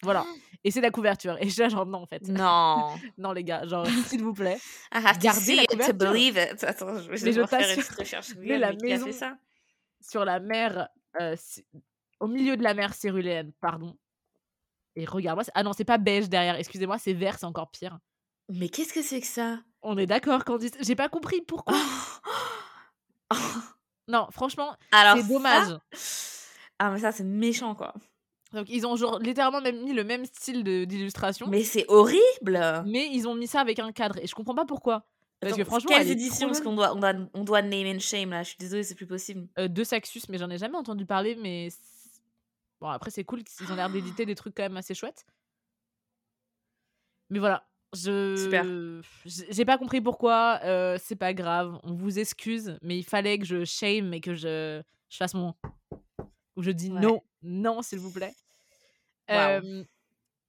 Voilà. 0.02 0.25
Et 0.65 0.71
c'est 0.71 0.82
la 0.82 0.91
couverture. 0.91 1.38
Et 1.39 1.45
je 1.45 1.49
suis 1.52 1.62
là, 1.62 1.69
genre, 1.69 1.86
non, 1.86 1.99
en 1.99 2.06
fait. 2.06 2.21
Non. 2.28 2.93
Non, 3.17 3.32
les 3.32 3.45
gars, 3.45 3.65
genre, 3.65 3.86
s'il 4.08 4.21
vous 4.23 4.34
plaît. 4.34 4.58
I 4.93 4.97
have 4.97 5.13
to 5.17 5.19
Gardez 5.23 5.39
see 5.41 5.56
la 5.56 5.63
it 5.63 5.69
to 5.88 5.93
believe 5.93 6.38
it. 6.38 6.62
Attends, 6.65 6.99
je 6.99 7.10
vais 7.10 7.17
Mais 7.23 7.32
je 7.32 7.45
faire 7.45 7.69
une 7.78 7.84
recherche. 7.97 8.34
mais 8.38 8.58
la 8.58 8.73
maison- 8.73 9.06
fait 9.06 9.12
ça? 9.13 9.38
sur 10.02 10.23
la 10.25 10.39
mer, 10.41 10.88
euh, 11.21 11.36
au 12.19 12.28
milieu 12.28 12.56
de 12.58 12.63
la 12.63 12.73
mer 12.73 12.93
céruléenne, 12.93 13.52
pardon. 13.62 13.97
Et 14.97 15.06
regarde-moi, 15.06 15.45
ah 15.54 15.63
non, 15.63 15.71
c'est 15.73 15.86
pas 15.86 15.97
beige 15.97 16.28
derrière, 16.30 16.56
excusez-moi, 16.56 16.97
c'est 16.97 17.13
vert, 17.13 17.38
c'est 17.39 17.45
encore 17.45 17.69
pire. 17.71 17.97
Mais 18.49 18.67
qu'est-ce 18.69 18.93
que 18.93 19.02
c'est 19.02 19.21
que 19.21 19.28
ça? 19.28 19.60
On 19.82 19.97
est 19.97 20.08
d'accord, 20.08 20.43
Candice 20.43 20.71
J'ai 20.82 20.95
pas 20.95 21.08
compris 21.10 21.41
pourquoi. 21.41 21.78
Non, 24.10 24.28
franchement, 24.32 24.76
c'est 25.15 25.22
ça- 25.22 25.28
dommage. 25.28 25.78
Ah, 26.80 26.91
mais 26.91 27.00
ça, 27.00 27.12
c'est 27.12 27.24
méchant, 27.24 27.76
quoi. 27.76 27.93
Donc, 28.54 28.67
ils 28.69 28.86
ont 28.88 28.95
genre 28.95 29.19
littéralement 29.19 29.62
même 29.62 29.84
mis 29.84 29.93
le 29.93 30.04
même 30.04 30.26
style 30.26 30.63
d'illustration, 30.63 31.45
mais... 31.48 31.60
Mais 31.60 31.63
c'est 31.63 31.86
horrible 31.88 32.84
ils 32.86 33.28
ont 33.28 33.36
mis 33.36 33.48
ça 33.48 33.62
avec 33.62 33.78
un 33.78 33.91
cadre. 33.91 34.17
Et 34.17 34.26
je 34.28 34.34
comprends 34.34 34.56
pas 34.56 34.65
pourquoi. 34.65 35.06
Parce 35.39 35.54
que 35.54 35.62
Attends, 35.62 35.69
franchement, 35.69 35.91
quelles 35.95 36.10
éditions? 36.10 36.48
Parce 36.48 36.60
qu'on 36.60 36.74
doit, 36.74 36.93
on 36.93 37.00
doit, 37.00 37.13
on 37.34 37.43
doit 37.43 37.62
name 37.62 37.95
and 37.95 38.00
shame, 38.00 38.32
là. 38.32 38.43
Je 38.43 38.50
suis 38.50 38.58
désolée, 38.58 38.84
c'est 38.84 38.95
plus 38.95 39.06
possible. 39.06 39.48
Euh, 39.60 39.67
de 39.67 39.84
Saxus, 39.84 40.24
mais 40.30 40.38
j'en 40.38 40.50
ai 40.50 40.58
jamais 40.58 40.78
entendu 40.78 41.06
parler. 41.06 41.36
Mais 41.36 41.69
bon, 42.82 42.88
après, 42.88 43.12
c'est 43.12 43.24
cool 43.24 43.43
qu'ils 43.43 43.72
ont 43.72 43.76
l'air 43.76 43.89
d'éditer 43.89 44.26
des 44.26 44.36
trucs 44.36 44.56
quand 44.56 44.63
même 44.63 44.76
assez 44.78 44.95
chouettes. 44.95 45.26
Mais 47.30 47.39
voilà. 47.39 47.63
Je... 47.95 48.36
Super. 48.36 48.65
J'ai 49.25 49.65
pas 49.65 49.78
compris 49.78 49.99
pourquoi. 50.02 50.60
euh, 50.63 50.97
c'est 51.02 51.15
pas 51.15 51.34
grave. 51.34 51.80
On 51.84 51.93
vous 51.93 52.19
excuse. 52.19 52.78
Mais 52.82 52.97
il 52.97 53.04
fallait 53.04 53.39
que 53.39 53.45
je 53.45 53.65
shame 53.65 54.13
et 54.13 54.21
que 54.21 54.36
je, 54.36 54.82
je 55.10 55.17
fasse 55.17 55.34
mon. 55.34 55.56
Où 56.56 56.62
je 56.62 56.71
dis 56.71 56.91
Ouais. 56.91 56.99
non, 56.99 57.21
non, 57.41 57.82
s'il 57.82 57.99
vous 57.99 58.12
plaît. 58.12 58.34
Euh, 59.32 59.84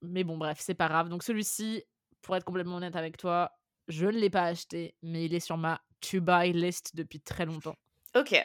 mais 0.01 0.23
bon, 0.23 0.37
bref, 0.37 0.57
c'est 0.59 0.73
pas 0.75 0.87
grave. 0.87 1.09
Donc, 1.09 1.23
celui-ci, 1.23 1.83
pour 2.21 2.35
être 2.35 2.43
complètement 2.43 2.75
honnête 2.77 2.95
avec 2.95 3.17
toi, 3.17 3.51
je 3.87 4.05
ne 4.05 4.11
l'ai 4.19 4.29
pas 4.29 4.43
acheté, 4.45 4.95
mais 5.01 5.25
il 5.25 5.33
est 5.33 5.39
sur 5.39 5.57
ma 5.57 5.81
to 6.01 6.19
buy 6.21 6.51
list 6.53 6.95
depuis 6.95 7.19
très 7.19 7.45
longtemps. 7.45 7.75
Ok. 8.15 8.35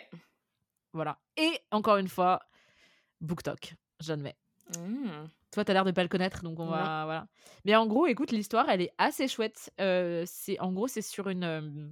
Voilà. 0.92 1.18
Et 1.37 1.59
encore 1.70 1.96
une 1.96 2.09
fois, 2.09 2.40
BookTok, 3.20 3.74
j'admets. 4.00 4.37
Hmm. 4.74 5.26
Toi, 5.52 5.64
t'as 5.64 5.72
l'air 5.72 5.85
de 5.85 5.92
pas 5.92 6.02
le 6.02 6.09
connaître, 6.09 6.42
donc 6.42 6.59
on 6.59 6.64
Non. 6.66 6.70
va. 6.72 7.05
Voilà. 7.05 7.29
Mais 7.64 7.76
en 7.76 7.87
gros, 7.87 8.07
écoute, 8.07 8.33
l'histoire, 8.33 8.68
elle 8.68 8.83
est 8.83 8.92
assez 8.98 9.29
chouette. 9.29 9.72
Euh, 9.81 10.24
c'est 10.26 10.59
En 10.61 10.72
gros, 10.72 10.88
c'est 10.88 11.02
sur 11.02 11.29
une. 11.29 11.44
euh, 11.44 11.88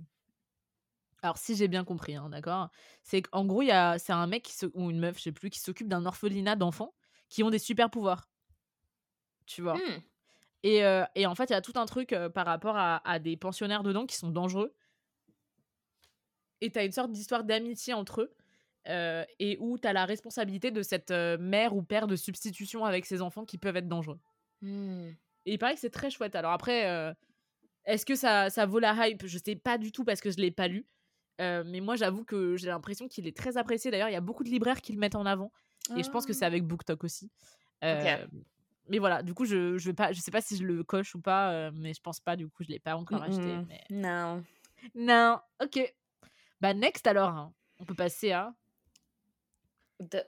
Alors, 1.23 1.39
si 1.39 1.55
j'ai 1.57 1.69
bien 1.69 1.85
compris, 1.85 2.15
hein, 2.17 2.29
d'accord 2.31 2.69
C'est 3.03 3.23
qu'en 3.23 3.45
gros, 3.47 3.63
a... 3.71 3.99
c'est 3.99 4.13
un 4.13 4.27
mec 4.27 4.43
qui 4.43 4.53
se... 4.55 4.67
ou 4.75 4.91
une 4.91 4.99
meuf, 4.99 5.19
je 5.19 5.23
sais 5.25 5.33
plus, 5.33 5.51
qui 5.51 5.61
s'occupe 5.61 5.89
d'un 5.89 6.05
orphelinat 6.07 6.57
d'enfants 6.57 6.95
qui 7.29 7.43
ont 7.43 7.51
des 7.51 7.59
super 7.59 7.91
pouvoirs. 7.91 8.29
Tu 9.47 9.63
vois? 9.63 9.75
Hmm. 9.77 10.01
et, 10.63 10.85
euh, 10.85 11.05
et 11.15 11.27
en 11.27 11.35
fait, 11.35 11.45
il 11.51 11.53
y 11.53 11.57
a 11.57 11.61
tout 11.63 11.73
un 11.77 11.87
truc 11.87 12.13
euh, 12.13 12.29
par 12.29 12.47
rapport 12.47 12.77
à, 12.77 13.07
à 13.09 13.19
des 13.19 13.37
pensionnaires 13.37 13.83
dedans 13.83 14.07
qui 14.07 14.17
sont 14.17 14.31
dangereux. 14.31 14.75
Et 16.61 16.71
tu 16.71 16.79
as 16.79 16.85
une 16.85 16.93
sorte 16.93 17.13
d'histoire 17.13 17.45
d'amitié 17.45 17.95
entre 17.95 18.23
eux. 18.23 18.35
Euh, 18.89 19.25
et 19.39 19.57
où 19.61 19.79
tu 19.79 19.87
as 19.89 19.93
la 19.93 20.05
responsabilité 20.05 20.71
de 20.71 20.83
cette 20.83 21.11
euh, 21.11 21.37
mère 21.39 21.75
ou 21.75 21.83
père 21.83 22.07
de 22.07 22.17
substitution 22.17 22.85
avec 22.85 23.07
ces 23.07 23.23
enfants 23.23 23.45
qui 23.45 23.59
peuvent 23.59 23.77
être 23.77 23.89
dangereux. 23.89 24.21
Hmm. 24.63 25.09
Et 25.47 25.55
il 25.55 25.59
paraît 25.59 25.75
que 25.75 25.81
c'est 25.81 25.91
très 25.91 26.11
chouette. 26.11 26.35
Alors 26.35 26.53
après, 26.53 26.89
euh, 26.89 27.13
est-ce 27.85 28.05
que 28.07 28.15
ça, 28.15 28.51
ça 28.51 28.67
vaut 28.67 28.79
la 28.79 28.95
hype? 29.09 29.27
Je 29.27 29.39
sais 29.39 29.57
pas 29.57 29.79
du 29.79 29.93
tout 29.93 30.05
parce 30.05 30.21
que 30.21 30.31
je 30.31 30.37
l'ai 30.39 30.51
pas 30.51 30.69
lu. 30.69 30.87
Mais 31.41 31.81
moi, 31.81 31.97
j'avoue 31.97 32.25
que 32.25 32.57
j'ai 32.57 32.69
l'impression 32.69 33.09
qu'il 33.09 33.27
est 33.27 33.37
très 33.37 33.57
apprécié. 33.57 33.91
D'ailleurs, 33.91 34.09
il 34.09 34.13
y 34.13 34.17
a 34.17 34.21
beaucoup 34.21 34.45
de 34.45 34.49
libraires 34.49 34.81
qui 34.81 34.93
le 34.93 34.99
mettent 35.01 35.17
en 35.17 35.27
avant. 35.27 35.51
Et 35.97 36.03
je 36.03 36.11
pense 36.11 36.25
que 36.27 36.33
c'est 36.33 36.45
Ah. 36.45 36.49
avec 36.49 36.65
BookTok 36.65 37.03
aussi. 37.05 37.31
Mais 37.83 38.99
voilà, 38.99 39.23
du 39.23 39.33
coup, 39.35 39.45
je, 39.47 39.79
je 39.79 39.87
vais 39.87 39.95
pas, 39.95 40.13
je 40.13 40.21
sais 40.21 40.31
pas 40.31 40.41
si 40.43 40.57
je 40.57 40.63
le 40.65 40.85
coche 40.85 41.15
ou 41.15 41.21
pas, 41.21 41.71
mais 41.73 41.93
je 41.95 42.01
pense 42.01 42.21
pas. 42.21 42.37
Du 42.37 42.49
coup, 42.49 42.63
je 42.63 42.69
l'ai 42.69 42.79
pas 42.79 42.97
encore 42.97 43.23
acheté. 43.23 43.57
Mais- 43.69 43.83
Non. 43.91 44.43
Non, 44.95 45.39
ok. 45.63 45.95
Bah 46.61 46.73
next 46.75 47.07
alors, 47.07 47.31
hein. 47.31 47.53
on 47.81 47.85
peut 47.85 47.95
passer 47.95 48.33
à. 48.33 48.55
The 50.01 50.25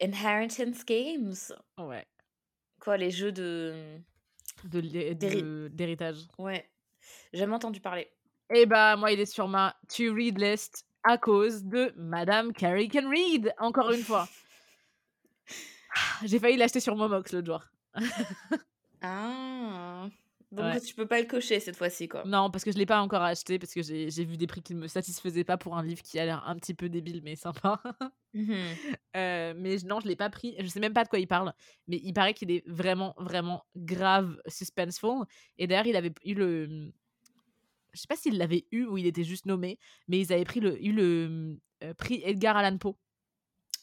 Inheritance 0.00 0.84
Games. 0.84 1.34
Ouais. 1.78 2.06
Quoi, 2.80 2.96
les 2.96 3.10
jeux 3.10 3.32
de. 3.32 3.98
De 4.64 4.80
de- 4.80 5.68
d'héritage. 5.68 6.26
Ouais. 6.38 6.68
J'ai 7.32 7.38
jamais 7.40 7.54
entendu 7.54 7.80
parler. 7.80 8.10
Et 8.54 8.66
bah 8.66 8.96
moi, 8.96 9.12
il 9.12 9.20
est 9.20 9.26
sur 9.26 9.46
ma 9.48 9.76
to 9.88 10.12
read 10.14 10.38
list 10.38 10.86
à 11.04 11.16
cause 11.18 11.64
de 11.64 11.92
Madame 11.96 12.52
Carrie 12.52 12.88
Can 12.88 13.08
Read, 13.08 13.52
encore 13.58 13.90
une 13.92 14.02
fois. 14.02 14.28
Ah, 15.94 16.20
J'ai 16.26 16.38
failli 16.38 16.56
l'acheter 16.58 16.80
sur 16.80 16.94
Momox 16.96 17.32
l'autre 17.32 17.46
jour. 17.46 17.64
Ah. 19.00 19.57
Donc 20.50 20.64
Ouais. 20.64 20.80
tu 20.80 20.94
peux 20.94 21.06
pas 21.06 21.20
le 21.20 21.26
cocher 21.26 21.60
cette 21.60 21.76
fois-ci, 21.76 22.08
quoi. 22.08 22.24
Non, 22.24 22.50
parce 22.50 22.64
que 22.64 22.72
je 22.72 22.78
l'ai 22.78 22.86
pas 22.86 23.00
encore 23.00 23.22
acheté, 23.22 23.58
parce 23.58 23.72
que 23.72 23.82
j'ai 23.82 24.10
j'ai 24.10 24.24
vu 24.24 24.36
des 24.36 24.46
prix 24.48 24.60
qui 24.62 24.74
ne 24.74 24.80
me 24.80 24.88
satisfaisaient 24.88 25.44
pas 25.44 25.56
pour 25.56 25.76
un 25.76 25.82
livre 25.84 26.02
qui 26.02 26.18
a 26.18 26.24
l'air 26.24 26.46
un 26.48 26.56
petit 26.56 26.74
peu 26.74 26.88
débile, 26.88 27.22
mais 27.22 27.36
sympa. 27.36 27.80
Mhm. 28.34 28.78
Euh, 29.16 29.54
mais 29.56 29.76
non, 29.86 30.00
je 30.00 30.06
l'ai 30.08 30.16
pas 30.16 30.28
pris. 30.28 30.54
Je 30.58 30.66
sais 30.66 30.80
même 30.80 30.92
pas 30.92 31.02
de 31.04 31.08
quoi 31.08 31.18
il 31.18 31.26
parle, 31.26 31.54
mais 31.86 31.98
il 32.02 32.12
paraît 32.12 32.34
qu'il 32.34 32.50
est 32.50 32.62
vraiment, 32.68 33.14
vraiment 33.16 33.64
grave 33.74 34.38
suspenseful. 34.46 35.24
Et 35.56 35.66
d'ailleurs, 35.66 35.86
il 35.86 35.96
avait 35.96 36.12
eu 36.24 36.34
le. 36.34 36.92
Je 37.94 38.00
sais 38.00 38.06
pas 38.08 38.16
s'il 38.16 38.36
l'avait 38.38 38.66
eu 38.70 38.84
ou 38.84 38.98
il 38.98 39.06
était 39.06 39.24
juste 39.24 39.46
nommé, 39.46 39.78
mais 40.08 40.20
ils 40.20 40.32
avaient 40.32 40.44
pris 40.44 40.60
le, 40.60 40.82
eu 40.84 40.92
le 40.92 41.58
euh, 41.82 41.94
prix 41.94 42.20
Edgar 42.24 42.56
Allan 42.56 42.76
Poe. 42.78 42.96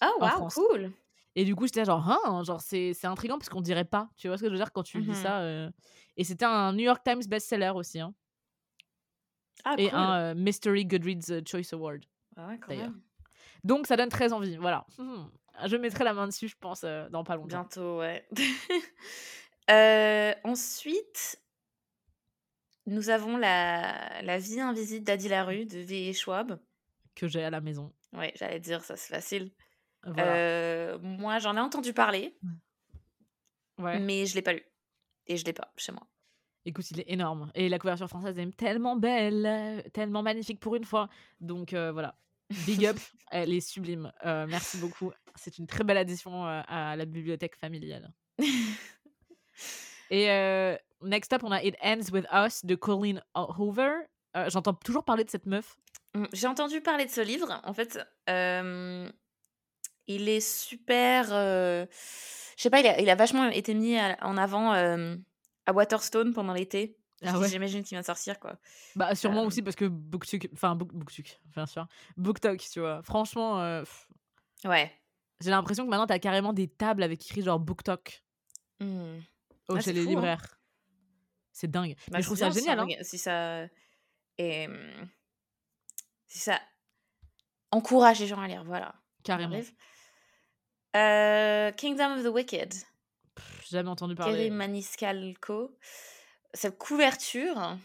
Oh, 0.02 0.18
En 0.20 0.32
wow, 0.40 0.48
cool. 0.54 0.94
Et 1.36 1.44
du 1.46 1.56
coup, 1.56 1.66
j'étais 1.68 1.84
genre, 1.86 2.10
hein, 2.10 2.44
genre 2.44 2.62
c'est 2.62 2.94
c'est 2.94 3.08
intriguant 3.08 3.38
parce 3.38 3.50
qu'on 3.50 3.62
dirait 3.62 3.84
pas. 3.86 4.10
Tu 4.18 4.28
vois 4.28 4.38
ce 4.38 4.42
que 4.44 4.48
je 4.48 4.52
veux 4.54 4.58
dire 4.58 4.72
quand 4.72 4.84
tu 4.84 4.98
Mhm. 5.00 5.04
dis 5.04 5.16
ça 5.16 5.40
euh. 5.42 5.70
Et 6.18 6.24
c'était 6.24 6.46
un 6.46 6.72
New 6.74 6.84
York 6.84 7.04
Times 7.04 7.24
best-seller 7.28 7.72
aussi. 7.76 8.00
hein. 8.00 8.14
Ah, 9.66 9.76
et 9.78 9.90
cool. 9.90 9.98
un 10.00 10.20
euh, 10.20 10.36
Mystery 10.36 10.86
Goodreads 10.86 11.32
euh, 11.32 11.42
Choice 11.46 11.74
Award. 11.74 12.06
Ah 12.38 12.48
ouais, 12.48 12.60
quand 12.60 12.70
d'ailleurs. 12.70 12.90
même. 12.92 13.02
Donc 13.64 13.88
ça 13.88 13.98
donne 13.98 14.10
très 14.10 14.32
envie. 14.32 14.56
Voilà. 14.58 14.86
Hmm. 14.98 15.26
Je 15.66 15.76
mettrai 15.78 16.04
la 16.04 16.14
main 16.14 16.28
dessus, 16.28 16.48
je 16.48 16.56
pense, 16.60 16.84
euh, 16.84 17.10
dans 17.10 17.24
pas 17.24 17.36
longtemps. 17.36 17.48
Bientôt, 17.48 18.00
ouais. 18.00 18.28
Euh, 19.72 20.32
ensuite, 20.44 21.42
nous 22.86 23.10
avons 23.10 23.36
la, 23.38 24.22
la 24.22 24.38
vie 24.38 24.60
invisible 24.60 25.04
d'Adi 25.04 25.28
Larue 25.28 25.66
de 25.66 25.80
V. 25.80 26.14
Schwab. 26.14 26.60
Que 27.16 27.28
j'ai 27.28 27.44
à 27.44 27.50
la 27.50 27.62
maison. 27.62 27.92
Ouais, 28.14 28.32
j'allais 28.36 28.60
dire, 28.60 28.84
ça 28.84 28.96
c'est 28.96 29.12
facile. 29.14 29.52
Voilà. 30.06 30.36
Euh, 30.36 31.00
moi, 31.02 31.40
j'en 31.40 31.56
ai 31.58 31.60
entendu 31.60 31.94
parler, 31.94 32.38
ouais. 33.80 34.00
mais 34.00 34.26
je 34.26 34.36
l'ai 34.36 34.42
pas 34.42 34.54
lu. 34.54 34.64
Et 35.28 35.38
je 35.38 35.46
l'ai 35.46 35.54
pas 35.54 35.72
chez 35.78 35.92
moi. 35.92 36.08
Écoute, 36.66 36.90
il 36.92 37.00
est 37.00 37.12
énorme. 37.12 37.52
Et 37.56 37.70
la 37.70 37.80
couverture 37.80 38.08
française 38.08 38.38
est 38.38 38.58
tellement 38.58 38.96
belle, 38.96 39.84
tellement 39.94 40.22
magnifique 40.22 40.60
pour 40.60 40.76
une 40.76 40.84
fois. 40.84 41.10
Donc 41.40 41.74
euh, 41.74 41.92
voilà. 41.92 42.16
Big 42.66 42.86
up, 42.86 42.98
elle 43.32 43.54
est 43.54 43.62
sublime. 43.62 44.12
Euh, 44.26 44.46
merci 44.48 44.78
beaucoup. 44.78 45.12
C'est 45.36 45.58
une 45.58 45.68
très 45.68 45.84
belle 45.84 45.98
addition 45.98 46.46
à 46.46 46.96
la 46.96 47.06
bibliothèque 47.06 47.56
familiale. 47.56 48.12
Et 50.12 50.28
next 51.02 51.34
up, 51.34 51.44
on 51.44 51.52
a 51.52 51.64
It 51.64 51.76
Ends 51.84 52.12
With 52.12 52.26
Us 52.32 52.64
de 52.64 52.76
Colleen 52.76 53.22
Hoover. 53.36 53.94
J'entends 54.48 54.74
toujours 54.74 55.04
parler 55.04 55.24
de 55.24 55.30
cette 55.30 55.46
meuf. 55.46 55.78
J'ai 56.32 56.48
entendu 56.48 56.80
parler 56.82 57.06
de 57.06 57.12
ce 57.12 57.22
livre. 57.22 57.60
En 57.64 57.74
fait, 57.74 58.00
il 60.08 60.30
est 60.30 60.40
super. 60.42 61.28
euh, 61.32 61.86
je 62.58 62.62
sais 62.62 62.70
pas, 62.70 62.80
il 62.80 62.88
a, 62.88 63.00
il 63.02 63.10
a 63.10 63.16
vachement 63.16 63.48
été 63.50 63.74
mis 63.74 63.98
à- 63.98 64.18
en 64.22 64.38
avant 64.38 64.74
euh, 64.74 65.16
à 65.66 65.74
Waterstone 65.74 66.34
pendant 66.34 66.54
l'été. 66.54 66.98
Ah 67.24 67.40
ouais. 67.40 67.48
J'imagine 67.50 67.82
qu'il 67.84 67.92
vient 67.96 68.02
de 68.02 68.06
sortir, 68.06 68.40
quoi. 68.40 68.58
Bah, 68.96 69.16
sûrement 69.16 69.44
Euh, 69.44 69.48
aussi 69.48 69.62
parce 69.62 69.76
que 69.76 69.86
BookTok, 69.86 70.50
enfin, 70.54 70.76
Book, 70.76 70.94
BookTok, 70.94 71.40
bien 71.56 71.66
sûr. 71.66 71.88
BookTok, 72.18 72.60
tu 72.60 72.80
vois. 72.82 73.02
Franchement, 73.04 73.82
Ouais. 74.66 74.92
j'ai 75.42 75.50
l'impression 75.50 75.86
que 75.86 75.90
maintenant, 75.90 76.08
t'as 76.08 76.20
carrément 76.20 76.54
des 76.54 76.68
tables 76.68 77.04
avec 77.04 77.22
écrit 77.24 77.42
genre 77.42 77.60
BookTok 77.60 78.22
Mm. 78.82 79.20
oh, 79.70 79.76
Ah, 79.76 79.80
chez 79.80 79.82
c'est 79.86 79.94
les 79.94 80.02
fou, 80.04 80.08
hein. 80.08 80.10
libraires. 80.12 80.60
C'est 81.54 81.72
dingue. 81.72 81.96
Bah, 82.10 82.18
Mais 82.18 82.22
je 82.22 82.26
trouve 82.28 82.38
ça 82.38 82.50
génial. 82.50 82.80
hein. 82.82 82.88
Si, 83.02 83.18
ça, 83.18 83.64
et, 84.38 84.68
si 86.28 86.40
ça 86.40 86.60
encourage 87.72 88.20
les 88.20 88.28
gens 88.28 88.42
à 88.42 88.48
lire, 88.48 88.64
voilà. 88.66 88.94
Carrément. 89.24 89.58
Euh, 90.96 91.72
Kingdom 91.74 92.14
of 92.18 92.24
the 92.24 92.28
Wicked. 92.34 92.74
Pff, 93.36 93.68
Jamais 93.70 93.90
entendu 93.90 94.16
Kerry 94.16 94.30
parler. 94.32 94.50
Maniscalco? 94.50 95.76
Cette 96.54 96.78
couverture, 96.78 97.78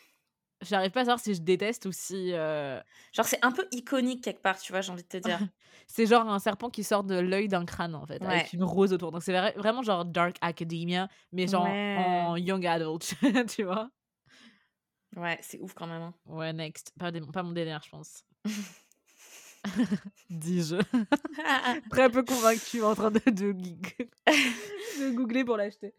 J'arrive 0.63 0.91
pas 0.91 1.01
à 1.01 1.05
savoir 1.07 1.21
si 1.21 1.35
je 1.35 1.41
déteste 1.41 1.87
ou 1.87 1.93
si. 1.93 2.33
euh, 2.35 2.79
genre 3.15 3.25
c'est 3.27 3.43
un 3.45 3.51
peu 3.51 3.67
iconique 3.73 4.23
quelque 4.23 4.43
part, 4.43 4.59
tu 4.61 4.73
vois, 4.73 4.83
j'ai 4.83 4.93
envie 4.93 5.03
de 5.03 5.09
te 5.09 5.17
dire. 5.17 5.39
C'est 5.87 6.07
genre 6.07 6.29
un 6.29 6.39
serpent 6.39 6.69
qui 6.71 6.85
sort 6.85 7.03
de 7.03 7.19
l'œil 7.19 7.49
d'un 7.49 7.65
crâne, 7.65 7.97
en 7.97 8.07
fait, 8.07 8.23
avec 8.23 8.53
une 8.53 8.63
rose 8.63 8.93
autour. 8.93 9.11
Donc 9.11 9.23
c'est 9.25 9.33
vra- 9.33 9.57
vraiment 9.57 9.83
genre 9.83 10.05
Dark 10.05 10.37
Academia, 10.41 11.09
mais 11.33 11.49
genre 11.49 11.65
Ouais. 11.65 11.95
en 11.97 12.37
young 12.37 12.65
adult, 12.65 13.15
tu 13.49 13.65
vois. 13.65 13.91
Ouais, 15.17 15.37
c'est 15.43 15.59
ouf 15.59 15.75
quand 15.75 15.89
même. 15.89 16.03
hein. 16.03 16.15
Ouais, 16.27 16.53
next. 16.53 16.93
Pas, 16.97 17.11
des- 17.11 17.21
pas 17.23 17.43
mon 17.43 17.51
délire, 17.53 17.81
je 17.85 17.91
pense. 17.91 18.23
Dis-je. 20.31 20.77
Très 21.91 22.11
peu 22.11 22.23
convaincu 22.23 22.83
en 22.83 22.95
train 22.95 23.11
de, 23.11 23.19
de, 23.31 23.53
gig- 23.53 24.09
de 24.27 25.11
googler 25.15 25.45
pour 25.45 25.57
l'acheter. 25.57 25.95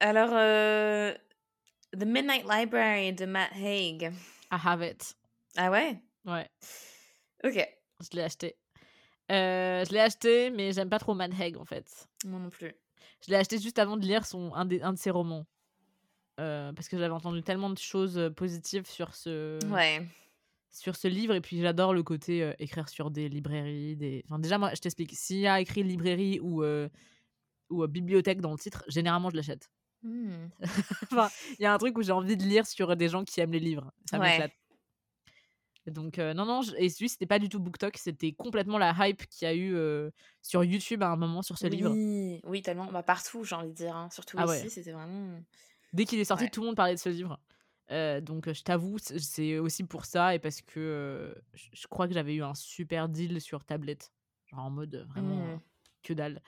Alors, 0.00 0.30
euh, 0.32 1.12
The 1.92 2.04
Midnight 2.04 2.44
Library 2.50 3.12
de 3.12 3.26
Matt 3.26 3.50
Haig. 3.54 4.02
I 4.52 4.56
have 4.64 4.82
it. 4.82 5.14
Ah 5.56 5.70
ouais? 5.70 6.00
Ouais, 6.24 6.48
Ok. 7.44 7.66
je 8.00 8.16
l'ai 8.16 8.22
acheté. 8.22 8.56
Euh, 9.30 9.84
je 9.84 9.92
l'ai 9.92 10.00
acheté, 10.00 10.50
mais 10.50 10.72
j'aime 10.72 10.88
pas 10.88 10.98
trop 10.98 11.14
Matt 11.14 11.32
Haig, 11.38 11.56
en 11.56 11.64
fait. 11.64 11.86
Moi 12.24 12.40
non 12.40 12.50
plus. 12.50 12.72
Je 13.26 13.30
l'ai 13.30 13.36
acheté 13.36 13.58
juste 13.58 13.78
avant 13.78 13.96
de 13.96 14.04
lire 14.06 14.26
son, 14.26 14.52
un, 14.54 14.64
des- 14.64 14.82
un 14.82 14.92
de 14.92 14.98
ses 14.98 15.10
romans. 15.10 15.46
Euh, 16.40 16.72
parce 16.72 16.88
que 16.88 16.98
j'avais 16.98 17.12
entendu 17.14 17.42
tellement 17.42 17.70
de 17.70 17.78
choses 17.78 18.32
positives 18.36 18.86
sur 18.86 19.14
ce, 19.14 19.58
Ouais. 19.70 20.04
Sur 20.74 20.96
ce 20.96 21.08
livre. 21.08 21.34
Et 21.34 21.40
puis 21.40 21.60
j'adore 21.60 21.94
le 21.94 22.02
côté 22.02 22.42
euh, 22.42 22.52
écrire 22.58 22.88
sur 22.88 23.10
des 23.10 23.28
librairies. 23.28 23.96
Des... 23.96 24.22
Enfin, 24.26 24.38
déjà, 24.38 24.58
moi, 24.58 24.70
je 24.74 24.80
t'explique. 24.80 25.12
S'il 25.14 25.38
y 25.40 25.46
a 25.46 25.60
écrit 25.60 25.82
librairie 25.82 26.40
ou, 26.40 26.62
euh, 26.62 26.88
ou 27.70 27.82
euh, 27.82 27.86
bibliothèque 27.86 28.40
dans 28.40 28.52
le 28.52 28.58
titre, 28.58 28.84
généralement, 28.88 29.30
je 29.30 29.36
l'achète. 29.36 29.70
Enfin, 31.10 31.30
il 31.58 31.62
y 31.62 31.66
a 31.66 31.72
un 31.72 31.78
truc 31.78 31.96
où 31.96 32.02
j'ai 32.02 32.12
envie 32.12 32.36
de 32.36 32.42
lire 32.44 32.66
sur 32.66 32.94
des 32.96 33.08
gens 33.08 33.24
qui 33.24 33.40
aiment 33.40 33.52
les 33.52 33.60
livres. 33.60 33.90
Ça 34.10 34.18
Ouais. 34.18 34.30
m'éclate. 34.30 34.52
Donc, 35.86 36.16
non, 36.18 36.46
non, 36.46 36.62
je- 36.62 36.74
et 36.78 36.88
celui, 36.88 37.10
c'était 37.10 37.26
pas 37.26 37.38
du 37.38 37.50
tout 37.50 37.60
BookTok, 37.60 37.98
c'était 37.98 38.32
complètement 38.32 38.78
la 38.78 38.94
hype 39.00 39.26
qu'il 39.26 39.46
y 39.46 39.50
a 39.50 39.54
eu 39.54 39.76
sur 40.40 40.64
YouTube 40.64 41.02
à 41.02 41.10
un 41.10 41.16
moment 41.16 41.42
sur 41.42 41.58
ce 41.58 41.66
livre. 41.66 41.90
Oui, 41.92 42.40
oui, 42.44 42.62
tellement. 42.62 42.86
Bah, 42.86 43.02
partout, 43.02 43.44
j'ai 43.44 43.54
envie 43.54 43.68
de 43.68 43.74
dire. 43.74 43.94
hein. 43.94 44.08
Surtout 44.10 44.38
Ah 44.40 44.44
ici, 44.46 44.62
ouais. 44.64 44.68
c'était 44.70 44.92
vraiment. 44.92 45.38
Dès 45.92 46.06
qu'il 46.06 46.18
est 46.18 46.24
sorti, 46.24 46.44
Ouais. 46.44 46.50
tout 46.50 46.60
le 46.62 46.66
monde 46.68 46.76
parlait 46.76 46.94
de 46.94 46.98
ce 47.00 47.10
livre. 47.10 47.38
Euh, 47.90 48.20
donc, 48.20 48.50
je 48.50 48.62
t'avoue, 48.62 48.96
c'est 48.98 49.58
aussi 49.58 49.84
pour 49.84 50.04
ça 50.06 50.34
et 50.34 50.38
parce 50.38 50.62
que 50.62 50.80
euh, 50.80 51.34
je 51.72 51.86
crois 51.86 52.08
que 52.08 52.14
j'avais 52.14 52.34
eu 52.34 52.42
un 52.42 52.54
super 52.54 53.08
deal 53.08 53.40
sur 53.40 53.64
tablette. 53.64 54.10
Genre 54.46 54.60
en 54.60 54.70
mode 54.70 55.06
vraiment 55.10 55.36
Mm. 55.36 55.50
euh, 55.50 55.56
que 56.02 56.12
dalle. 56.14 56.40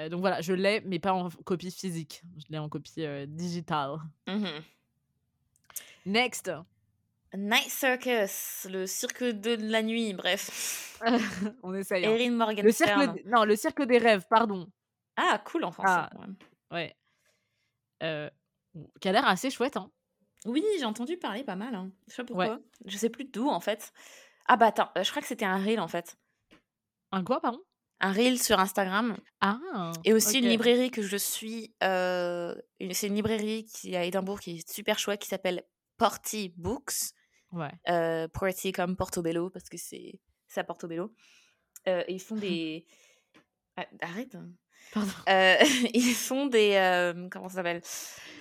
Euh, 0.00 0.08
donc 0.08 0.20
voilà, 0.20 0.40
je 0.40 0.52
l'ai, 0.52 0.80
mais 0.82 1.00
pas 1.00 1.12
en 1.12 1.28
copie 1.30 1.72
physique. 1.72 2.22
Je 2.38 2.44
l'ai 2.50 2.58
en 2.58 2.68
copie 2.68 3.04
digitale. 3.26 3.96
Mhm. 4.28 4.46
Next 6.06 6.50
Night 7.34 7.68
Circus, 7.68 8.66
le 8.70 8.86
cirque 8.86 9.22
de 9.24 9.56
la 9.60 9.82
nuit, 9.82 10.14
bref. 10.14 10.98
On 11.62 11.74
essaye. 11.74 12.06
hein. 12.06 12.10
Erin 12.14 12.30
Le 12.30 12.36
Morgenstern. 12.36 13.02
cirque, 13.14 13.24
non, 13.26 13.44
le 13.44 13.54
cirque 13.56 13.82
des 13.82 13.98
rêves, 13.98 14.24
pardon. 14.30 14.70
Ah, 15.16 15.42
cool 15.44 15.64
en 15.64 15.72
français. 15.72 16.08
Ah. 16.10 16.10
Ouais. 16.70 16.96
Qui 19.00 19.08
a 19.08 19.12
l'air 19.12 19.26
assez 19.26 19.50
chouette, 19.50 19.76
hein. 19.76 19.90
Oui, 20.46 20.64
j'ai 20.78 20.84
entendu 20.84 21.16
parler 21.16 21.44
pas 21.44 21.56
mal. 21.56 21.74
hein. 21.74 21.90
Je 22.08 22.14
sais 22.14 22.24
pas 22.24 22.34
Ouais. 22.34 22.50
Je 22.86 22.96
sais 22.96 23.10
plus 23.10 23.24
d'où 23.24 23.48
en 23.48 23.60
fait. 23.60 23.92
Ah 24.46 24.56
bah 24.56 24.66
attends, 24.66 24.90
je 24.96 25.08
crois 25.10 25.20
que 25.22 25.28
c'était 25.28 25.44
un 25.44 25.58
reel 25.62 25.80
en 25.80 25.88
fait. 25.88 26.16
Un 27.12 27.24
quoi, 27.24 27.40
pardon? 27.40 27.60
Un 28.00 28.12
reel 28.12 28.40
sur 28.40 28.60
Instagram. 28.60 29.16
Ah 29.40 29.58
Et 30.04 30.12
aussi 30.12 30.38
une 30.38 30.48
librairie 30.48 30.90
que 30.90 31.02
je 31.02 31.16
suis. 31.16 31.74
euh, 31.82 32.54
C'est 32.92 33.08
une 33.08 33.16
librairie 33.16 33.64
qui 33.64 33.94
est 33.94 33.96
à 33.96 34.04
Édimbourg 34.04 34.38
qui 34.40 34.58
est 34.58 34.70
super 34.70 34.98
chouette 34.98 35.20
qui 35.20 35.28
s'appelle 35.28 35.64
Porty 35.96 36.50
Books. 36.56 37.12
Ouais. 37.50 37.72
Euh, 37.88 38.28
Porty 38.28 38.70
comme 38.72 38.94
Portobello 38.96 39.50
parce 39.50 39.68
que 39.68 39.76
c'est 39.76 40.20
à 40.56 40.64
Portobello. 40.64 41.12
Euh, 41.88 42.04
et 42.06 42.12
ils 42.14 42.20
font 42.20 42.36
des. 42.36 42.86
Ah, 43.76 43.86
arrête. 44.00 44.34
hein. 44.36 44.48
Euh, 45.28 45.56
ils 45.94 46.14
font 46.14 46.46
des 46.46 46.74
euh, 46.74 47.28
comment 47.30 47.48
ça 47.48 47.56
s'appelle? 47.56 47.82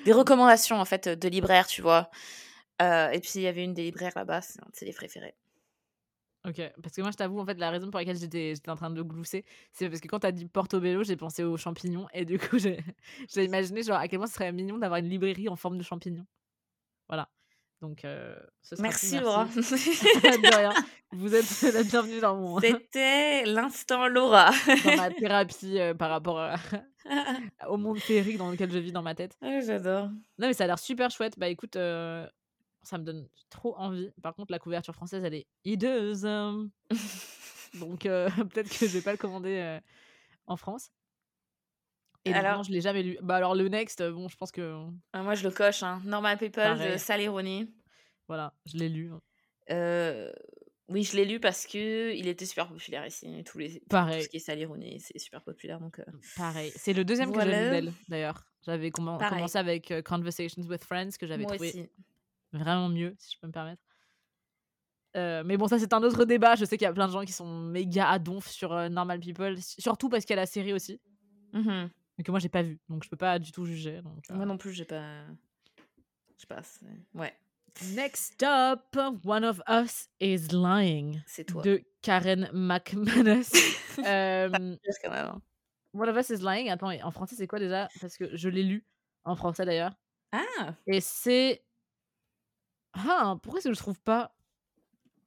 Des 0.05 0.13
recommandations 0.13 0.79
en 0.79 0.85
fait 0.85 1.07
de 1.09 1.27
libraires 1.27 1.67
tu 1.67 1.81
vois 1.81 2.09
Euh, 2.81 3.09
et 3.09 3.19
puis 3.19 3.31
il 3.35 3.41
y 3.41 3.47
avait 3.47 3.63
une 3.63 3.73
des 3.73 3.83
libraires 3.83 4.13
là-bas 4.15 4.41
c'est 4.41 4.61
un 4.61 4.69
de 4.69 4.75
ses 4.75 4.93
préférés 4.93 5.35
Ok, 6.47 6.61
parce 6.81 6.95
que 6.95 7.01
moi 7.01 7.11
je 7.11 7.17
t'avoue, 7.17 7.39
en 7.39 7.45
fait, 7.45 7.55
la 7.55 7.69
raison 7.71 7.89
pour 7.91 7.99
laquelle 7.99 8.15
j'étais 8.17 8.53
en 8.67 8.75
train 8.77 8.89
de 8.89 9.01
glousser, 9.01 9.43
c'est 9.73 9.89
parce 9.89 9.99
que 9.99 10.07
quand 10.07 10.19
t'as 10.19 10.31
dit 10.31 10.45
Portobello, 10.45 11.03
j'ai 11.03 11.17
pensé 11.17 11.43
aux 11.43 11.57
champignons 11.57 12.07
et 12.13 12.23
du 12.23 12.39
coup 12.39 12.57
j'ai 12.59 12.79
j'ai 13.33 13.43
imaginé 13.43 13.83
genre 13.83 13.97
à 13.97 14.07
quel 14.07 14.19
point 14.19 14.27
ce 14.27 14.35
serait 14.35 14.51
mignon 14.53 14.77
d'avoir 14.77 14.99
une 14.99 15.09
librairie 15.09 15.49
en 15.49 15.57
forme 15.57 15.77
de 15.77 15.83
champignons. 15.83 16.25
Voilà. 17.09 17.29
Donc, 17.81 18.05
euh, 18.05 18.35
ce 18.63 18.75
sera 18.75 18.83
merci 18.87 19.19
Laura 19.19 19.45
de 19.55 20.55
rien. 20.55 20.73
Vous 21.11 21.33
êtes 21.35 21.61
la 21.73 21.83
bienvenue 21.83 22.19
dans 22.19 22.35
mon 22.35 22.59
c'était 22.59 23.45
l'instant 23.45 24.07
Laura 24.07 24.49
dans 24.83 24.95
ma 24.97 25.09
thérapie 25.11 25.79
euh, 25.79 25.93
par 25.93 26.09
rapport 26.09 26.39
à- 26.39 26.55
au 27.69 27.77
monde 27.77 27.99
féerique 27.99 28.37
dans 28.37 28.49
lequel 28.51 28.71
je 28.71 28.77
vis 28.79 28.91
dans 28.91 29.03
ma 29.03 29.15
tête. 29.15 29.37
Ah, 29.41 29.59
j'adore 29.61 30.07
Non, 30.37 30.47
mais 30.47 30.53
ça 30.53 30.63
a 30.65 30.67
l'air 30.67 30.79
super 30.79 31.09
chouette. 31.11 31.37
Bah 31.37 31.47
écoute, 31.47 31.75
euh, 31.77 32.27
ça 32.81 32.97
me 32.97 33.03
donne 33.03 33.27
trop 33.49 33.75
envie. 33.77 34.11
Par 34.21 34.33
contre, 34.35 34.51
la 34.51 34.59
couverture 34.59 34.93
française, 34.95 35.23
elle 35.23 35.35
est 35.35 35.47
hideuse. 35.63 36.23
Donc 37.79 38.01
peut-être 38.01 38.69
que 38.69 38.87
je 38.87 38.91
vais 38.97 39.01
pas 39.01 39.11
le 39.11 39.17
commander 39.17 39.79
en 40.47 40.57
France. 40.57 40.89
Et 42.29 42.33
Alors- 42.33 42.57
non, 42.57 42.63
je 42.63 42.71
l'ai 42.71 42.81
jamais 42.81 43.03
lu. 43.03 43.17
Bah 43.21 43.35
alors 43.37 43.55
le 43.55 43.67
next, 43.69 44.01
euh, 44.01 44.11
bon, 44.11 44.27
je 44.27 44.35
pense 44.37 44.51
que 44.51 44.75
Ah, 45.13 45.23
moi 45.23 45.35
je 45.35 45.43
le 45.43 45.51
coche 45.51 45.83
hein. 45.83 46.01
Normal 46.05 46.37
People 46.37 46.63
de 46.63 46.67
Pareil. 46.69 46.99
Sally 46.99 47.27
Rooney 47.27 47.67
voilà, 48.27 48.53
je 48.65 48.77
l'ai 48.77 48.89
lu. 48.89 49.09
Euh, 49.69 50.31
oui 50.89 51.03
je 51.03 51.15
l'ai 51.15 51.25
lu 51.25 51.39
parce 51.39 51.65
que 51.65 52.13
il 52.13 52.27
était 52.27 52.45
super 52.45 52.67
populaire 52.67 53.05
ici 53.05 53.43
tous 53.45 53.57
les 53.57 53.79
tout 53.79 53.85
Pareil. 53.89 54.23
ce 54.23 54.29
qui 54.29 54.37
est 54.37 54.39
Sally 54.39 54.65
Rooney 54.65 54.97
c'est 54.99 55.17
super 55.17 55.41
populaire 55.43 55.79
donc 55.79 55.99
euh, 55.99 56.03
Pareil. 56.35 56.71
C'est 56.75 56.93
le 56.93 57.05
deuxième 57.05 57.31
que 57.31 57.39
j'ai 57.39 57.45
lu 57.47 57.51
Voilà. 57.51 57.69
d'elle, 57.69 57.93
d'ailleurs. 58.09 58.43
J'avais 58.65 58.89
commen- 58.89 59.17
Pareil. 59.17 59.35
commencé 59.37 59.57
avec 59.57 59.91
euh, 59.91 60.01
Conversations 60.01 60.61
with 60.63 60.83
Friends, 60.83 61.11
que 61.19 61.25
j'avais 61.25 61.45
trouvé 61.45 61.69
aussi 61.69 61.89
vraiment 62.51 62.89
mieux, 62.89 63.15
si 63.17 63.33
je 63.35 63.39
peux 63.39 63.47
me 63.47 63.53
permettre. 63.53 63.81
Euh, 65.15 65.41
mais 65.45 65.57
bon, 65.57 65.67
ça 65.67 65.79
c'est 65.79 65.93
un 65.93 66.03
autre 66.03 66.25
débat. 66.25 66.55
Je 66.55 66.65
sais 66.65 66.77
qu'il 66.77 66.85
y 66.85 66.89
a 66.89 66.93
plein 66.93 67.07
de 67.07 67.13
gens 67.13 67.23
qui 67.25 67.31
sont 67.31 67.47
méga 67.61 68.09
à 68.09 68.19
donf 68.19 68.47
sur 68.47 68.73
euh, 68.73 68.89
Normal 68.89 69.19
People, 69.19 69.55
surtout 69.61 70.09
parce 70.09 70.25
qu'il 70.25 70.35
y 70.35 70.39
a 70.39 70.41
la 70.41 70.45
série 70.45 70.73
aussi, 70.73 70.99
Mhm. 71.53 71.89
Mais 72.17 72.23
que 72.23 72.31
moi 72.31 72.39
j'ai 72.39 72.49
pas 72.49 72.63
vu, 72.63 72.79
donc 72.89 73.03
je 73.03 73.09
peux 73.09 73.17
pas 73.17 73.39
du 73.39 73.51
tout 73.51 73.65
juger. 73.65 74.01
Donc, 74.01 74.23
euh. 74.29 74.35
moi 74.35 74.45
non 74.45 74.57
plus 74.57 74.71
j'ai 74.73 74.85
pas 74.85 75.25
je 76.35 76.41
sais 76.41 76.47
pas 76.47 76.61
c'est- 76.63 76.85
ouais 77.13 77.33
Next 77.93 78.41
up, 78.41 78.95
One 79.23 79.45
of 79.45 79.61
Us 79.69 80.09
is 80.19 80.47
Lying 80.51 81.21
c'est 81.27 81.43
toi 81.43 81.61
de 81.61 81.83
Karen 82.01 82.49
McManus. 82.53 83.49
Euh. 84.05 84.77
One 85.93 86.09
of 86.09 86.15
Us 86.17 86.29
is 86.29 86.43
Lying, 86.43 86.69
attends, 86.69 86.91
en 86.91 87.09
français 87.11 87.35
c'est 87.35 87.47
quoi 87.47 87.57
déjà? 87.57 87.87
Parce 87.99 88.15
que 88.17 88.35
je 88.35 88.47
l'ai 88.49 88.61
lu 88.63 88.85
en 89.25 89.35
français 89.35 89.65
d'ailleurs. 89.65 89.93
ah 90.31 90.73
Et 90.85 91.01
c'est. 91.01 91.63
Ah, 92.93 93.35
pourquoi 93.41 93.57
est-ce 93.59 93.69
que 93.69 93.73
je 93.73 93.79
trouve 93.79 93.99
pas 94.01 94.35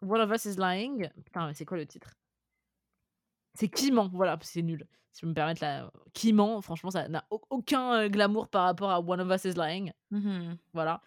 One 0.02 0.20
of 0.20 0.30
Us 0.30 0.44
is 0.44 0.56
Lying? 0.56 1.08
Putain, 1.24 1.48
mais 1.48 1.54
c'est 1.54 1.64
quoi 1.64 1.76
le 1.76 1.86
titre? 1.86 2.10
C'est 3.54 3.68
Qui 3.68 3.90
ment, 3.92 4.08
voilà, 4.12 4.38
c'est 4.42 4.62
nul. 4.62 4.86
Si 5.12 5.22
je 5.22 5.26
me 5.26 5.34
permettre 5.34 5.62
là. 5.62 5.90
Qui 6.14 6.32
ment, 6.32 6.60
franchement, 6.62 6.90
ça 6.90 7.08
n'a 7.08 7.24
au- 7.30 7.42
aucun 7.50 7.94
euh, 7.94 8.08
glamour 8.08 8.48
par 8.48 8.64
rapport 8.64 8.90
à 8.90 9.00
One 9.00 9.20
of 9.20 9.28
Us 9.30 9.44
is 9.44 9.56
Lying. 9.58 9.92
Mhm. 10.10 10.56
Voilà. 10.72 11.00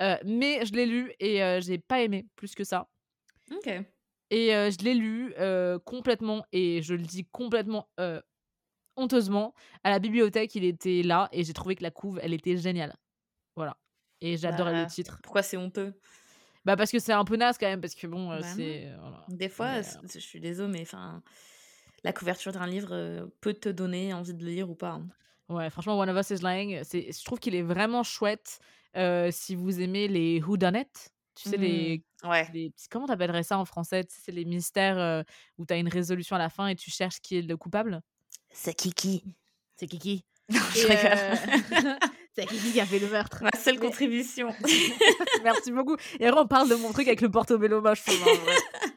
Euh, 0.00 0.16
mais 0.24 0.64
je 0.64 0.72
l'ai 0.72 0.86
lu 0.86 1.12
et 1.20 1.42
euh, 1.42 1.60
j'ai 1.60 1.78
pas 1.78 2.00
aimé 2.00 2.26
plus 2.36 2.54
que 2.54 2.64
ça. 2.64 2.88
ok 3.50 3.68
Et 4.30 4.54
euh, 4.54 4.70
je 4.70 4.78
l'ai 4.84 4.94
lu 4.94 5.34
euh, 5.38 5.78
complètement, 5.78 6.42
et 6.52 6.80
je 6.82 6.94
le 6.94 7.02
dis 7.02 7.26
complètement 7.26 7.90
euh, 8.00 8.20
honteusement. 8.96 9.54
À 9.84 9.90
la 9.90 9.98
bibliothèque, 9.98 10.54
il 10.54 10.64
était 10.64 11.02
là, 11.02 11.28
et 11.32 11.44
j'ai 11.44 11.52
trouvé 11.52 11.74
que 11.76 11.82
la 11.82 11.90
couve, 11.90 12.18
elle 12.22 12.32
était 12.32 12.56
géniale. 12.56 12.94
Voilà. 13.56 13.76
Et 14.22 14.36
j'adorais 14.38 14.72
Bah, 14.72 14.82
le 14.84 14.86
titre. 14.90 15.18
Pourquoi 15.22 15.42
c'est 15.42 15.56
honteux? 15.58 15.94
Bah 16.64 16.76
parce 16.76 16.90
que 16.90 16.98
c'est 16.98 17.12
un 17.12 17.24
peu 17.24 17.36
naze 17.36 17.56
quand 17.58 17.66
même, 17.68 17.80
parce 17.80 17.94
que 17.94 18.06
bon, 18.06 18.30
euh, 18.30 18.40
Bah 18.40 18.46
c'est... 18.54 18.90
voilà. 19.00 19.24
Des 19.28 19.48
fois, 19.48 19.82
c- 19.82 19.98
je 20.14 20.18
suis 20.18 20.40
désolée, 20.40 20.72
mais 20.72 20.82
enfin, 20.82 21.22
la 22.04 22.12
couverture 22.12 22.52
d'un 22.52 22.66
livre 22.66 22.90
euh, 22.92 23.26
peut 23.40 23.54
te 23.54 23.68
donner 23.68 24.12
envie 24.14 24.34
de 24.34 24.44
le 24.44 24.50
lire 24.50 24.70
ou 24.70 24.74
pas. 24.74 24.92
hein. 24.92 25.08
Ouais, 25.48 25.68
franchement, 25.70 25.98
One 25.98 26.08
of 26.10 26.16
Us 26.18 26.30
is 26.38 26.42
Lying, 26.44 26.80
c'est, 26.84 27.10
je 27.12 27.24
trouve 27.24 27.40
qu'il 27.40 27.54
est 27.56 27.62
vraiment 27.62 28.02
chouette 28.04 28.60
euh, 28.96 29.30
si 29.32 29.54
vous 29.56 29.80
aimez 29.80 30.06
les 30.08 30.40
whodunit. 30.40 30.84
Tu 31.34 31.48
sais, 31.48 31.56
les, 31.56 32.04
Mm. 32.22 32.28
Ouais. 32.28 32.46
les- 32.52 32.72
Comment 32.90 33.06
t'appellerais 33.06 33.42
ça 33.42 33.58
en 33.58 33.64
français 33.64 34.04
Tu 34.04 34.14
sais, 34.14 34.20
C'est 34.26 34.32
les 34.32 34.44
mystères 34.44 34.98
euh, 34.98 35.22
où 35.58 35.64
t'as 35.64 35.78
une 35.78 35.88
résolution 35.88 36.36
à 36.36 36.38
la 36.38 36.50
fin 36.50 36.66
et 36.68 36.76
tu 36.76 36.90
cherches 36.90 37.18
qui 37.20 37.38
est 37.38 37.42
le 37.42 37.56
coupable? 37.56 38.00
C'est 38.52 38.74
Kiki. 38.74 39.24
C'est 39.76 39.86
Kiki. 39.86 40.24
je 40.50 40.56
Et, 40.56 40.84
rigole. 40.84 41.18
euh, 41.18 41.34
c'est 42.36 42.46
Kiki 42.46 42.72
qui 42.72 42.80
a 42.80 42.84
fait 42.86 42.98
le 42.98 43.08
meurtre. 43.08 43.42
Ma 43.42 43.50
seule 43.58 43.76
Mais- 43.78 43.86
contribution. 43.86 44.54
Merci 45.42 45.72
beaucoup. 45.72 45.96
Et 46.18 46.26
après, 46.26 46.40
on 46.42 46.46
parle 46.46 46.68
de 46.68 46.74
mon 46.74 46.92
truc 46.92 47.06
avec 47.08 47.20
le 47.22 47.30
portobello 47.30 47.80
moche. 47.80 48.02
je 48.06 48.12
hein, 48.12 48.26
ouais. 48.26 48.90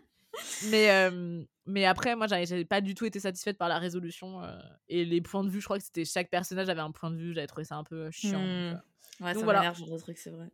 Mais, 0.70 0.90
euh, 0.92 1.44
mais 1.66 1.86
après, 1.86 2.16
moi, 2.16 2.28
j'avais 2.28 2.66
pas 2.66 2.82
du 2.82 2.96
tout 2.96 3.06
été 3.06 3.20
satisfaite 3.20 3.58
par 3.58 3.70
la 3.70 3.78
résolution. 3.80 4.42
euh, 4.44 4.58
et 4.90 5.06
les 5.06 5.22
points 5.22 5.44
de 5.44 5.50
vue, 5.50 5.60
je 5.60 5.66
crois 5.66 5.78
que 5.78 5.84
c'était 5.84 6.06
chaque 6.06 6.30
personnage 6.30 6.70
avait 6.70 6.82
un 6.82 6.92
point 6.92 7.12
de 7.12 7.18
vue. 7.18 7.34
J'avais 7.34 7.48
trouvé 7.48 7.64
ça 7.64 7.76
un 7.76 7.84
peu 7.84 8.10
chiant. 8.12 8.40
Hmm. 8.40 8.44
euh. 8.44 8.74
Ouais, 9.22 9.34
Donc 9.34 9.40
ça 9.42 9.44
voilà. 9.46 9.74
genre 9.74 9.90
de 9.90 9.98
truc, 9.98 10.18
c'est 10.18 10.32
vrai. 10.32 10.50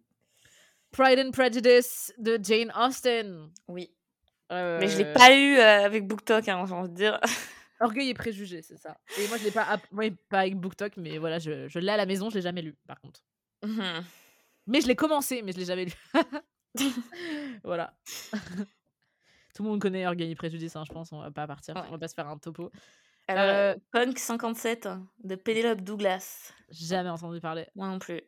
Pride 0.92 1.20
and 1.20 1.32
Prejudice 1.32 2.14
de 2.18 2.40
Jane 2.42 2.72
Austen. 2.76 3.50
Oui. 3.68 3.92
Mais 4.52 4.88
je 4.88 4.98
l'ai 4.98 5.06
Euh, 5.06 5.14
pas 5.14 5.36
eu 5.36 5.58
euh, 5.58 5.86
avec 5.86 6.08
BookTok, 6.08 6.48
hein, 6.48 6.66
j'ai 6.68 6.74
envie 6.74 6.90
de 6.90 6.96
dire. 6.96 7.20
Orgueil 7.80 8.10
et 8.10 8.14
préjugés, 8.14 8.62
c'est 8.64 8.76
ça. 8.78 8.98
Et 9.20 9.28
moi, 9.28 9.38
je 9.38 9.44
l'ai 9.46 9.52
pas, 9.52 9.64
app- 9.64 9.88
ouais, 9.94 10.12
pas 10.30 10.40
avec 10.40 10.56
BookTok, 10.58 10.98
mais 10.98 11.18
voilà, 11.20 11.38
je, 11.40 11.68
je 11.70 11.80
l'ai 11.80 11.92
à 11.92 11.98
la 11.98 12.06
maison, 12.08 12.30
je 12.30 12.36
l'ai 12.36 12.42
jamais 12.42 12.62
lu, 12.64 12.76
par 12.88 13.00
contre. 13.00 13.22
Mhm. 13.64 14.04
Mais 14.68 14.82
je 14.82 14.88
l'ai 14.88 14.96
commencé, 14.96 15.42
mais 15.44 15.52
je 15.54 15.60
l'ai 15.60 15.66
jamais 15.66 15.86
lu. 15.86 15.94
voilà. 17.64 17.94
Tout 19.56 19.64
le 19.64 19.70
monde 19.70 19.82
connaît 19.82 20.06
Orgueil 20.08 20.32
et 20.32 20.36
Préjudice, 20.36 20.76
hein, 20.76 20.84
je 20.88 20.94
pense. 20.94 21.12
On 21.12 21.22
va 21.22 21.32
pas 21.32 21.48
partir, 21.48 21.76
Ouais. 21.76 21.82
on 21.88 21.92
va 21.92 21.98
pas 21.98 22.08
se 22.08 22.14
faire 22.14 22.28
un 22.28 22.38
topo. 22.38 22.72
Alors, 23.28 23.44
Euh, 23.46 23.76
Punk 23.92 24.18
57 24.18 24.88
de 25.24 25.36
Penelope 25.36 25.82
Douglas. 25.82 26.52
Jamais 26.70 27.10
entendu 27.10 27.40
parler. 27.40 27.68
Moi 27.76 27.88
non 27.88 28.00
plus. 28.00 28.22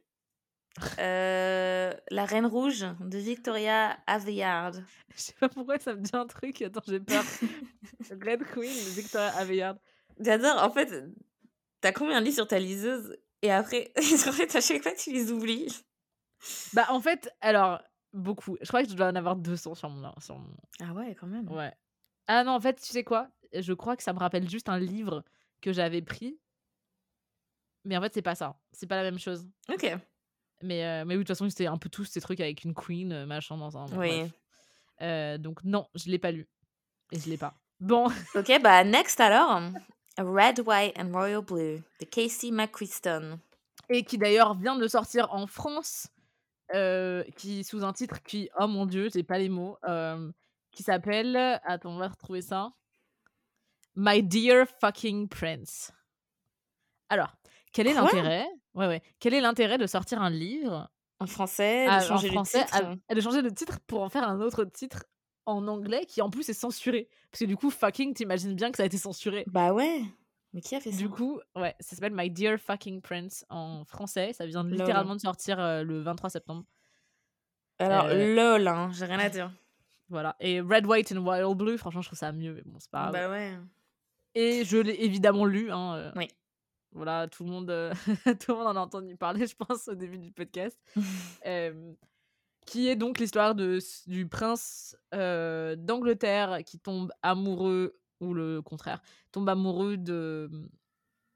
Euh, 1.00 1.92
la 2.12 2.26
Reine 2.26 2.46
Rouge 2.46 2.86
de 3.00 3.18
Victoria 3.18 3.98
Aveyard. 4.08 4.74
Je 5.16 5.22
sais 5.22 5.34
pas 5.40 5.50
pourquoi 5.50 5.80
ça 5.80 5.94
me 5.96 6.02
dit 6.02 6.12
un 6.14 6.26
truc. 6.28 6.62
Attends, 6.62 6.82
j'ai 6.88 7.00
peur. 7.00 7.24
Red 8.12 8.44
Queen 8.54 8.72
de 8.74 8.90
Victoria 8.96 9.30
Aveyard. 9.38 9.76
J'adore, 10.20 10.64
en 10.64 10.72
fait, 10.72 11.04
t'as 11.82 11.92
combien 11.92 12.20
de 12.20 12.26
livres 12.26 12.36
sur 12.38 12.48
ta 12.48 12.60
liseuse 12.60 13.18
Et 13.42 13.52
après, 13.52 13.92
en 13.98 14.32
fait, 14.32 14.56
à 14.56 14.62
chaque 14.62 14.84
fois, 14.84 14.94
tu 14.94 15.12
les 15.12 15.32
oublies. 15.32 15.84
Bah, 16.74 16.86
en 16.90 17.02
fait, 17.02 17.30
alors, 17.42 17.82
beaucoup. 18.14 18.58
Je 18.62 18.68
crois 18.68 18.84
que 18.84 18.90
je 18.90 18.96
dois 18.96 19.08
en 19.08 19.16
avoir 19.16 19.36
200 19.36 19.76
sur 19.76 19.90
mon. 19.90 20.12
Sur 20.20 20.38
mon... 20.38 20.54
Ah 20.82 20.94
ouais, 20.94 21.16
quand 21.16 21.28
même. 21.28 21.50
Ouais. 21.50 21.74
Ah 22.28 22.44
non, 22.44 22.54
en 22.54 22.60
fait, 22.60 22.80
tu 22.80 22.92
sais 22.92 23.04
quoi? 23.04 23.28
Je 23.54 23.74
crois 23.74 23.98
que 23.98 24.04
ça 24.04 24.14
me 24.14 24.20
rappelle 24.20 24.50
juste 24.50 24.70
un 24.70 24.80
livre 24.80 25.24
que 25.62 25.74
j'avais 25.74 26.02
pris. 26.02 26.40
Mais 27.84 27.98
en 27.98 28.02
fait, 28.02 28.14
c'est 28.14 28.22
pas 28.22 28.36
ça. 28.36 28.58
C'est 28.72 28.88
pas 28.88 28.96
la 28.96 29.04
même 29.04 29.20
chose. 29.20 29.48
Ok. 29.72 29.92
Mais, 30.64 30.86
euh, 30.86 31.06
mais 31.06 31.16
oui, 31.16 31.20
de 31.20 31.24
toute 31.24 31.30
façon, 31.30 31.50
c'était 31.50 31.66
un 31.66 31.78
peu 31.78 31.90
tous 31.90 32.06
ces 32.06 32.22
trucs 32.22 32.40
avec 32.40 32.64
une 32.64 32.74
queen, 32.76 33.12
euh, 33.12 33.26
machin, 33.26 33.58
dans 33.58 33.78
un. 33.78 33.88
Oui. 33.98 34.32
Euh, 35.02 35.38
donc, 35.38 35.64
non, 35.64 35.88
je 35.96 36.10
l'ai 36.10 36.20
pas 36.20 36.32
lu. 36.32 36.48
Et 37.12 37.20
je 37.20 37.30
l'ai 37.30 37.38
pas. 37.38 37.56
Bon, 37.82 38.06
Ok, 38.36 38.62
bah, 38.62 38.84
next 38.84 39.20
alors. 39.20 39.60
Red, 40.20 40.60
White 40.60 40.94
and 41.00 41.12
Royal 41.12 41.42
Blue 41.42 41.82
de 42.00 42.06
Casey 42.06 42.52
McQuiston. 42.52 43.40
et 43.90 44.04
qui 44.04 44.20
d'ailleurs 44.20 44.54
vient 44.54 44.76
de 44.76 44.88
sortir 44.88 45.34
en 45.34 45.48
France, 45.48 46.08
euh, 46.74 47.24
qui 47.36 47.64
sous 47.64 47.84
un 47.84 47.94
titre 47.94 48.22
qui, 48.24 48.50
oh 48.60 48.68
mon 48.68 48.86
dieu, 48.86 49.10
j'ai 49.14 49.24
pas 49.24 49.38
les 49.38 49.50
mots, 49.50 49.78
euh, 49.88 50.32
qui 50.72 50.84
s'appelle, 50.84 51.36
attends, 51.64 51.92
on 51.92 51.98
va 51.98 52.08
retrouver 52.08 52.42
ça, 52.42 52.72
My 53.96 54.24
Dear 54.24 54.66
Fucking 54.80 55.28
Prince. 55.28 55.92
Alors, 57.10 57.36
quel 57.74 57.88
est 57.88 57.94
l'intérêt 57.94 58.48
Ouais, 58.74 58.88
ouais. 58.88 59.02
Quel 59.20 59.34
est 59.34 59.42
l'intérêt 59.42 59.78
de 59.78 59.86
sortir 59.86 60.22
un 60.22 60.30
livre 60.30 60.90
En 61.20 61.28
français, 61.28 61.86
de 61.88 61.92
à- 61.92 62.00
changer 62.00 62.30
en 62.30 62.34
français, 62.34 62.60
le 62.60 62.66
titre? 62.66 62.96
à- 63.10 63.16
de 63.16 63.22
changer 63.22 63.42
de 63.42 63.50
titre 63.50 63.80
pour 63.86 64.02
en 64.02 64.10
faire 64.10 64.24
un 64.28 64.40
autre 64.40 64.64
titre 64.64 65.04
en 65.46 65.68
anglais 65.68 66.06
qui 66.06 66.22
en 66.22 66.30
plus 66.30 66.48
est 66.48 66.54
censuré? 66.54 67.10
Parce 67.32 67.40
que 67.42 67.46
du 67.46 67.58
coup, 67.58 67.70
fucking, 67.70 68.14
t'imagines 68.14 68.56
bien 68.56 68.72
que 68.72 68.78
ça 68.78 68.84
a 68.84 68.86
été 68.86 68.98
censuré. 68.98 69.44
Bah 69.48 69.74
ouais. 69.74 70.04
Mais 70.54 70.62
qui 70.62 70.76
a 70.76 70.80
fait 70.82 70.92
ça? 70.92 70.98
Du 70.98 71.10
coup, 71.10 71.40
ouais, 71.56 71.76
ça 71.80 71.96
s'appelle 71.96 72.14
My 72.14 72.30
Dear 72.30 72.60
Fucking 72.60 73.02
Prince 73.02 73.46
en 73.50 73.86
français. 73.86 74.34
Ça 74.34 74.46
vient 74.46 74.64
de- 74.64 74.72
littéralement 74.72 75.16
de 75.16 75.22
sortir 75.22 75.60
euh, 75.60 75.84
le 75.84 76.02
23 76.02 76.30
septembre. 76.30 76.66
Alors, 77.80 78.06
Euh, 78.06 78.36
lol, 78.36 78.68
hein, 78.68 78.90
j'ai 78.94 79.06
rien 79.06 79.20
à 79.20 79.30
dire. 79.30 79.52
Voilà. 80.10 80.36
Et 80.42 80.60
Red, 80.60 80.86
White 80.86 81.14
and 81.14 81.26
Wild 81.26 81.58
Blue, 81.58 81.78
franchement, 81.78 82.02
je 82.02 82.10
trouve 82.10 82.20
ça 82.20 82.34
mieux, 82.34 82.54
mais 82.54 82.64
bon, 82.66 82.78
c'est 82.80 82.92
pas 82.92 83.04
grave. 83.04 83.14
Bah 83.14 83.30
ouais. 83.30 83.58
Et 84.36 84.66
je 84.66 84.78
l'ai 84.78 85.06
évidemment 85.06 85.46
lu. 85.46 85.72
Hein, 85.72 85.96
euh, 85.96 86.12
Oui. 86.18 86.28
Voilà, 86.92 87.30
tout 87.30 87.46
le, 87.46 87.50
monde, 87.50 87.70
euh, 87.70 87.94
tout 88.42 88.52
le 88.52 88.56
monde 88.56 88.68
en 88.68 88.76
a 88.76 88.82
entendu 88.82 89.16
parler, 89.16 89.48
je 89.48 89.56
pense, 89.56 89.88
au 89.88 89.96
début 89.96 90.18
du 90.18 90.34
podcast. 90.34 90.78
Qui 92.66 92.90
est 92.90 92.96
donc 92.98 93.18
l'histoire 93.20 93.56
du 93.56 94.28
prince 94.30 94.96
d'Angleterre 95.14 96.60
qui 96.66 96.78
tombe 96.78 97.12
amoureux, 97.24 97.98
ou 98.22 98.34
le 98.34 98.62
contraire, 98.62 99.02
tombe 99.32 99.50
amoureux 99.50 99.98
de, 99.98 100.50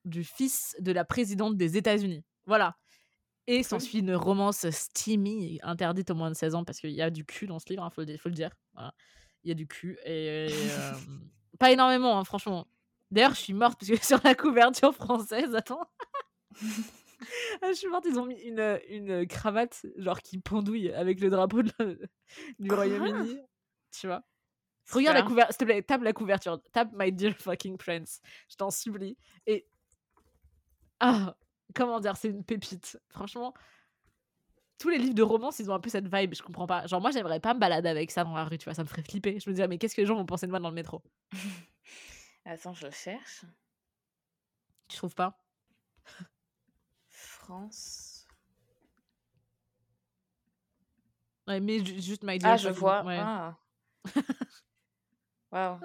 du 0.05 0.23
fils 0.23 0.75
de 0.79 0.91
la 0.91 1.03
présidente 1.03 1.57
des 1.57 1.75
États-Unis. 1.77 2.23
Voilà. 2.45 2.77
Et 3.47 3.61
s'ensuit 3.63 3.99
une 3.99 4.15
romance 4.15 4.67
steamy, 4.69 5.59
interdite 5.61 6.09
aux 6.09 6.15
moins 6.15 6.31
de 6.31 6.35
16 6.35 6.55
ans, 6.55 6.63
parce 6.63 6.79
qu'il 6.79 6.91
y 6.91 7.01
a 7.01 7.09
du 7.11 7.25
cul 7.25 7.45
dans 7.47 7.59
ce 7.59 7.65
livre, 7.69 7.87
il 7.91 7.93
faut, 7.93 8.01
le- 8.03 8.17
faut 8.17 8.29
le 8.29 8.35
dire. 8.35 8.51
Voilà. 8.73 8.93
Il 9.43 9.49
y 9.49 9.51
a 9.51 9.55
du 9.55 9.67
cul. 9.67 9.97
Et 10.05 10.47
euh, 10.79 10.93
pas 11.59 11.71
énormément, 11.71 12.17
hein, 12.17 12.23
franchement. 12.23 12.67
D'ailleurs, 13.11 13.35
je 13.35 13.41
suis 13.41 13.53
morte 13.53 13.79
parce 13.79 13.91
que 13.91 13.97
sur 14.05 14.19
la 14.23 14.33
couverture 14.35 14.93
française, 14.95 15.53
attends. 15.55 15.85
Ah, 17.61 17.69
je 17.69 17.73
suis 17.77 17.87
morte, 17.87 18.05
ils 18.07 18.19
ont 18.19 18.25
mis 18.25 18.35
une, 18.41 18.79
une 18.89 19.25
cravate, 19.25 19.85
genre 19.97 20.21
qui 20.21 20.37
pendouille 20.37 20.91
avec 20.91 21.21
le 21.21 21.29
drapeau 21.29 21.63
de 21.63 21.71
la- 21.79 21.85
du 22.59 22.67
Royaume-Uni. 22.75 23.37
Tu 23.91 24.05
vois 24.07 24.21
Regarde 24.91 25.15
la 25.17 25.23
couverture, 25.23 25.53
s'il 25.53 25.57
te 25.59 25.65
plaît, 25.65 25.81
tape 25.81 26.01
la 26.03 26.13
couverture, 26.13 26.61
tape 26.71 26.89
My 26.93 27.11
Dear 27.11 27.33
Fucking 27.33 27.77
Prince, 27.77 28.21
je 28.49 28.55
t'en 28.55 28.69
supplie. 28.71 29.17
Et. 29.47 29.67
Ah 30.99 31.35
Comment 31.73 31.99
dire, 31.99 32.15
c'est 32.15 32.29
une 32.29 32.43
pépite. 32.43 32.97
Franchement, 33.09 33.53
tous 34.77 34.89
les 34.89 34.97
livres 34.97 35.15
de 35.15 35.23
romance, 35.23 35.59
ils 35.59 35.69
ont 35.71 35.73
un 35.73 35.79
peu 35.79 35.89
cette 35.89 36.07
vibe, 36.13 36.35
je 36.35 36.43
comprends 36.43 36.67
pas. 36.67 36.85
Genre, 36.87 37.01
moi, 37.01 37.11
j'aimerais 37.11 37.39
pas 37.39 37.53
me 37.53 37.59
balader 37.59 37.89
avec 37.89 38.11
ça 38.11 38.23
dans 38.23 38.33
la 38.35 38.45
rue, 38.45 38.57
tu 38.57 38.65
vois, 38.65 38.73
ça 38.73 38.83
me 38.83 38.87
ferait 38.87 39.01
flipper. 39.03 39.39
Je 39.39 39.49
me 39.49 39.55
dirais, 39.55 39.67
mais 39.67 39.77
qu'est-ce 39.77 39.95
que 39.95 40.01
les 40.01 40.07
gens 40.07 40.15
vont 40.15 40.25
penser 40.25 40.45
de 40.45 40.51
moi 40.51 40.59
dans 40.59 40.69
le 40.69 40.75
métro? 40.75 41.01
Attends, 42.45 42.73
je 42.73 42.85
le 42.85 42.91
cherche. 42.91 43.43
Tu 44.87 44.97
trouves 44.97 45.15
pas? 45.15 45.41
France. 47.09 48.27
Ouais, 51.47 51.59
mais 51.59 51.83
ju- 51.83 52.01
juste 52.01 52.23
My 52.23 52.37
Dear 52.37 52.53
Ah, 52.53 52.57
je 52.57 52.69
vois. 52.69 53.03
ouais. 53.03 53.17
Ah. 53.19 53.57
Waouh. 55.55 55.79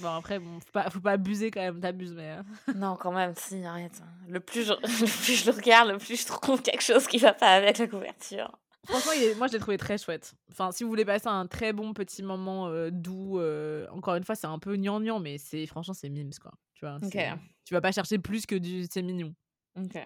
Bon, 0.00 0.08
après, 0.08 0.38
bon, 0.38 0.60
faut 0.60 0.70
pas, 0.72 0.90
faut 0.90 1.00
pas 1.00 1.12
abuser 1.12 1.50
quand 1.50 1.60
même, 1.60 1.80
t'abuses, 1.80 2.12
mais. 2.14 2.36
euh, 2.38 2.42
Non, 2.74 2.96
quand 2.96 3.12
même, 3.12 3.32
si, 3.36 3.64
arrête. 3.64 4.02
Le 4.28 4.40
plus, 4.40 4.64
je... 4.64 4.72
le 4.82 5.06
plus 5.22 5.34
je 5.40 5.46
le 5.50 5.56
regarde, 5.56 5.88
le 5.90 5.98
plus 5.98 6.20
je 6.20 6.26
trouve 6.26 6.60
quelque 6.62 6.82
chose 6.82 7.06
qui 7.06 7.18
va 7.18 7.32
pas 7.32 7.54
avec 7.54 7.78
la 7.78 7.86
couverture. 7.86 8.50
Franchement, 8.86 9.12
il 9.12 9.22
est- 9.22 9.34
moi, 9.36 9.46
je 9.46 9.54
l'ai 9.54 9.58
trouvé 9.60 9.78
très 9.78 9.96
chouette. 9.96 10.34
Enfin, 10.50 10.70
si 10.72 10.84
vous 10.84 10.90
voulez 10.90 11.06
passer 11.06 11.28
un 11.28 11.46
très 11.46 11.72
bon 11.72 11.94
petit 11.94 12.22
moment 12.22 12.66
euh, 12.68 12.90
doux, 12.90 13.38
euh, 13.40 13.86
encore 13.92 14.16
une 14.16 14.24
fois, 14.24 14.34
c'est 14.34 14.46
un 14.46 14.58
peu 14.58 14.76
gnangnan, 14.76 15.20
mais 15.20 15.38
c'est 15.38 15.64
franchement, 15.66 15.94
c'est 15.94 16.10
mimes, 16.10 16.32
quoi. 16.40 16.52
Tu 16.74 16.84
vois, 16.84 16.96
Ok. 16.96 17.10
c'est- 17.12 17.32
tu 17.64 17.72
vas 17.72 17.80
pas 17.80 17.92
chercher 17.92 18.18
plus 18.18 18.44
que 18.44 18.56
du 18.56 18.84
c'est 18.90 19.00
mignon. 19.00 19.34
Ok. 19.76 19.96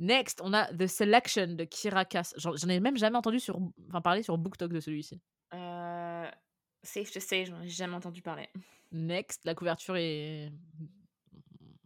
Next, 0.00 0.40
on 0.44 0.52
a 0.52 0.66
The 0.74 0.86
Selection 0.86 1.54
de 1.54 1.64
Kira. 1.64 2.04
J'en 2.36 2.54
j'en 2.54 2.68
ai 2.68 2.80
même 2.80 2.96
jamais 2.98 3.16
entendu 3.16 3.40
sur, 3.40 3.58
enfin, 3.88 4.00
parler 4.02 4.22
sur 4.22 4.36
BookTok 4.36 4.72
de 4.72 4.80
celui-ci. 4.80 5.20
Euh, 5.54 6.30
Safe 6.82 7.10
to 7.10 7.20
say, 7.20 7.44
j'en 7.44 7.60
ai 7.60 7.68
jamais 7.68 7.94
entendu 7.94 8.22
parler. 8.22 8.48
Next, 8.92 9.44
la 9.44 9.54
couverture 9.54 9.96
est 9.96 10.50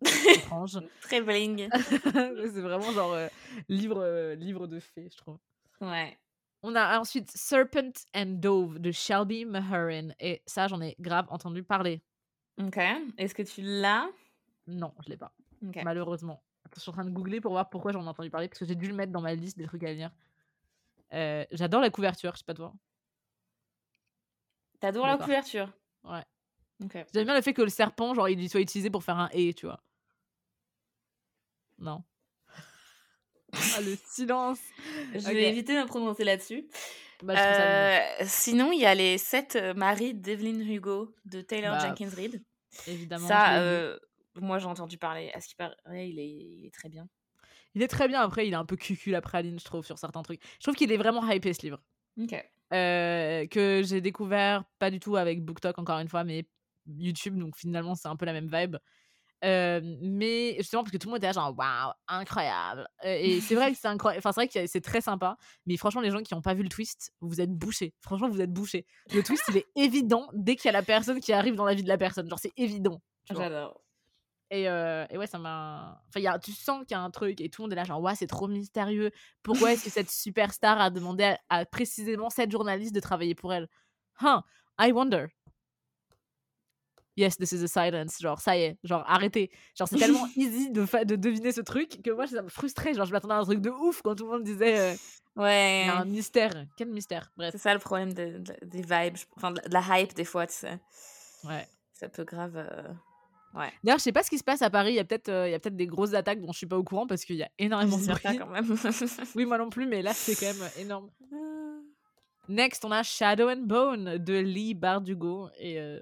étrange. 0.35 0.79
Très 1.03 1.21
bling. 1.21 1.69
c'est 1.73 2.61
vraiment 2.61 2.93
genre 2.93 3.13
euh, 3.13 3.29
livre, 3.69 4.01
euh, 4.01 4.35
livre 4.35 4.67
de 4.67 4.81
fées, 4.81 5.09
je 5.11 5.17
trouve. 5.17 5.39
Ouais. 5.81 6.19
On 6.63 6.77
a 6.77 7.01
ensuite 7.01 7.31
Serpent 7.31 7.93
and 8.15 8.39
Dove 8.39 8.79
de 8.79 8.93
Shelby 8.93 9.45
Mahurin. 9.45 10.11
Et 10.21 10.43
ça, 10.47 10.69
j'en 10.69 10.81
ai 10.81 10.95
grave 11.01 11.27
entendu 11.31 11.65
parler. 11.65 12.03
Ok. 12.61 12.79
Est-ce 13.19 13.35
que 13.35 13.43
tu 13.43 13.63
l'as? 13.63 14.09
Non, 14.69 14.95
je 15.05 15.11
l'ai 15.11 15.17
pas. 15.17 15.35
Malheureusement. 15.83 16.43
Je 16.75 16.81
suis 16.81 16.91
en 16.91 16.93
train 16.93 17.05
de 17.05 17.11
googler 17.11 17.41
pour 17.41 17.53
voir 17.53 17.69
pourquoi 17.69 17.93
j'en 17.93 18.05
ai 18.05 18.09
entendu 18.09 18.31
parler, 18.31 18.49
parce 18.49 18.61
que 18.61 18.65
j'ai 18.65 18.77
dû 18.77 18.87
le 18.87 18.95
mettre 18.95 19.13
dans 19.13 19.21
ma 19.21 19.35
liste 19.35 19.59
des 19.59 19.67
trucs 19.67 19.83
à 19.83 19.93
venir. 19.93 20.11
Euh, 21.13 21.45
J'adore 21.51 21.81
la 21.81 21.91
couverture, 21.91 22.33
je 22.33 22.39
sais 22.39 22.45
pas 22.45 22.55
toi. 22.55 22.73
T'adores 24.83 25.07
la 25.07 25.17
couverture 25.17 25.73
Ouais. 26.03 26.25
Ok. 26.83 27.07
J'aime 27.15 27.25
bien 27.25 27.37
le 27.37 27.41
fait 27.41 27.55
que 27.55 27.63
le 27.63 27.69
serpent, 27.69 28.15
genre, 28.15 28.29
il 28.29 28.51
soit 28.51 28.61
utilisé 28.61 28.91
pour 28.91 29.05
faire 29.05 29.17
un 29.17 29.29
et, 29.33 29.55
tu 29.55 29.67
vois. 29.67 29.81
Non. 31.79 32.03
ah, 33.53 33.81
le 33.81 33.97
silence. 34.11 34.59
Je 35.15 35.21
vais 35.21 35.49
éviter 35.49 35.77
de 35.77 35.83
me 35.83 35.87
prononcer 35.87 36.25
là-dessus. 36.25 36.69
Bah. 37.23 37.35
Euh, 37.37 38.25
sinon, 38.25 38.73
il 38.73 38.81
y 38.81 38.85
a 38.85 38.97
les 38.97 39.19
sept 39.19 39.55
euh, 39.55 39.73
maris 39.73 40.15
d'Evelyn 40.15 40.59
Hugo 40.59 41.15
de 41.27 41.43
Taylor 41.43 41.77
Bah, 41.77 41.87
Jenkins 41.87 42.17
Reid. 42.17 42.43
Évidemment. 42.89 43.29
Ça, 43.29 43.61
euh, 43.61 43.97
moi 44.35 44.59
j'ai 44.59 44.67
entendu 44.67 44.99
parler. 44.99 45.31
À 45.33 45.41
ce 45.41 45.47
qui 45.47 45.55
paraît, 45.55 45.77
il 46.09 46.19
est, 46.19 46.29
il 46.29 46.67
est 46.67 46.75
très 46.75 46.89
bien. 46.89 47.09
Il 47.77 47.83
est 47.83 47.89
très 47.89 48.09
bien. 48.09 48.21
Après, 48.21 48.49
il 48.49 48.53
est 48.53 48.57
un 48.57 48.65
peu 48.65 48.77
cucul 48.77 49.15
après 49.15 49.39
Aline, 49.39 49.61
je 49.61 49.65
trouve, 49.65 49.87
sur 49.87 49.99
certains 49.99 50.25
trucs. 50.25 50.43
Je 50.59 50.65
trouve 50.65 50.75
qu'il 50.75 50.91
est 50.91 50.97
vraiment 50.97 51.25
hypé, 51.31 51.53
ce 51.53 51.63
livre. 51.63 51.81
Ok. 52.21 52.35
Euh, 52.73 53.47
que 53.49 53.83
j'ai 53.85 54.01
découvert 54.01 54.65
pas 54.79 54.91
du 54.91 54.99
tout 54.99 55.17
avec 55.17 55.45
BookTok 55.45 55.79
encore 55.79 55.99
une 55.99 56.09
fois, 56.09 56.25
mais 56.25 56.47
YouTube, 56.87 57.37
donc 57.37 57.57
finalement 57.57 57.95
c'est 57.95 58.09
un 58.09 58.17
peu 58.17 58.25
la 58.25 58.33
même 58.33 58.49
vibe. 58.51 58.77
Euh, 59.45 59.81
mais 60.01 60.55
justement 60.59 60.85
parce 60.85 60.93
que 60.93 60.99
tout 60.99 61.09
le 61.09 61.15
monde 61.15 61.25
était 61.25 61.33
genre 61.33 61.53
waouh 61.59 61.93
incroyable 62.07 62.87
et 63.03 63.41
c'est 63.41 63.57
vrai 63.57 63.73
que 63.73 63.77
c'est 63.77 63.89
incroyable 63.89 64.21
enfin 64.21 64.31
c'est 64.31 64.47
vrai 64.47 64.47
que 64.47 64.71
c'est 64.71 64.81
très 64.81 65.01
sympa 65.01 65.37
mais 65.67 65.77
franchement 65.77 66.01
les 66.01 66.13
gens 66.13 66.23
qui 66.23 66.33
n'ont 66.33 66.43
pas 66.43 66.55
vu 66.55 66.63
le 66.63 66.69
twist 66.69 67.13
vous 67.21 67.41
êtes 67.41 67.51
bouchés 67.51 67.93
franchement 68.01 68.29
vous 68.29 68.41
êtes 68.41 68.53
bouchés 68.53 68.87
le 69.13 69.21
twist 69.21 69.43
il 69.49 69.57
est 69.57 69.67
évident 69.75 70.29
dès 70.33 70.55
qu'il 70.55 70.67
y 70.67 70.69
a 70.69 70.73
la 70.73 70.85
personne 70.85 71.19
qui 71.19 71.33
arrive 71.33 71.57
dans 71.57 71.65
la 71.65 71.75
vie 71.75 71.83
de 71.83 71.89
la 71.89 71.99
personne 71.99 72.29
genre 72.29 72.39
c'est 72.39 72.53
évident. 72.57 73.03
J'adore. 73.29 73.82
Et, 74.55 74.69
euh, 74.69 75.07
et 75.09 75.17
ouais, 75.17 75.27
ça 75.27 75.39
m'a. 75.39 76.03
Enfin, 76.11 76.21
y 76.21 76.27
a, 76.27 76.39
tu 76.39 76.53
sens 76.53 76.81
qu'il 76.81 76.91
y 76.91 76.95
a 76.95 77.01
un 77.01 77.11
truc 77.11 77.41
et 77.41 77.49
tout 77.49 77.63
le 77.63 77.65
monde 77.65 77.73
est 77.73 77.77
là, 77.77 77.85
genre, 77.85 78.03
ouais, 78.03 78.15
c'est 78.15 78.27
trop 78.27 78.49
mystérieux. 78.49 79.11
Pourquoi 79.43 79.73
est-ce 79.73 79.85
que 79.85 79.91
cette 79.91 80.11
superstar 80.11 80.79
a 80.79 80.91
demandé 80.91 81.25
à, 81.25 81.39
à 81.49 81.65
précisément 81.65 82.29
cette 82.29 82.53
journaliste 82.53 82.95
de 82.95 83.01
travailler 83.01 83.35
pour 83.35 83.55
elle? 83.55 83.67
Huh, 84.21 84.41
I 84.79 84.93
wonder. 84.93 85.29
Yes, 87.17 87.37
this 87.39 87.53
is 87.53 87.63
a 87.63 87.69
silence. 87.69 88.19
Genre, 88.21 88.41
ça 88.41 88.57
y 88.57 88.63
est, 88.63 88.79
genre, 88.85 89.05
arrêtez. 89.07 89.51
Genre, 89.75 89.89
c'est 89.89 89.97
tellement 89.97 90.27
easy 90.37 90.71
de, 90.71 91.05
de 91.05 91.17
deviner 91.17 91.53
ce 91.53 91.63
truc 91.63 92.03
que 92.03 92.11
moi, 92.11 92.27
ça 92.27 92.43
me 92.43 92.49
frustrait. 92.51 92.93
Genre, 92.95 93.07
je 93.07 93.13
m'attendais 93.13 93.35
à 93.35 93.39
un 93.39 93.45
truc 93.45 93.61
de 93.61 93.71
ouf 93.71 94.03
quand 94.03 94.15
tout 94.15 94.25
le 94.27 94.33
monde 94.33 94.45
disait, 94.45 94.79
euh, 94.79 94.97
Ouais. 95.37 95.87
un 95.89 96.05
mystère. 96.05 96.53
Quel 96.77 96.89
mystère? 96.89 97.31
Bref. 97.39 97.53
C'est 97.53 97.59
ça 97.59 97.73
le 97.73 97.81
problème 97.81 98.13
de- 98.13 98.37
de- 98.39 98.57
des 98.67 98.83
vibes, 98.83 99.17
enfin 99.37 99.51
de, 99.53 99.61
de 99.67 99.73
la 99.73 100.01
hype 100.01 100.13
des 100.15 100.27
fois, 100.27 100.47
tu 100.47 100.53
sais. 100.55 100.79
Ouais. 101.45 101.67
Ça 101.95 102.11
peut 102.11 102.25
grave. 102.25 102.57
euh, 102.57 102.83
Ouais. 103.55 103.71
D'ailleurs, 103.85 103.99
je 103.99 104.05
sais 104.05 104.13
pas 104.13 104.23
ce 104.23 104.31
qui 104.31 104.39
se 104.39 104.45
passe 104.45 104.63
à 104.63 104.71
Paris. 104.71 104.93
Il 104.93 104.97
y 104.97 104.99
a 104.99 105.05
peut-être 105.05 105.29
euh, 105.29 105.47
il 105.49 105.53
y 105.53 105.55
a 105.55 105.59
peut-être 105.59 105.77
des 105.77 105.87
grosses 105.87 106.15
attaques 106.15 106.41
dont 106.41 106.53
je 106.53 106.57
suis 106.59 106.67
pas 106.67 106.79
au 106.79 106.85
courant 106.85 107.07
parce 107.07 107.25
qu'il 107.25 107.37
y 107.37 107.43
a 107.43 107.51
énormément 107.59 107.99
de 107.99 108.07
bruit. 108.07 108.39
quand 108.39 108.47
même. 108.47 108.75
Oui, 109.35 109.45
moi 109.45 109.59
non 109.59 109.69
plus, 109.71 109.87
mais 109.87 110.01
là, 110.03 110.15
c'est 110.15 110.35
quand 110.35 110.55
même 110.59 110.71
énorme. 110.79 111.11
Next, 112.49 112.85
on 112.85 112.91
a 112.91 113.03
Shadow 113.03 113.49
and 113.51 113.63
Bone 113.65 114.19
de 114.19 114.35
Lee 114.39 114.75
Bardugo. 114.75 115.49
Et 115.59 115.79
euh, 115.79 116.01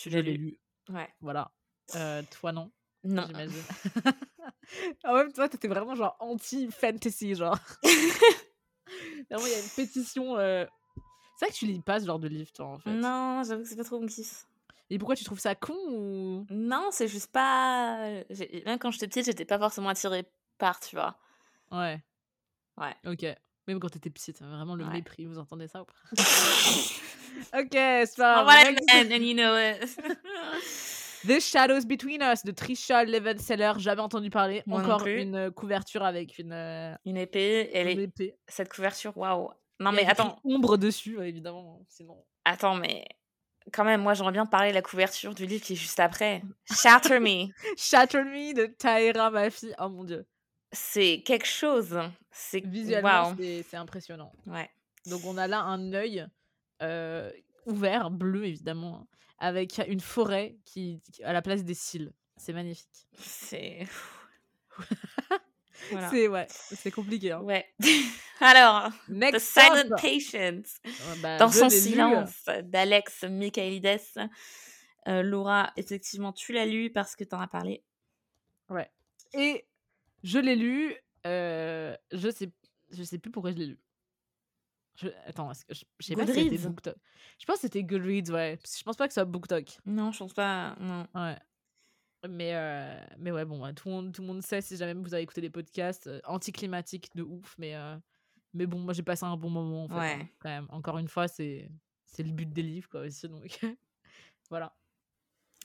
je 0.00 0.08
l'ai 0.18 0.36
lu. 0.36 0.58
Ouais. 0.88 1.08
Voilà. 1.20 1.50
Euh, 1.96 2.22
toi, 2.30 2.52
non, 2.52 2.70
Non. 3.04 3.24
j'imagine. 3.26 3.62
en 5.04 5.14
même 5.14 5.32
temps, 5.32 5.48
t'étais 5.48 5.68
vraiment 5.68 5.94
genre 5.94 6.16
anti-fantasy, 6.20 7.34
genre. 7.34 7.58
vraiment, 9.30 9.46
il 9.46 9.52
y 9.52 9.54
a 9.54 9.58
une 9.60 9.68
pétition. 9.76 10.36
euh, 10.38 10.64
C'est 11.38 11.46
vrai 11.46 11.52
que 11.52 11.58
tu 11.58 11.66
lis 11.66 11.80
pas 11.80 12.00
ce 12.00 12.06
genre 12.06 12.18
de 12.18 12.28
livre, 12.28 12.50
toi, 12.52 12.66
en 12.66 12.78
fait. 12.78 12.90
Non, 12.90 13.42
j'avoue 13.46 13.62
que 13.62 13.68
c'est 13.68 13.76
pas 13.76 13.84
trop 13.84 14.00
mon 14.00 14.06
kiff. 14.06 14.46
Et 14.92 14.98
pourquoi 14.98 15.16
tu 15.16 15.24
trouves 15.24 15.38
ça 15.40 15.54
con 15.54 15.74
ou... 15.88 16.46
Non, 16.50 16.88
c'est 16.90 17.08
juste 17.08 17.32
pas. 17.32 18.06
Même 18.66 18.78
quand 18.78 18.90
j'étais 18.90 19.08
petite, 19.08 19.24
j'étais 19.24 19.46
pas 19.46 19.58
forcément 19.58 19.88
attirée 19.88 20.24
par, 20.58 20.80
tu 20.80 20.96
vois. 20.96 21.16
Ouais. 21.70 21.98
Ouais. 22.76 22.94
Ok. 23.06 23.24
Même 23.66 23.80
quand 23.80 23.88
t'étais 23.88 24.10
petite, 24.10 24.42
vraiment 24.42 24.74
le 24.74 24.84
Ouais. 24.84 24.92
mépris, 24.92 25.24
vous 25.24 25.38
entendez 25.38 25.66
ça 25.66 25.80
ou 25.80 25.86
pas? 25.86 25.94
Ok, 27.58 27.70
c'est 27.72 28.16
pas 28.18 28.44
grave. 28.44 28.76
and 28.94 29.10
you 29.22 29.32
know 29.34 29.56
it. 29.56 29.98
The 31.26 31.40
Shadows 31.40 31.86
Between 31.86 32.20
Us 32.22 32.44
de 32.44 32.50
Trisha 32.50 33.04
Levenseller, 33.04 33.72
jamais 33.78 34.02
entendu 34.02 34.28
parler. 34.28 34.62
Moi 34.66 34.82
Encore 34.82 35.06
une 35.06 35.36
euh, 35.36 35.50
couverture 35.50 36.02
avec 36.04 36.38
une, 36.38 36.52
euh, 36.52 36.94
Une 37.06 37.16
épée, 37.16 37.70
elle 37.72 37.88
une 37.88 38.00
est... 38.00 38.02
épée. 38.04 38.36
cette 38.48 38.68
couverture, 38.70 39.16
waouh. 39.16 39.48
Non 39.80 39.92
mais 39.92 40.04
attends, 40.04 40.38
ombre 40.44 40.76
dessus, 40.76 41.18
évidemment. 41.22 41.80
Sinon. 41.88 42.22
attends, 42.44 42.74
mais 42.74 43.06
quand 43.72 43.84
même, 43.84 44.00
moi 44.02 44.14
j'aimerais 44.14 44.32
bien 44.32 44.46
parler 44.46 44.70
de 44.70 44.74
la 44.74 44.82
couverture 44.82 45.34
du 45.34 45.46
livre 45.46 45.62
qui 45.64 45.74
est 45.74 45.76
juste 45.76 46.00
après. 46.00 46.42
Shatter 46.74 47.20
Me. 47.20 47.46
Shatter 47.76 48.24
Me 48.24 48.54
de 48.54 48.66
Taira 48.66 49.30
Mafi. 49.30 49.72
Oh 49.78 49.88
mon 49.88 50.04
dieu. 50.04 50.26
C'est 50.72 51.22
quelque 51.24 51.46
chose. 51.46 51.98
C'est 52.30 52.64
Visuellement, 52.64 53.34
c'est- 53.36 53.74
impressionnant. 53.76 54.32
Ouais. 54.46 54.70
Donc 55.06 55.22
on 55.24 55.36
a 55.36 55.46
là 55.46 55.60
un 55.60 55.92
œil 55.92 56.26
euh, 56.82 57.30
ouvert, 57.66 58.10
bleu 58.10 58.46
évidemment, 58.46 59.06
avec 59.38 59.80
une 59.86 60.00
forêt 60.00 60.56
qui, 60.64 61.02
qui- 61.12 61.22
à 61.24 61.32
la 61.32 61.42
place 61.42 61.62
des 61.64 61.74
cils. 61.74 62.12
C'est 62.38 62.52
magnifique. 62.54 63.06
C'est. 63.18 63.86
voilà. 65.92 66.10
C'est 66.10 66.28
ouais, 66.28 66.46
c'est 66.48 66.90
compliqué. 66.90 67.32
Hein. 67.32 67.40
Ouais. 67.40 67.66
Alors, 68.40 68.90
The 69.08 69.38
Silent. 69.38 69.96
Patience. 70.00 70.80
Euh, 70.86 71.14
bah, 71.22 71.36
Dans 71.38 71.50
son 71.50 71.68
silence 71.68 72.44
d'Alex 72.64 73.22
Michaelides. 73.24 74.00
Euh, 75.08 75.22
Laura, 75.22 75.72
effectivement, 75.76 76.32
tu 76.32 76.52
l'as 76.52 76.66
lu 76.66 76.90
parce 76.90 77.16
que 77.16 77.24
t'en 77.24 77.40
as 77.40 77.48
parlé. 77.48 77.84
Ouais. 78.68 78.90
Et 79.34 79.66
je 80.22 80.38
l'ai 80.38 80.56
lu. 80.56 80.94
euh, 81.26 81.96
je 82.12 82.30
sais, 82.30 82.50
je 82.90 83.02
sais 83.02 83.18
plus 83.18 83.30
pourquoi 83.30 83.50
je 83.52 83.56
l'ai 83.56 83.66
lu. 83.66 83.78
Je, 84.96 85.08
attends, 85.26 85.50
est-ce 85.50 85.64
que 85.64 85.74
je, 85.74 85.84
je 86.00 86.06
sais 86.06 86.14
pas 86.14 86.26
si 86.26 86.34
c'était 86.34 86.44
Goodreads. 86.50 86.68
BookTok. 86.68 86.96
Je 87.38 87.46
pense 87.46 87.56
que 87.56 87.60
c'était 87.62 87.82
Goodreads, 87.82 88.30
ouais. 88.32 88.58
Je 88.76 88.82
pense 88.82 88.96
pas 88.96 89.06
que 89.08 89.14
ce 89.14 89.20
soit 89.20 89.24
BookTok. 89.24 89.64
Non, 89.86 90.12
je 90.12 90.18
pense 90.18 90.34
pas. 90.34 90.76
Non. 90.80 91.06
Ouais. 91.14 91.36
Mais, 92.28 92.54
euh, 92.54 92.94
mais 93.18 93.32
ouais, 93.32 93.44
bon, 93.44 93.58
tout, 93.74 93.88
le 93.88 93.94
monde, 93.94 94.12
tout 94.12 94.22
le 94.22 94.28
monde 94.28 94.42
sait, 94.42 94.60
si 94.60 94.76
jamais 94.76 94.94
vous 94.94 95.12
avez 95.12 95.22
écouté 95.24 95.40
des 95.40 95.50
podcasts, 95.50 96.06
euh, 96.06 96.20
anticlimatiques 96.24 97.08
de 97.16 97.22
ouf, 97.22 97.54
mais, 97.58 97.74
euh, 97.74 97.96
mais 98.54 98.66
bon, 98.66 98.78
moi 98.78 98.92
j'ai 98.92 99.02
passé 99.02 99.24
un 99.24 99.36
bon 99.36 99.50
moment, 99.50 99.84
en 99.84 99.88
fait, 99.88 99.94
hein, 99.94 100.18
Ouais. 100.18 100.26
quand 100.38 100.48
même. 100.48 100.66
Encore 100.70 100.98
une 100.98 101.08
fois, 101.08 101.26
c'est 101.28 101.68
c'est 102.04 102.22
le 102.22 102.30
but 102.30 102.52
des 102.52 102.62
livres, 102.62 102.88
quoi, 102.90 103.00
aussi, 103.00 103.28
donc 103.28 103.42
voilà. 104.50 104.72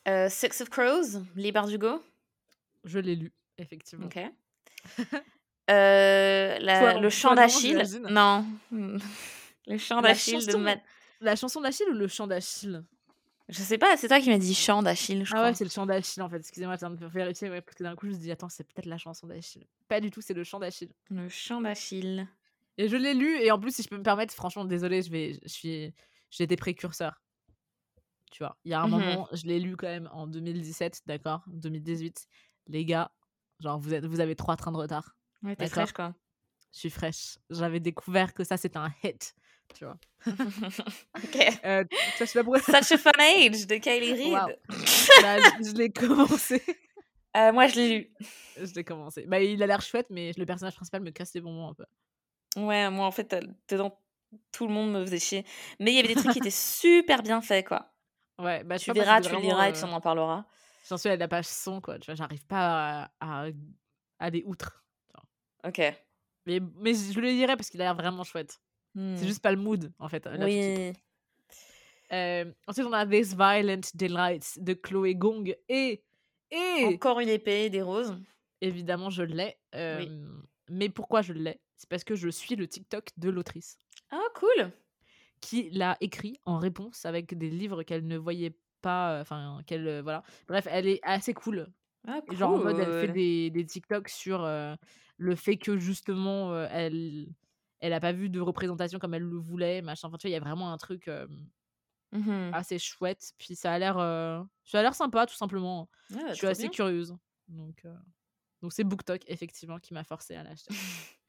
Euh, 0.07 0.29
Six 0.29 0.61
of 0.61 0.69
Crows, 0.69 1.21
Lee 1.35 1.51
Bardugo. 1.51 2.01
Je 2.85 2.99
l'ai 2.99 3.15
lu, 3.15 3.31
effectivement. 3.57 4.07
Ok. 4.07 4.17
La- 5.67 6.57
Toi- 6.79 6.99
le 6.99 7.09
chant 7.09 7.35
d'Achille? 7.35 7.83
Non. 8.09 8.45
le 8.71 9.77
chant 9.77 10.01
d'Achille 10.01 10.45
de 10.45 10.55
Ma- 10.55 10.77
La 11.19 11.35
chanson 11.35 11.59
d'Achille 11.61 11.87
ou 11.89 11.93
le 11.93 12.07
chant 12.07 12.25
d'Achille? 12.27 12.81
Je 13.49 13.61
sais 13.61 13.77
pas, 13.77 13.95
c'est 13.95 14.09
toi 14.09 14.19
qui 14.19 14.29
m'as 14.29 14.37
dit 14.37 14.53
chant 14.53 14.83
d'Achille, 14.83 15.23
je 15.23 15.31
Ah 15.31 15.37
crois. 15.37 15.47
ouais, 15.49 15.53
c'est 15.53 15.63
le 15.63 15.69
chant 15.69 15.85
d'Achille, 15.85 16.21
en 16.21 16.29
fait. 16.29 16.37
Excusez-moi, 16.37 16.77
ça 16.77 16.89
me 16.89 16.97
fait 16.97 17.07
vérifier, 17.07 17.49
ouais, 17.49 17.61
parce 17.61 17.75
que 17.75 17.83
d'un 17.83 17.95
coup, 17.95 18.07
je 18.07 18.11
me 18.11 18.17
dis, 18.17 18.29
attends, 18.31 18.49
c'est 18.49 18.65
peut-être 18.65 18.85
la 18.87 18.97
chanson 18.97 19.25
d'Achille. 19.27 19.65
Pas 19.87 20.01
du 20.01 20.11
tout, 20.11 20.19
c'est 20.21 20.33
le 20.33 20.43
chant 20.43 20.59
d'Achille. 20.59 20.91
Le 21.09 21.29
chant 21.29 21.61
d'Achille. 21.61 22.27
Et 22.77 22.89
je 22.89 22.97
l'ai 22.97 23.13
lu, 23.13 23.39
et 23.39 23.49
en 23.51 23.59
plus, 23.59 23.73
si 23.73 23.83
je 23.83 23.87
peux 23.87 23.97
me 23.97 24.03
permettre, 24.03 24.33
franchement, 24.33 24.65
désolé, 24.65 25.01
je 25.01 25.09
vais, 25.09 25.39
je 25.43 25.47
suis, 25.47 25.93
j'ai 26.29 26.43
été 26.43 26.57
précurseur. 26.57 27.21
Tu 28.31 28.43
vois, 28.43 28.57
il 28.65 28.71
y 28.71 28.73
a 28.73 28.81
un 28.81 28.87
Mhm. 28.87 28.91
moment, 28.91 29.29
je 29.31 29.45
l'ai 29.45 29.59
lu 29.59 29.77
quand 29.77 29.87
même 29.87 30.09
en 30.11 30.27
2017, 30.27 31.03
d'accord 31.05 31.41
2018. 31.47 32.27
Les 32.67 32.83
gars, 32.83 33.11
genre, 33.61 33.79
vous, 33.79 33.93
êtes, 33.93 34.05
vous 34.05 34.19
avez 34.19 34.35
trois 34.35 34.57
trains 34.57 34.73
de 34.73 34.77
retard. 34.77 35.15
Ouais, 35.41 35.55
t'es 35.55 35.67
fraîche, 35.67 35.93
quoi. 35.93 36.13
Je 36.73 36.79
suis 36.79 36.89
fraîche. 36.89 37.37
J'avais 37.49 37.79
découvert 37.79 38.33
que 38.33 38.43
ça, 38.43 38.57
c'était 38.57 38.77
un 38.77 38.91
hit. 39.03 39.33
Tu 39.75 39.85
vois. 39.85 39.97
ok. 40.27 41.59
Euh, 41.65 41.83
ça, 42.17 42.25
pas 42.25 42.43
pourquoi. 42.43 42.59
Such 42.61 42.91
a 42.93 42.97
fun 42.97 43.11
age 43.19 43.67
de 43.67 43.75
Kylie 43.77 44.13
Reid. 44.13 44.59
Bah, 45.21 45.37
je 45.39 45.69
je 45.69 45.75
l'ai 45.75 45.89
commencé. 45.89 46.61
Euh, 47.35 47.51
moi, 47.51 47.67
je 47.67 47.75
l'ai 47.75 47.97
lu. 47.99 48.13
Je 48.57 48.73
l'ai 48.73 48.83
commencé. 48.83 49.25
Bah, 49.27 49.39
il 49.39 49.61
a 49.61 49.67
l'air 49.67 49.81
chouette, 49.81 50.07
mais 50.09 50.31
le 50.35 50.45
personnage 50.45 50.75
principal 50.75 51.01
me 51.01 51.11
casse 51.11 51.33
les 51.33 51.41
bonbons 51.41 51.69
un 51.69 51.73
peu. 51.73 51.85
Ouais, 52.55 52.89
moi, 52.89 53.05
en 53.05 53.11
fait, 53.11 53.33
euh, 53.33 53.41
dedans, 53.69 53.99
tout 54.51 54.67
le 54.67 54.73
monde 54.73 54.91
me 54.91 55.05
faisait 55.05 55.19
chier. 55.19 55.45
Mais 55.79 55.91
il 55.91 55.95
y 55.95 55.99
avait 55.99 56.07
des 56.07 56.15
trucs 56.15 56.31
qui 56.31 56.39
étaient 56.39 56.49
super 56.51 57.21
bien 57.21 57.41
faits, 57.41 57.67
quoi. 57.67 57.93
Ouais, 58.39 58.63
bah, 58.63 58.79
Tu 58.79 58.91
verras, 58.91 59.21
tu 59.21 59.35
liras 59.39 59.69
et 59.69 59.73
puis 59.73 59.81
euh, 59.83 59.87
on 59.87 59.93
en 59.93 60.01
parlera. 60.01 60.45
J'en 60.87 60.97
suis 60.97 61.09
à 61.09 61.15
la 61.15 61.27
page 61.27 61.45
100, 61.45 61.81
quoi. 61.81 61.99
Tu 61.99 62.05
vois, 62.05 62.15
j'arrive 62.15 62.45
pas 62.45 63.09
à, 63.19 63.43
à 63.45 63.47
aller 64.19 64.43
outre. 64.45 64.83
Ok. 65.65 65.79
Mais, 66.45 66.59
mais 66.79 66.93
je 66.93 67.19
le 67.19 67.27
lirai 67.27 67.57
parce 67.57 67.69
qu'il 67.69 67.81
a 67.81 67.85
l'air 67.85 67.95
vraiment 67.95 68.23
chouette. 68.23 68.59
Hmm. 68.95 69.15
C'est 69.15 69.27
juste 69.27 69.41
pas 69.41 69.51
le 69.51 69.57
mood, 69.57 69.91
en 69.99 70.09
fait. 70.09 70.25
là. 70.25 70.43
Oui. 70.45 70.93
Euh, 72.13 72.45
ensuite, 72.67 72.85
on 72.87 72.93
a 72.93 73.05
This 73.05 73.35
Violent 73.35 73.81
Delights 73.93 74.63
de 74.63 74.73
Chloé 74.73 75.15
Gong. 75.15 75.53
Et, 75.67 76.03
et 76.51 76.85
Encore 76.85 77.19
une 77.19 77.29
épée, 77.29 77.69
des 77.69 77.81
roses. 77.81 78.17
évidemment, 78.61 79.09
je 79.09 79.23
l'ai. 79.23 79.55
euh, 79.75 80.05
Mais 80.69 80.89
pourquoi 80.89 81.21
je 81.21 81.33
l'ai? 81.33 81.59
C'est 81.75 81.89
parce 81.89 82.03
que 82.03 82.15
je 82.15 82.29
suis 82.29 82.55
le 82.55 82.67
TikTok 82.67 83.09
de 83.17 83.29
l'autrice 83.29 83.77
Ah, 84.09 84.23
cool. 84.35 84.71
qui 85.41 85.69
l'a 85.71 85.97
écrit 86.01 86.39
en 86.45 86.57
réponse 86.57 87.05
avec 87.05 87.37
des 87.37 87.49
livres 87.49 87.83
qu'elle 87.83 88.07
ne 88.07 88.17
voyait 88.17 88.57
pas. 88.81 89.17
euh, 89.17 89.21
Enfin, 89.21 89.59
qu'elle. 89.67 90.01
voilà. 90.01 90.23
Bref, 90.47 90.67
elle 90.71 90.87
est 90.87 90.99
assez 91.03 91.33
cool. 91.33 91.67
Ah, 92.07 92.21
Et 92.31 92.35
Genre 92.37 92.53
en 92.53 92.57
mode, 92.63 92.79
elle 92.79 93.01
fait 93.01 93.07
cool. 93.07 93.15
des, 93.15 93.49
des 93.49 93.65
TikTok 93.65 94.07
sur 94.07 94.43
euh, 94.45 94.75
le 95.17 95.35
fait 95.35 95.57
que 95.57 95.77
justement, 95.77 96.57
elle 96.67 97.27
elle 97.79 97.93
a 97.93 97.99
pas 97.99 98.11
vu 98.11 98.29
de 98.29 98.39
représentation 98.39 98.99
comme 98.99 99.13
elle 99.13 99.23
le 99.23 99.37
voulait, 99.37 99.81
machin. 99.81 100.07
Enfin, 100.07 100.17
tu 100.17 100.27
vois, 100.27 100.29
il 100.31 100.33
y 100.33 100.37
a 100.37 100.39
vraiment 100.39 100.71
un 100.71 100.77
truc. 100.77 101.07
euh, 101.07 101.27
Mhm. 102.13 102.51
assez 102.53 102.79
chouette. 102.79 103.33
Puis 103.37 103.55
ça 103.57 103.73
a 103.73 103.77
l'air, 103.79 103.97
euh, 103.97 104.41
ça 104.63 104.79
a 104.79 104.81
l'air 104.81 104.95
sympa, 104.95 105.25
tout 105.25 105.35
simplement. 105.35 105.89
Ouais, 106.11 106.21
Je 106.29 106.33
suis 106.35 106.37
trop 106.39 106.47
assez 106.47 106.61
bien. 106.63 106.69
curieuse. 106.71 107.13
Donc, 107.49 107.81
euh, 107.83 107.93
donc 108.61 108.71
c'est 108.71 108.85
BookTok 108.85 109.23
effectivement 109.27 109.77
qui 109.77 109.93
m'a 109.93 110.05
forcé 110.05 110.35
à 110.35 110.43
l'acheter. 110.43 110.69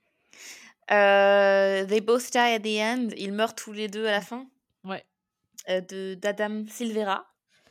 Euh, 0.91 1.85
They 1.87 2.01
both 2.01 2.31
die 2.31 2.39
at 2.39 2.61
the 2.61 2.81
end. 2.81 3.09
Ils 3.17 3.33
meurent 3.33 3.55
tous 3.55 3.73
les 3.73 3.89
deux 3.89 4.07
à 4.07 4.13
la 4.13 4.21
fin? 4.21 4.47
Ouais. 4.85 5.05
Euh, 5.69 5.81
de 5.83 6.15
d'Adam 6.15 6.65
Silvera. 6.69 7.27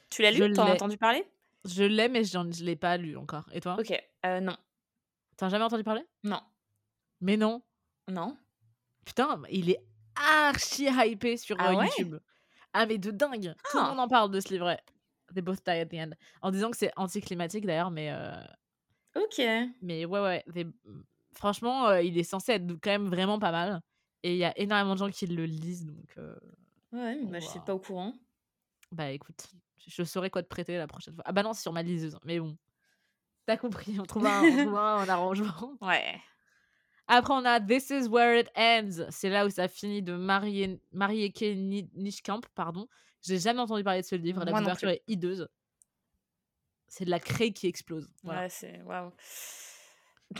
Tu 0.09 0.21
l'as 0.21 0.31
lu? 0.31 0.53
T'en 0.53 0.67
as 0.67 0.73
entendu 0.73 0.97
parler? 0.97 1.25
Je 1.65 1.83
l'ai, 1.83 2.09
mais 2.09 2.23
je 2.23 2.63
l'ai 2.63 2.75
pas 2.75 2.95
lu 2.97 3.17
encore. 3.17 3.49
Et 3.53 3.59
toi? 3.59 3.75
Ok. 3.79 3.91
Euh, 4.25 4.39
non. 4.39 4.55
T'as 5.35 5.49
jamais 5.49 5.65
entendu 5.65 5.83
parler? 5.83 6.03
Non. 6.23 6.41
Mais 7.21 7.37
non. 7.37 7.61
Non. 8.07 8.37
Putain, 9.07 9.41
il 9.49 9.69
est 9.69 9.79
archi 10.15 10.85
hypé 10.89 11.37
sur 11.37 11.55
Ah 11.59 11.71
euh, 11.71 11.75
ouais? 11.77 11.85
YouTube. 11.85 12.17
Ah, 12.73 12.85
mais 12.85 12.97
de 12.97 13.09
dingue. 13.11 13.55
Tout 13.71 13.77
le 13.77 13.83
Ah. 13.83 13.87
monde 13.89 13.99
en 14.01 14.07
parle 14.09 14.31
de 14.31 14.39
ce 14.41 14.49
livre. 14.49 14.65
ouais. 14.65 14.79
They 15.33 15.41
both 15.41 15.63
die 15.65 15.71
at 15.71 15.85
the 15.85 15.93
end. 15.93 16.09
En 16.41 16.51
disant 16.51 16.69
que 16.71 16.77
c'est 16.77 16.91
anticlimatique 16.97 17.65
d'ailleurs, 17.65 17.89
mais, 17.91 18.11
euh, 18.11 18.33
Ok. 19.15 19.41
mais 19.81 20.05
ouais, 20.05 20.19
ouais. 20.21 20.43
they- 20.53 20.67
Franchement, 21.35 21.87
euh, 21.87 22.01
il 22.01 22.17
est 22.17 22.23
censé 22.23 22.53
être 22.53 22.67
quand 22.81 22.89
même 22.89 23.07
vraiment 23.07 23.39
pas 23.39 23.51
mal. 23.51 23.81
Et 24.23 24.31
il 24.33 24.37
y 24.37 24.43
a 24.43 24.57
énormément 24.59 24.93
de 24.95 24.99
gens 24.99 25.09
qui 25.09 25.25
le 25.27 25.45
lisent, 25.45 25.85
donc 25.85 26.13
euh, 26.17 26.35
Ouais, 26.91 27.15
mais 27.23 27.31
bah, 27.31 27.39
je 27.39 27.45
suis 27.47 27.59
pas 27.59 27.73
au 27.75 27.79
courant. 27.79 28.13
bah 28.91 29.11
écoute, 29.11 29.47
je 29.85 30.03
saurai 30.03 30.29
quoi 30.29 30.41
te 30.43 30.47
prêter 30.47 30.77
la 30.77 30.87
prochaine 30.87 31.13
fois. 31.13 31.23
Ah 31.27 31.31
bah 31.31 31.43
non, 31.43 31.53
c'est 31.53 31.61
sur 31.61 31.71
ma 31.73 31.83
liseuse, 31.83 32.17
mais 32.25 32.39
bon. 32.39 32.57
T'as 33.45 33.57
compris, 33.57 33.97
on 33.99 34.03
trouve 34.03 34.25
un, 34.25 34.43
on 34.43 34.57
trouve 34.65 34.77
un, 34.77 34.97
un 34.97 35.09
arrangement. 35.09 35.77
Ouais. 35.81 36.19
Après, 37.07 37.33
on 37.33 37.45
a 37.45 37.59
This 37.59 37.89
is 37.89 38.07
where 38.09 38.37
it 38.39 38.49
ends. 38.55 39.05
C'est 39.09 39.29
là 39.29 39.45
où 39.45 39.49
ça 39.49 39.67
finit 39.67 40.01
de 40.01 40.13
Marie- 40.13 40.79
Marieke 40.91 41.41
Ni- 41.41 41.89
Nijkamp, 41.95 42.41
pardon. 42.55 42.87
J'ai 43.21 43.39
jamais 43.39 43.59
entendu 43.61 43.83
parler 43.83 44.01
de 44.01 44.05
ce 44.05 44.15
livre. 44.15 44.43
La 44.45 44.51
couverture 44.51 44.89
est 44.89 45.03
hideuse. 45.07 45.47
C'est 46.87 47.05
de 47.05 47.09
la 47.09 47.19
craie 47.19 47.51
qui 47.51 47.67
explose. 47.67 48.07
Voilà. 48.23 48.41
Ouais, 48.43 48.49
c'est. 48.49 48.81
Waouh. 48.85 49.11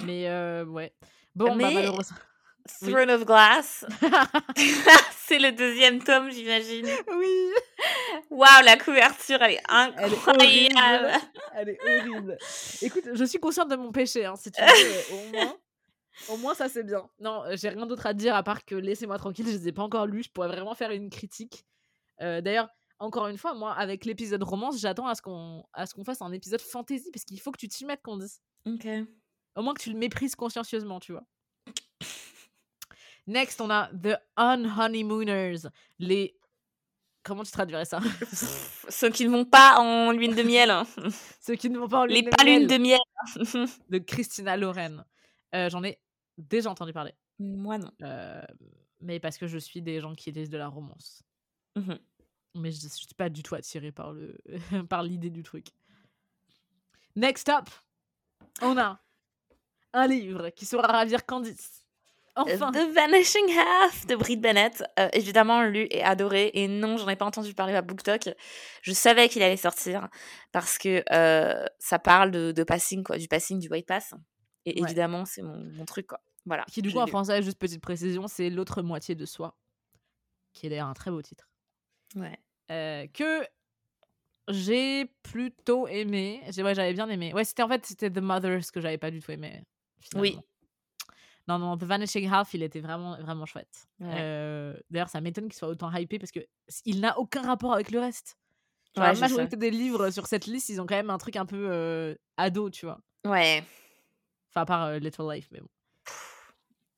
Mais 0.06 0.28
euh, 0.30 0.66
ouais. 0.66 0.94
Bon, 1.36 1.50
bah, 1.50 1.56
Mais- 1.56 1.74
malheureusement. 1.74 2.18
Oui. 2.82 2.92
Throne 2.92 3.10
of 3.12 3.26
Glass. 3.26 3.86
c'est 5.16 5.40
le 5.40 5.54
deuxième 5.54 6.04
tome, 6.04 6.30
j'imagine. 6.32 6.86
oui, 7.14 7.50
Waouh, 8.30 8.64
la 8.66 8.76
couverture, 8.78 9.42
elle 9.42 9.54
est 9.54 9.62
Elle 9.70 10.12
est 10.12 10.28
horrible. 10.28 10.78
incroyable. 10.78 11.12
elle 11.56 11.70
est 11.70 11.80
horrible. 11.82 12.38
Écoute, 12.82 13.04
je 13.14 13.24
suis 13.24 13.40
consciente 13.40 13.70
de 13.70 13.78
mon 13.78 13.92
péché. 13.94 14.26
Hein, 14.26 14.36
si 14.36 14.52
tu 14.52 14.62
veux, 14.62 15.16
au 15.16 15.32
moins. 15.32 15.56
Au 16.30 16.38
moins, 16.38 16.54
ça 16.54 16.70
c'est 16.70 16.84
bien. 16.84 17.08
Non, 17.20 17.44
euh, 17.44 17.56
j'ai 17.56 17.70
rien 17.70 17.86
d'autre 17.86 18.06
à 18.06 18.14
dire 18.14 18.36
à 18.36 18.44
part 18.44 18.66
que 18.66 18.76
laissez-moi 18.76 19.18
tranquille, 19.18 19.46
je 19.48 19.52
les 19.52 19.68
ai 19.68 19.72
pas 19.72 19.84
encore 19.84 20.06
lus. 20.08 20.24
Je 20.24 20.32
pourrais 20.32 20.48
vraiment 20.48 20.76
faire 20.76 20.92
une 20.92 21.10
critique. 21.10 21.66
Euh, 22.22 22.42
D'ailleurs, 22.42 22.70
encore 23.00 23.28
une 23.28 23.38
fois, 23.38 23.54
moi, 23.54 23.74
avec 23.74 24.06
l'épisode 24.06 24.42
romance, 24.44 24.80
j'attends 24.80 25.08
à 25.08 25.16
ce 25.16 25.22
qu'on 25.22 26.04
fasse 26.04 26.22
un 26.22 26.32
épisode 26.32 26.62
fantasy 26.62 27.12
parce 27.12 27.26
qu'il 27.26 27.40
faut 27.40 27.52
que 27.52 27.60
tu 27.60 27.68
t'y 27.68 27.86
mettes, 27.86 28.02
qu'on 28.02 28.18
dise. 28.18 28.42
Ok. 28.66 28.88
Au 29.56 29.62
moins 29.62 29.74
que 29.74 29.82
tu 29.82 29.92
le 29.92 29.98
méprises 29.98 30.36
consciencieusement, 30.36 31.00
tu 31.00 31.12
vois. 31.12 31.24
Next, 33.28 33.60
on 33.60 33.70
a 33.70 33.90
The 33.90 34.18
Unhoneymooners. 34.38 35.68
Les. 36.00 36.34
Comment 37.24 37.44
tu 37.44 37.52
traduirais 37.52 37.86
ça? 37.86 38.00
Ceux 38.90 39.10
qui 39.10 39.26
ne 39.26 39.32
vont 39.32 39.44
pas 39.44 39.80
en 39.80 40.12
lune 40.12 40.34
de 40.34 40.44
miel. 40.44 40.72
Ceux 41.42 41.56
qui 41.56 41.70
ne 41.70 41.78
vont 41.78 41.90
pas 41.90 42.00
en 42.00 42.06
Les 42.06 42.22
lune 42.22 42.30
pas 42.30 42.44
lunes 42.44 42.68
miel 42.68 42.68
de 42.68 42.78
miel. 42.78 43.70
de 43.90 43.98
Christina 43.98 44.56
Loren. 44.56 45.04
Euh, 45.54 45.70
J'en 45.70 45.84
ai 45.84 46.00
déjà 46.38 46.70
entendu 46.70 46.94
parler. 46.94 47.14
Moi 47.40 47.78
non. 47.78 47.92
Euh, 48.02 48.42
mais 49.02 49.20
parce 49.20 49.38
que 49.38 49.48
je 49.48 49.58
suis 49.58 49.82
des 49.82 50.00
gens 50.00 50.16
qui 50.16 50.32
lisent 50.32 50.50
de 50.50 50.58
la 50.58 50.68
romance. 50.68 51.24
Mhm. 51.76 52.00
Mais 52.56 52.72
je 52.72 52.86
ne 52.86 52.90
suis 52.90 53.08
pas 53.16 53.30
du 53.30 53.44
tout 53.44 53.56
attirée 53.56 53.92
par 53.92 54.12
le 54.14 54.36
par 54.90 55.04
l'idée 55.04 55.30
du 55.30 55.44
truc. 55.44 55.68
Next 57.16 57.50
up, 57.50 57.70
on 58.62 58.78
a 58.78 59.00
un 59.94 60.08
livre 60.08 60.50
qui 60.50 60.66
saura 60.66 60.88
ravir 60.88 61.26
Candice. 61.26 61.84
Enfin, 62.36 62.72
The 62.72 62.94
Vanishing 62.94 63.50
Half 63.58 64.06
de 64.06 64.16
Brit 64.16 64.38
Bennett. 64.38 64.84
Euh, 65.00 65.10
évidemment, 65.14 65.64
lu 65.64 65.88
et 65.90 66.04
adoré. 66.04 66.52
Et 66.54 66.68
non, 66.68 66.98
j'en 66.98 67.10
ai 67.10 67.16
pas 67.16 67.26
entendu 67.26 67.56
parler 67.56 67.74
à 67.74 67.82
BookTok. 67.82 68.30
Je 68.84 68.92
savais 68.92 69.28
qu'il 69.28 69.42
allait 69.42 69.58
sortir 69.58 70.08
parce 70.52 70.78
que 70.78 71.04
euh, 71.12 71.66
ça 71.80 71.98
parle 71.98 72.30
de, 72.30 72.52
de 72.52 72.64
passing, 72.64 73.04
quoi, 73.04 73.18
du 73.18 73.28
passing 73.28 73.58
du 73.60 73.70
White 73.70 73.88
Pass. 73.88 74.14
Et 74.66 74.80
Ouais. 74.80 74.86
évidemment, 74.88 75.26
c'est 75.26 75.42
mon, 75.42 75.58
mon 75.58 75.86
truc, 75.86 76.06
quoi. 76.06 76.22
Voilà. 76.48 76.64
qui 76.66 76.82
du 76.82 76.92
coup 76.92 76.98
en 77.00 77.06
français, 77.08 77.44
juste 77.44 77.60
petite 77.60 77.82
précision, 77.82 78.28
c'est 78.28 78.50
l'autre 78.50 78.82
moitié 78.82 79.14
de 79.16 79.26
soi, 79.26 79.56
qui 80.54 80.66
est 80.66 80.70
d'ailleurs 80.70 80.88
un 80.88 80.94
très 80.94 81.12
beau 81.12 81.22
titre. 81.22 81.48
Ouais. 82.16 82.40
euh, 82.72 83.06
que 83.14 83.46
j'ai 84.50 85.06
plutôt 85.24 85.88
aimé. 85.88 86.42
J'ai- 86.50 86.64
Ouais, 86.64 86.74
j'avais 86.74 86.94
bien 86.94 87.08
aimé. 87.10 87.34
Ouais, 87.34 87.44
c'était 87.44 87.64
en 87.64 87.68
fait 87.68 87.86
c'était 87.86 88.10
The 88.10 88.20
Mothers 88.20 88.72
que 88.74 88.80
j'avais 88.82 88.98
pas 88.98 89.12
du 89.12 89.22
tout 89.22 89.32
aimé. 89.32 89.64
Oui. 90.16 90.38
Non, 91.50 91.60
non, 91.60 91.78
The 91.78 91.84
Vanishing 91.84 92.30
Half, 92.30 92.54
il 92.54 92.64
était 92.64 92.82
vraiment, 92.82 93.18
vraiment 93.22 93.46
chouette. 93.46 93.88
Ouais. 94.02 94.16
Euh, 94.20 94.78
D'ailleurs, 94.90 95.08
ça 95.10 95.22
m'étonne 95.22 95.46
qu'il 95.46 95.54
soit 95.58 95.70
autant 95.70 95.90
hypé 95.94 96.20
parce 96.20 96.32
que 96.32 96.42
il 96.86 97.00
n'a 97.00 97.18
aucun 97.20 97.42
rapport 97.42 97.74
avec 97.74 97.92
le 97.92 98.00
reste. 98.00 98.38
Genre, 98.96 99.06
Ouais, 99.06 99.14
la 99.14 99.20
majorité 99.20 99.56
des 99.56 99.70
livres 99.72 100.10
sur 100.10 100.28
cette 100.28 100.46
liste, 100.46 100.68
ils 100.70 100.82
ont 100.82 100.86
quand 100.86 100.96
même 100.96 101.10
un 101.10 101.18
truc 101.18 101.36
un 101.38 101.46
peu 101.46 101.70
euh, 101.72 102.16
ado, 102.36 102.70
tu 102.70 102.86
vois. 102.86 103.00
Ouais. 103.26 103.64
Enfin, 104.50 104.62
à 104.62 104.66
part 104.66 104.84
euh, 104.86 105.00
Little 105.00 105.30
Life, 105.32 105.48
mais 105.52 105.60
bon. 105.62 105.70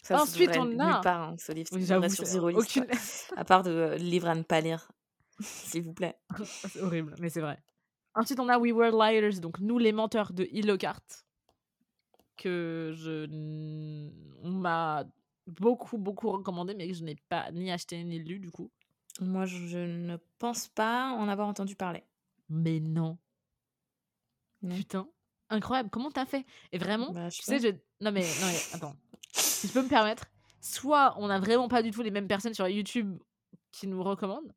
Ça, 0.01 0.21
Ensuite, 0.21 0.55
on 0.57 0.65
nulle 0.65 0.81
a- 0.81 1.01
part, 1.01 1.21
hein, 1.29 1.35
ce 1.37 1.51
livre. 1.51 1.69
Oui, 1.73 1.85
j'avoue, 1.85 2.07
sur 2.09 2.47
List, 2.49 2.59
aucune... 2.77 2.87
À 3.35 3.43
part 3.45 3.63
de 3.63 3.69
euh, 3.71 3.95
livres 3.97 4.29
à 4.29 4.35
ne 4.35 4.43
pas 4.43 4.61
lire. 4.61 4.91
S'il 5.39 5.83
vous 5.83 5.93
plaît. 5.93 6.17
c'est 6.45 6.81
horrible, 6.81 7.15
mais 7.19 7.29
c'est 7.29 7.41
vrai. 7.41 7.61
Ensuite, 8.15 8.39
on 8.39 8.49
a 8.49 8.57
We 8.57 8.71
Were 8.73 8.91
Liars, 8.91 9.39
donc 9.39 9.59
Nous 9.59 9.77
les 9.77 9.91
menteurs 9.91 10.33
de 10.33 10.47
Hill 10.51 10.67
Lockhart, 10.67 11.01
que 12.37 12.93
je 12.95 13.25
on 14.41 14.49
m'a 14.51 15.05
beaucoup 15.47 15.97
beaucoup 15.97 16.29
recommandé, 16.31 16.73
mais 16.75 16.87
que 16.87 16.93
je 16.93 17.03
n'ai 17.03 17.15
pas 17.29 17.51
ni 17.51 17.71
acheté 17.71 18.03
ni 18.03 18.19
lu 18.19 18.39
du 18.39 18.51
coup. 18.51 18.71
Moi, 19.21 19.45
je, 19.45 19.77
ne 19.77 20.17
pense 20.37 20.67
pas 20.69 21.09
en 21.11 21.27
avoir 21.27 21.47
entendu 21.47 21.75
parler. 21.75 22.03
Mais 22.49 22.79
non, 22.79 23.17
Non. 24.61 24.75
putain, 24.75 25.07
incroyable. 25.49 25.89
Comment 25.89 26.09
t'as 26.11 26.25
fait? 26.25 26.45
Et 26.71 26.77
vraiment, 26.77 27.11
Bah, 27.11 27.29
je 27.29 27.37
tu 27.37 27.43
sais 27.43 27.59
sais, 27.59 27.71
je... 27.71 28.03
non 28.03 28.11
mais 28.11 28.21
non 28.21 28.47
mais 28.47 28.59
attends, 28.73 28.95
si 29.59 29.67
je 29.67 29.73
peux 29.73 29.81
me 29.81 29.87
permettre, 29.89 30.25
soit 30.61 31.13
on 31.17 31.27
n'a 31.27 31.39
vraiment 31.39 31.67
pas 31.67 31.81
du 31.83 31.91
tout 31.91 32.01
les 32.01 32.11
mêmes 32.11 32.27
personnes 32.27 32.53
sur 32.53 32.67
YouTube 32.67 33.17
qui 33.71 33.87
nous 33.87 34.01
recommandent, 34.03 34.53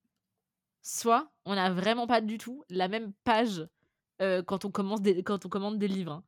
soit 0.82 1.28
on 1.44 1.54
n'a 1.54 1.70
vraiment 1.70 2.06
pas 2.06 2.20
du 2.20 2.38
tout 2.38 2.64
la 2.70 2.88
même 2.88 3.12
page 3.24 3.66
euh, 4.20 4.42
quand 4.42 4.64
on 4.64 4.70
commence 4.70 5.00
des... 5.02 5.22
quand 5.22 5.44
on 5.44 5.48
commande 5.48 5.78
des 5.78 5.88
livres. 5.88 6.12
hein. 6.12 6.24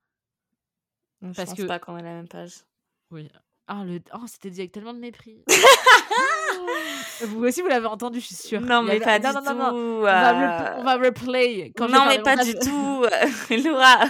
Je 1.23 1.33
parce 1.33 1.51
pense 1.51 1.59
que- 1.59 1.65
pas 1.67 1.79
qu'on 1.79 1.97
ait 1.97 2.03
la 2.03 2.15
même 2.15 2.29
page. 2.29 2.65
Oui. 3.11 3.31
Ah, 3.67 3.83
le... 3.85 4.01
oh, 4.13 4.27
c'était 4.27 4.51
dit 4.51 4.61
avec 4.61 4.73
tellement 4.73 4.93
de 4.93 4.99
mépris. 4.99 5.43
vous 7.23 7.45
aussi, 7.45 7.63
vous 7.63 7.69
l'avez 7.69 7.87
entendu, 7.87 8.21
je 8.21 8.27
suis 8.27 8.35
sûre. 8.35 8.61
Non, 8.61 8.83
mais 8.83 9.01
pas 9.01 9.19
du 9.19 9.27
tout. 9.27 9.33
On, 9.39 10.01
va 10.01 10.73
euh, 10.75 10.75
on 10.81 10.85
va 10.85 10.97
replay. 10.97 11.73
Quand 11.77 11.89
non, 11.89 12.05
mais 12.07 12.21
pas 12.21 12.37
du 12.37 12.55
tout. 12.59 13.05
euh, 13.05 13.57
Laura. 13.65 14.05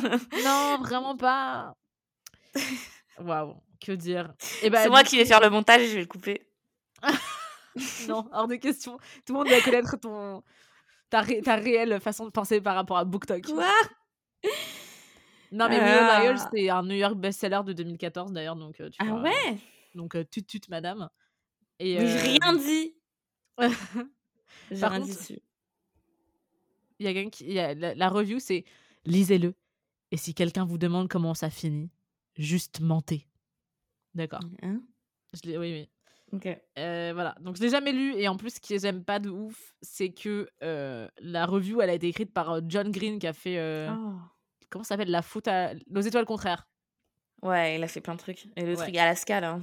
Non, 0.45 0.79
vraiment 0.83 1.17
pas. 1.17 1.75
Waouh, 3.21 3.55
que 3.85 3.93
dire 3.93 4.35
Eh 4.63 4.71
ben, 4.71 4.83
C'est 4.83 4.89
moi 4.91 5.03
qui 5.05 5.17
vais 5.17 5.25
faire 5.25 5.41
le 5.41 5.51
montage 5.51 5.83
et 5.83 5.89
je 5.89 5.95
vais 5.95 6.01
le 6.01 6.07
couper. 6.07 6.47
coup, 7.03 7.09
Non, 8.09 8.29
hors 8.33 8.49
de 8.49 8.57
question. 8.57 8.99
Tout 9.27 9.33
le 9.33 9.39
monde 9.41 9.49
doit 9.49 9.61
connaître 9.61 9.97
ton... 9.99 10.43
ta, 11.11 11.21
ré- 11.21 11.43
ta 11.43 11.57
réelle 11.57 12.01
façon 12.01 12.25
de 12.25 12.31
penser 12.31 12.61
par 12.61 12.75
rapport 12.75 12.97
à 12.99 13.05
BookTok. 13.05 13.43
Quoi? 13.47 13.71
Non, 15.53 15.69
mais. 15.69 15.79
Liars, 15.79 16.49
c'est 16.53 16.69
un 16.69 16.83
New 16.83 16.97
York 16.97 17.15
best-seller 17.15 17.61
de 17.65 17.73
2014 17.73 18.33
d'ailleurs. 18.33 18.57
Donc, 18.57 18.81
euh, 18.81 18.91
tu 18.91 18.97
Ah 19.01 19.05
vois, 19.05 19.23
ouais? 19.23 19.59
Donc, 19.95 20.17
euh, 20.17 20.25
tut 20.25 20.45
tut, 20.45 20.61
madame. 20.69 21.09
Et, 21.79 21.97
Mais 21.99 22.07
j'ai 22.07 22.19
euh, 22.19 22.39
rien 22.39 22.57
dit. 22.57 22.95
J'ai 24.71 24.87
rien 24.87 25.01
contre, 25.01 25.07
dit 25.07 25.41
il 27.01 27.07
y 27.07 27.09
a 27.19 27.25
qui, 27.31 27.45
il 27.45 27.53
y 27.53 27.59
a- 27.61 27.75
la, 27.75 27.95
la 27.95 28.09
review, 28.09 28.39
c'est 28.39 28.65
lisez-le. 29.05 29.55
Et 30.11 30.17
si 30.17 30.33
quelqu'un 30.35 30.65
vous 30.65 30.79
demande 30.79 31.09
comment 31.09 31.35
ça 31.35 31.51
finit, 31.51 31.91
juste 32.37 32.81
mentez. 32.81 33.27
D'accord. 34.15 34.41
Hein 34.63 34.81
Je 35.33 35.49
l'ai- 35.49 35.59
oui, 35.59 35.73
oui. 35.73 35.91
Ok. 36.33 36.49
Euh, 36.79 37.11
voilà. 37.15 37.35
Donc, 37.41 37.57
je 37.57 37.63
l'ai 37.63 37.69
jamais 37.71 37.93
lu. 37.93 38.15
Et 38.17 38.27
en 38.29 38.37
plus, 38.37 38.55
ce 38.55 38.61
que 38.61 38.79
j'aime 38.79 39.05
pas 39.05 39.19
de 39.21 39.31
ouf, 39.31 39.75
c'est 39.83 40.11
que 40.13 40.49
euh, 40.63 41.07
la 41.19 41.47
review, 41.47 41.81
elle 41.81 41.91
a 41.91 41.95
été 41.95 42.09
écrite 42.09 42.33
par 42.33 42.51
euh, 42.51 42.61
John 42.67 42.91
Green 42.91 43.19
qui 43.19 43.27
a 43.27 43.33
fait. 43.33 43.59
euh, 43.59 43.91
Oh. 43.93 44.15
Comment 44.71 44.83
ça 44.85 44.91
s'appelle? 44.91 45.11
La 45.11 45.23
faute 45.23 45.47
à. 45.49 45.75
Nos 45.89 46.01
étoiles 46.01 46.25
contraires. 46.25 46.67
Ouais, 47.43 47.77
il 47.77 47.85
a 47.85 47.89
fait 47.89 48.01
plein 48.01 48.15
de 48.15 48.19
trucs. 48.21 48.47
Et 48.57 48.63
le 48.63 48.71
Ouais. 48.71 48.77
truc 48.77 48.97
Alaska, 48.97 49.41
là. 49.41 49.61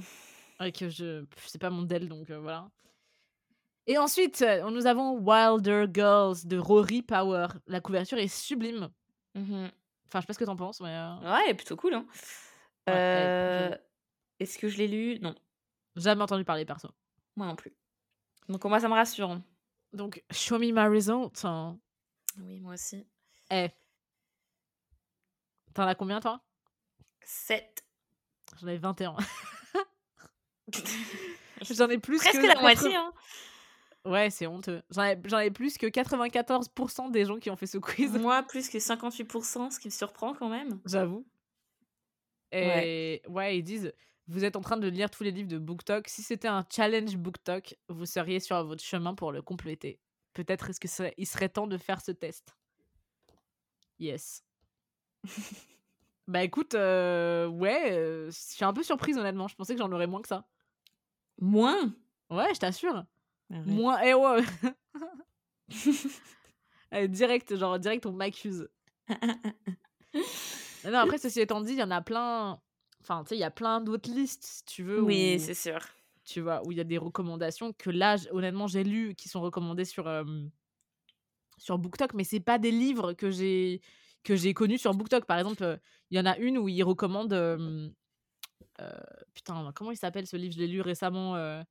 Et 0.64 0.72
que 0.72 0.88
je. 0.88 1.24
C'est 1.46 1.60
pas 1.60 1.70
mon 1.70 1.82
del, 1.82 2.08
donc 2.08 2.30
voilà. 2.30 2.68
Et 3.86 3.98
ensuite, 3.98 4.44
nous 4.70 4.86
avons 4.86 5.18
Wilder 5.18 5.86
Girls 5.92 6.36
de 6.44 6.56
Rory 6.56 7.02
Power. 7.02 7.48
La 7.66 7.80
couverture 7.80 8.18
est 8.18 8.28
sublime. 8.28 8.88
Mhm. 9.34 9.70
Enfin, 10.06 10.20
je 10.20 10.20
sais 10.20 10.26
pas 10.26 10.32
ce 10.34 10.38
que 10.38 10.44
t'en 10.44 10.56
penses, 10.56 10.80
mais. 10.80 10.86
Ouais, 11.24 11.40
elle 11.44 11.50
est 11.50 11.54
plutôt 11.54 11.76
cool. 11.76 11.94
Hein. 11.94 12.06
Ouais, 12.86 12.94
elle. 12.94 13.80
Est-ce 14.42 14.58
que 14.58 14.68
je 14.68 14.78
l'ai 14.78 14.88
lu? 14.88 15.18
Non, 15.20 15.34
Jamais 15.96 16.22
entendu 16.22 16.44
parler 16.44 16.64
perso. 16.64 16.88
moi 17.36 17.46
non 17.46 17.54
plus. 17.56 17.72
Donc 18.48 18.64
moi, 18.64 18.80
ça 18.80 18.88
me 18.88 18.94
rassure. 18.94 19.30
hein. 19.30 19.44
Donc, 19.92 20.22
show 20.30 20.58
me 20.58 20.72
my 20.72 20.88
result. 20.94 21.44
hein. 21.44 21.78
Oui, 22.38 22.60
moi 22.60 22.74
aussi. 22.74 23.06
Eh. 23.50 23.68
T'en 25.74 25.86
as 25.86 25.94
combien, 25.94 26.18
toi? 26.20 26.40
7. 27.24 27.84
J'en 28.60 28.66
ai 28.68 28.78
21. 28.78 29.16
J'en 31.70 31.88
ai 31.88 31.98
plus 31.98 32.18
Presque 32.18 32.40
que 32.40 32.46
la 32.46 32.54
80 32.54 32.60
moitié, 32.62 32.96
hein. 32.96 33.12
Ouais, 34.04 34.30
c'est 34.30 34.46
honteux. 34.48 34.82
J'en 34.90 35.38
ai, 35.38 35.50
plus 35.50 35.78
que 35.78 35.86
94% 35.86 37.10
des 37.12 37.24
gens 37.24 37.38
qui 37.38 37.50
ont 37.50 37.56
fait 37.56 37.68
ce 37.68 37.78
quiz, 37.78 38.10
Moi, 38.18 38.42
plus 38.42 38.68
que 38.68 38.78
58%, 38.78 39.70
ce 39.70 39.78
qui 39.78 39.86
me 39.88 39.92
surprend 39.92 40.34
quand 40.34 40.48
même. 40.48 40.80
j'avoue. 40.84 41.24
Ouais. 42.52 43.20
Et 43.24 43.28
ouais. 43.28 43.58
ils 43.58 43.62
disent 43.62 43.92
Vous 44.28 44.44
êtes 44.44 44.56
en 44.56 44.60
train 44.60 44.76
de 44.76 44.86
lire 44.88 45.10
tous 45.10 45.24
les 45.24 45.30
livres 45.30 45.48
de 45.48 45.58
BookTok. 45.58 46.08
Si 46.08 46.22
c'était 46.22 46.48
un 46.48 46.64
challenge 46.70 47.16
BookTok, 47.16 47.76
vous 47.88 48.06
seriez 48.06 48.40
sur 48.40 48.62
votre 48.64 48.82
chemin 48.82 49.14
pour 49.14 49.32
le 49.32 49.42
compléter. 49.42 50.00
Peut-être 50.32 50.70
est-ce 50.70 50.80
que 50.80 50.88
ça- 50.88 51.10
il 51.18 51.26
serait 51.26 51.48
temps 51.48 51.66
de 51.66 51.76
faire 51.76 52.00
ce 52.00 52.12
test. 52.12 52.56
Yes. 53.98 54.44
bah 56.26 56.42
écoute, 56.42 56.74
euh, 56.74 57.46
ouais, 57.48 57.92
euh, 57.92 58.30
je 58.30 58.36
suis 58.38 58.64
un 58.64 58.72
peu 58.72 58.82
surprise 58.82 59.18
honnêtement. 59.18 59.48
Je 59.48 59.54
pensais 59.56 59.74
que 59.74 59.80
j'en 59.80 59.92
aurais 59.92 60.06
moins 60.06 60.22
que 60.22 60.28
ça. 60.28 60.48
Moins? 61.40 61.94
Ouais, 62.30 62.54
je 62.54 62.60
t'assure. 62.60 63.04
Arrête. 63.50 63.66
Moins. 63.66 64.00
Eh 64.02 64.14
ouais. 64.14 64.42
Allez, 66.90 67.08
direct, 67.08 67.56
genre, 67.56 67.78
direct, 67.78 68.06
on 68.06 68.12
m'accuse. 68.12 68.68
Non, 70.84 70.98
après, 70.98 71.18
ceci 71.18 71.40
étant 71.40 71.60
dit, 71.60 71.72
il 71.74 71.78
y 71.78 71.82
en 71.82 71.90
a 71.92 72.02
plein. 72.02 72.60
Enfin, 73.02 73.24
tu 73.24 73.30
sais, 73.30 73.36
il 73.36 73.40
y 73.40 73.44
a 73.44 73.50
plein 73.50 73.80
d'autres 73.80 74.10
listes, 74.10 74.44
si 74.44 74.64
tu 74.64 74.82
veux. 74.84 75.02
Oui, 75.02 75.36
où- 75.36 75.40
c'est 75.40 75.54
sûr. 75.54 75.80
tu 76.24 76.40
vois, 76.40 76.64
où 76.64 76.72
il 76.72 76.78
y 76.78 76.80
a 76.80 76.84
des 76.84 76.98
recommandations 76.98 77.72
que 77.72 77.90
là, 77.90 78.16
honnêtement, 78.30 78.68
j'ai 78.68 78.84
lu 78.84 79.14
qui 79.16 79.28
sont 79.28 79.40
recommandées 79.40 79.84
sur, 79.84 80.06
euh, 80.06 80.24
sur 81.58 81.78
BookTok, 81.78 82.14
mais 82.14 82.24
c'est 82.24 82.40
pas 82.40 82.58
des 82.58 82.70
livres 82.70 83.12
que 83.12 83.30
j'ai 83.30 83.80
que 84.24 84.36
j'ai 84.36 84.54
connus 84.54 84.78
sur 84.78 84.94
BookTok. 84.94 85.24
Par 85.24 85.38
exemple, 85.38 85.64
euh, 85.64 85.76
il 86.10 86.16
y 86.16 86.20
en 86.20 86.26
a 86.26 86.36
une 86.38 86.56
où 86.58 86.68
il 86.68 86.82
recommande. 86.84 87.32
euh, 87.32 87.88
putain, 89.34 89.72
comment 89.74 89.90
il 89.90 89.96
s'appelle 89.96 90.26
ce 90.26 90.36
livre? 90.36 90.54
Je 90.54 90.58
l'ai 90.60 90.68
lu 90.68 90.80
récemment. 90.80 91.36
euh, 91.36 91.62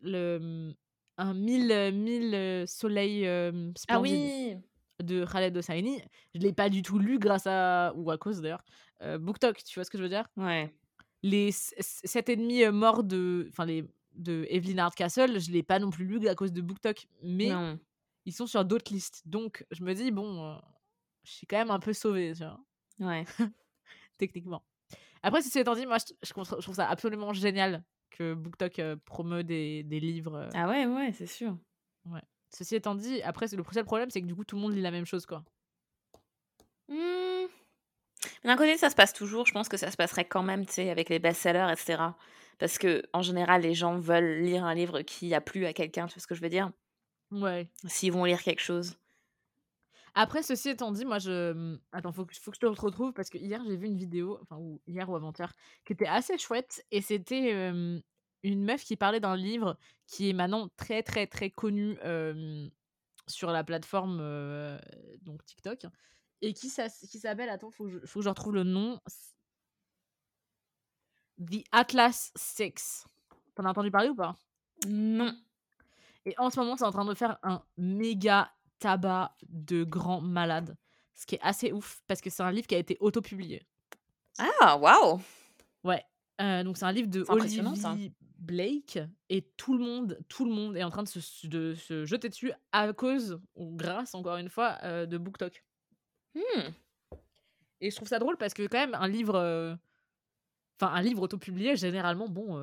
le, 0.00 0.74
un 1.16 1.34
mille, 1.34 1.90
mille 1.92 2.64
soleils 2.68 3.26
euh, 3.26 3.72
Ah 3.88 4.00
oui 4.00 4.56
de 5.02 5.24
Khaled 5.24 5.56
Hosseini. 5.56 6.00
Je 6.34 6.40
l'ai 6.40 6.52
pas 6.52 6.68
du 6.68 6.82
tout 6.82 6.98
lu 6.98 7.18
grâce 7.18 7.46
à, 7.46 7.92
ou 7.96 8.10
à 8.10 8.18
cause 8.18 8.40
d'ailleurs, 8.40 8.64
euh, 9.02 9.18
BookTok, 9.18 9.62
tu 9.64 9.78
vois 9.78 9.84
ce 9.84 9.90
que 9.90 9.98
je 9.98 10.02
veux 10.02 10.08
dire? 10.08 10.26
Ouais. 10.36 10.74
les 11.22 11.50
sept 11.52 12.28
ennemis 12.28 12.64
euh, 12.64 12.72
morts 12.72 13.02
de 13.04 13.46
enfin 13.50 13.64
les 13.66 13.84
de 14.14 14.46
Evelyn 14.48 14.78
Hardcastle 14.78 15.38
je 15.40 15.50
l'ai 15.50 15.62
pas 15.62 15.78
non 15.78 15.90
plus 15.90 16.06
lu 16.06 16.26
à 16.28 16.34
cause 16.34 16.52
de 16.52 16.60
BookTok 16.62 17.06
mais 17.22 17.48
Non. 17.50 17.78
ils 18.24 18.32
sont 18.32 18.46
sur 18.46 18.64
d'autres 18.64 18.92
listes 18.92 19.22
donc 19.26 19.66
je 19.70 19.82
me 19.84 19.92
dis 19.94 20.10
bon 20.10 20.42
euh, 20.44 20.56
je 21.24 21.32
suis 21.32 21.46
quand 21.46 21.58
même 21.58 21.70
un 21.70 21.78
peu 21.80 21.92
sauvée 21.92 22.32
tu 22.34 22.42
vois, 22.44 22.58
Ouais. 22.98 23.24
techniquement 24.18 24.62
après 25.22 25.42
si 25.42 25.50
c'est 25.50 25.60
étant 25.60 25.74
dit 25.74 25.84
moi 25.86 25.98
je, 25.98 26.14
je 26.22 26.30
trouve 26.32 26.44
je 26.48 26.62
trouve 26.62 26.74
ça 26.74 26.88
absolument 26.88 27.32
génial 27.34 27.84
que 28.10 28.32
BookTok 28.34 28.78
euh, 28.78 28.96
promeut 29.04 29.44
des, 29.44 29.82
des 29.82 30.00
livres. 30.00 30.48
Ah 30.54 30.68
ouais, 30.68 30.86
ouais, 30.86 31.12
c'est 31.12 31.26
sûr. 31.26 31.58
Ceci 32.50 32.76
étant 32.76 32.94
dit 32.94 33.22
après 33.22 33.48
c'est- 33.48 33.56
le 33.56 33.64
seul 33.72 33.84
problème 33.84 34.10
c'est 34.10 34.20
que 34.22 34.26
du 34.26 34.34
coup 34.34 34.44
tout 34.44 34.56
le 34.56 34.62
monde 34.62 34.74
lit 34.74 34.80
la 34.82 34.90
même 34.90 35.06
chose 35.06 35.26
quoi 35.26 35.44
Hmm. 36.88 37.46
Mais 38.44 38.48
D'un 38.50 38.56
côté, 38.56 38.76
ça 38.78 38.90
se 38.90 38.94
passe 38.94 39.12
toujours. 39.12 39.46
Je 39.46 39.52
pense 39.52 39.68
que 39.68 39.76
ça 39.76 39.90
se 39.90 39.96
passerait 39.96 40.24
quand 40.26 40.42
même, 40.42 40.66
tu 40.66 40.72
sais, 40.74 40.90
avec 40.90 41.08
les 41.08 41.18
best-sellers, 41.18 41.72
etc. 41.72 42.16
Parce 42.58 42.78
que, 42.78 43.02
en 43.12 43.22
général, 43.22 43.62
les 43.62 43.74
gens 43.74 43.98
veulent 43.98 44.40
lire 44.42 44.64
un 44.64 44.74
livre 44.74 45.02
qui 45.02 45.34
a 45.34 45.40
plu 45.40 45.66
à 45.66 45.72
quelqu'un, 45.72 46.06
tu 46.06 46.14
vois 46.14 46.22
ce 46.22 46.26
que 46.26 46.34
je 46.34 46.40
veux 46.42 46.48
dire? 46.48 46.70
Ouais 47.30 47.68
S'ils 47.86 48.12
vont 48.12 48.24
lire 48.26 48.42
quelque 48.42 48.60
chose. 48.62 48.96
Après, 50.14 50.42
ceci 50.42 50.70
étant 50.70 50.92
dit, 50.92 51.04
moi, 51.04 51.18
je. 51.18 51.52
mmh, 51.52 51.80
Attends, 51.92 52.12
faut 52.12 52.24
que, 52.24 52.34
faut 52.40 52.50
que 52.50 52.56
je 52.56 52.60
te 52.60 52.66
retrouve 52.66 53.12
parce 53.12 53.28
que 53.28 53.38
hier, 53.38 53.62
j'ai 53.66 53.76
vu 53.76 53.86
une 53.86 53.96
vidéo, 53.98 54.38
enfin, 54.42 54.56
ou 54.56 54.80
hier 54.86 55.08
ou 55.10 55.16
avant-hier, 55.16 55.52
qui 55.84 55.92
était 55.92 56.06
assez 56.06 56.38
chouette. 56.38 56.84
Et 56.90 57.02
c'était 57.02 57.52
euh, 57.54 58.00
une 58.46 58.64
meuf 58.64 58.84
qui 58.84 58.96
parlait 58.96 59.20
d'un 59.20 59.36
livre 59.36 59.76
qui 60.06 60.30
est 60.30 60.32
maintenant 60.32 60.68
très, 60.76 61.02
très, 61.02 61.26
très 61.26 61.50
connu 61.50 61.98
euh, 62.04 62.68
sur 63.26 63.50
la 63.50 63.64
plateforme 63.64 64.18
euh, 64.20 64.78
donc 65.22 65.44
TikTok. 65.44 65.86
Et 66.42 66.52
qui, 66.52 66.68
s'appelle. 66.68 67.48
Attends, 67.48 67.70
faut 67.70 67.84
que, 67.86 67.90
je, 67.90 67.98
faut 68.06 68.20
que 68.20 68.24
je 68.24 68.28
retrouve 68.28 68.54
le 68.54 68.62
nom. 68.62 69.00
The 71.38 71.64
Atlas 71.72 72.32
Six. 72.36 73.06
T'en 73.54 73.64
as 73.64 73.70
entendu 73.70 73.90
parler 73.90 74.10
ou 74.10 74.14
pas? 74.14 74.36
Non. 74.86 75.34
et 76.24 76.34
en 76.38 76.50
ce 76.50 76.60
moment, 76.60 76.76
c'est 76.76 76.84
en 76.84 76.92
train 76.92 77.06
de 77.06 77.14
faire 77.14 77.38
un 77.42 77.62
méga 77.78 78.52
tabac 78.78 79.34
de 79.48 79.82
grands 79.82 80.20
malades. 80.20 80.76
Ce 81.14 81.24
qui 81.24 81.36
est 81.36 81.40
assez 81.42 81.72
ouf, 81.72 82.02
parce 82.06 82.20
que 82.20 82.28
c'est 82.28 82.42
un 82.42 82.52
livre 82.52 82.66
qui 82.66 82.74
a 82.74 82.78
été 82.78 82.98
autopublié. 83.00 83.66
Ah, 84.38 84.76
waouh 84.76 85.20
Ouais. 85.82 86.04
Euh, 86.40 86.62
donc 86.62 86.76
c'est 86.76 86.84
un 86.84 86.92
livre 86.92 87.08
de. 87.08 87.24
Olivier 87.28 87.62
Blake. 88.38 88.98
Et 89.28 89.42
tout 89.56 89.76
le 89.76 89.82
monde, 89.84 90.18
tout 90.28 90.44
le 90.44 90.52
monde 90.52 90.76
est 90.76 90.84
en 90.84 90.90
train 90.90 91.02
de 91.02 91.08
se, 91.08 91.46
de 91.46 91.74
se 91.74 92.04
jeter 92.04 92.28
dessus 92.28 92.52
à 92.70 92.92
cause, 92.92 93.40
ou 93.54 93.74
grâce, 93.74 94.14
encore 94.14 94.36
une 94.36 94.50
fois, 94.50 94.78
euh, 94.82 95.06
de 95.06 95.16
BookTok. 95.18 95.64
Hmm. 96.34 96.68
Et 97.80 97.90
je 97.90 97.96
trouve 97.96 98.08
ça 98.08 98.18
drôle 98.18 98.36
parce 98.36 98.54
que 98.54 98.66
quand 98.66 98.78
même, 98.78 98.94
un 98.94 99.08
livre... 99.08 99.36
euh, 99.36 99.74
Enfin, 100.78 100.92
un 100.92 101.00
livre 101.00 101.22
autopublié, 101.22 101.74
généralement, 101.74 102.28
bon... 102.28 102.58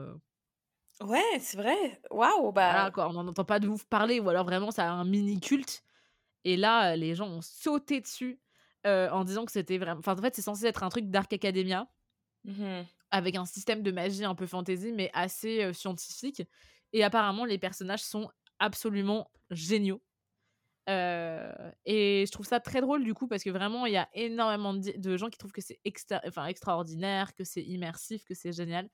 Ouais, 1.02 1.40
c'est 1.40 1.58
vrai. 1.58 2.00
Waouh, 2.12 2.52
bah. 2.52 2.72
Voilà, 2.72 2.92
quoi, 2.92 3.10
on 3.10 3.14
n'en 3.14 3.28
entend 3.28 3.44
pas 3.44 3.60
de 3.60 3.68
ouf 3.68 3.86
parler, 3.86 4.20
ou 4.20 4.30
alors 4.30 4.46
vraiment 4.46 4.70
ça 4.70 4.88
a 4.88 4.94
un 4.94 5.04
mini 5.04 5.40
culte. 5.40 5.84
Et 6.44 6.56
là, 6.56 6.96
les 6.96 7.16
gens 7.16 7.28
ont 7.28 7.42
sauté 7.42 8.00
dessus 8.00 8.40
en 8.86 9.24
disant 9.24 9.46
que 9.46 9.52
c'était 9.52 9.80
vraiment. 9.80 9.98
Enfin, 9.98 10.14
en 10.14 10.22
fait, 10.22 10.36
c'est 10.36 10.44
censé 10.44 10.68
être 10.68 10.84
un 10.84 10.90
truc 10.90 11.10
Dark 11.10 11.34
Academia 11.34 11.88
Mhm. 12.44 12.86
Avec 13.14 13.36
un 13.36 13.46
système 13.46 13.84
de 13.84 13.92
magie 13.92 14.26
un 14.26 14.36
peu 14.36 14.48
fantasy, 14.48 14.92
mais 14.92 15.10
assez 15.14 15.72
scientifique. 15.74 16.42
Et 16.94 17.04
apparemment, 17.04 17.46
les 17.46 17.60
personnages 17.60 18.02
sont 18.02 18.30
absolument 18.60 19.30
géniaux. 19.52 20.02
Et 20.88 22.26
je 22.28 22.32
trouve 22.32 22.46
ça 22.46 22.60
très 22.60 22.82
drôle 22.82 23.04
du 23.04 23.14
coup 23.14 23.28
parce 23.28 23.44
que 23.44 23.50
vraiment 23.50 23.86
il 23.86 23.94
y 23.94 23.98
a 23.98 24.10
énormément 24.14 24.74
de, 24.74 25.18
gens 25.18 25.30
qui 25.30 25.38
trouvent 25.38 25.54
que 25.54 25.62
c'est 25.62 25.80
extraordinaire, 25.86 27.34
que 27.36 27.44
c'est 27.44 27.64
immersif, 27.64 28.26
que 28.26 28.34
c'est 28.34 28.52
génial, 28.52 28.90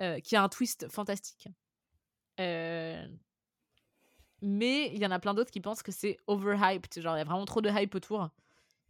euh, 0.00 0.18
qu'il 0.20 0.34
y 0.34 0.38
a 0.38 0.42
un 0.42 0.48
twist 0.48 0.88
fantastique. 0.88 1.48
Mais 4.42 4.90
il 4.92 4.98
y 4.98 5.06
en 5.06 5.12
a 5.12 5.20
plein 5.20 5.34
d'autres 5.34 5.52
qui 5.52 5.60
pensent 5.60 5.84
que 5.84 5.92
c'est 5.92 6.18
overhyped, 6.26 7.00
genre 7.00 7.14
il 7.16 7.20
y 7.20 7.22
a 7.22 7.24
vraiment 7.24 7.44
trop 7.44 7.60
de 7.60 7.70
hype 7.70 7.94
autour. 7.94 8.28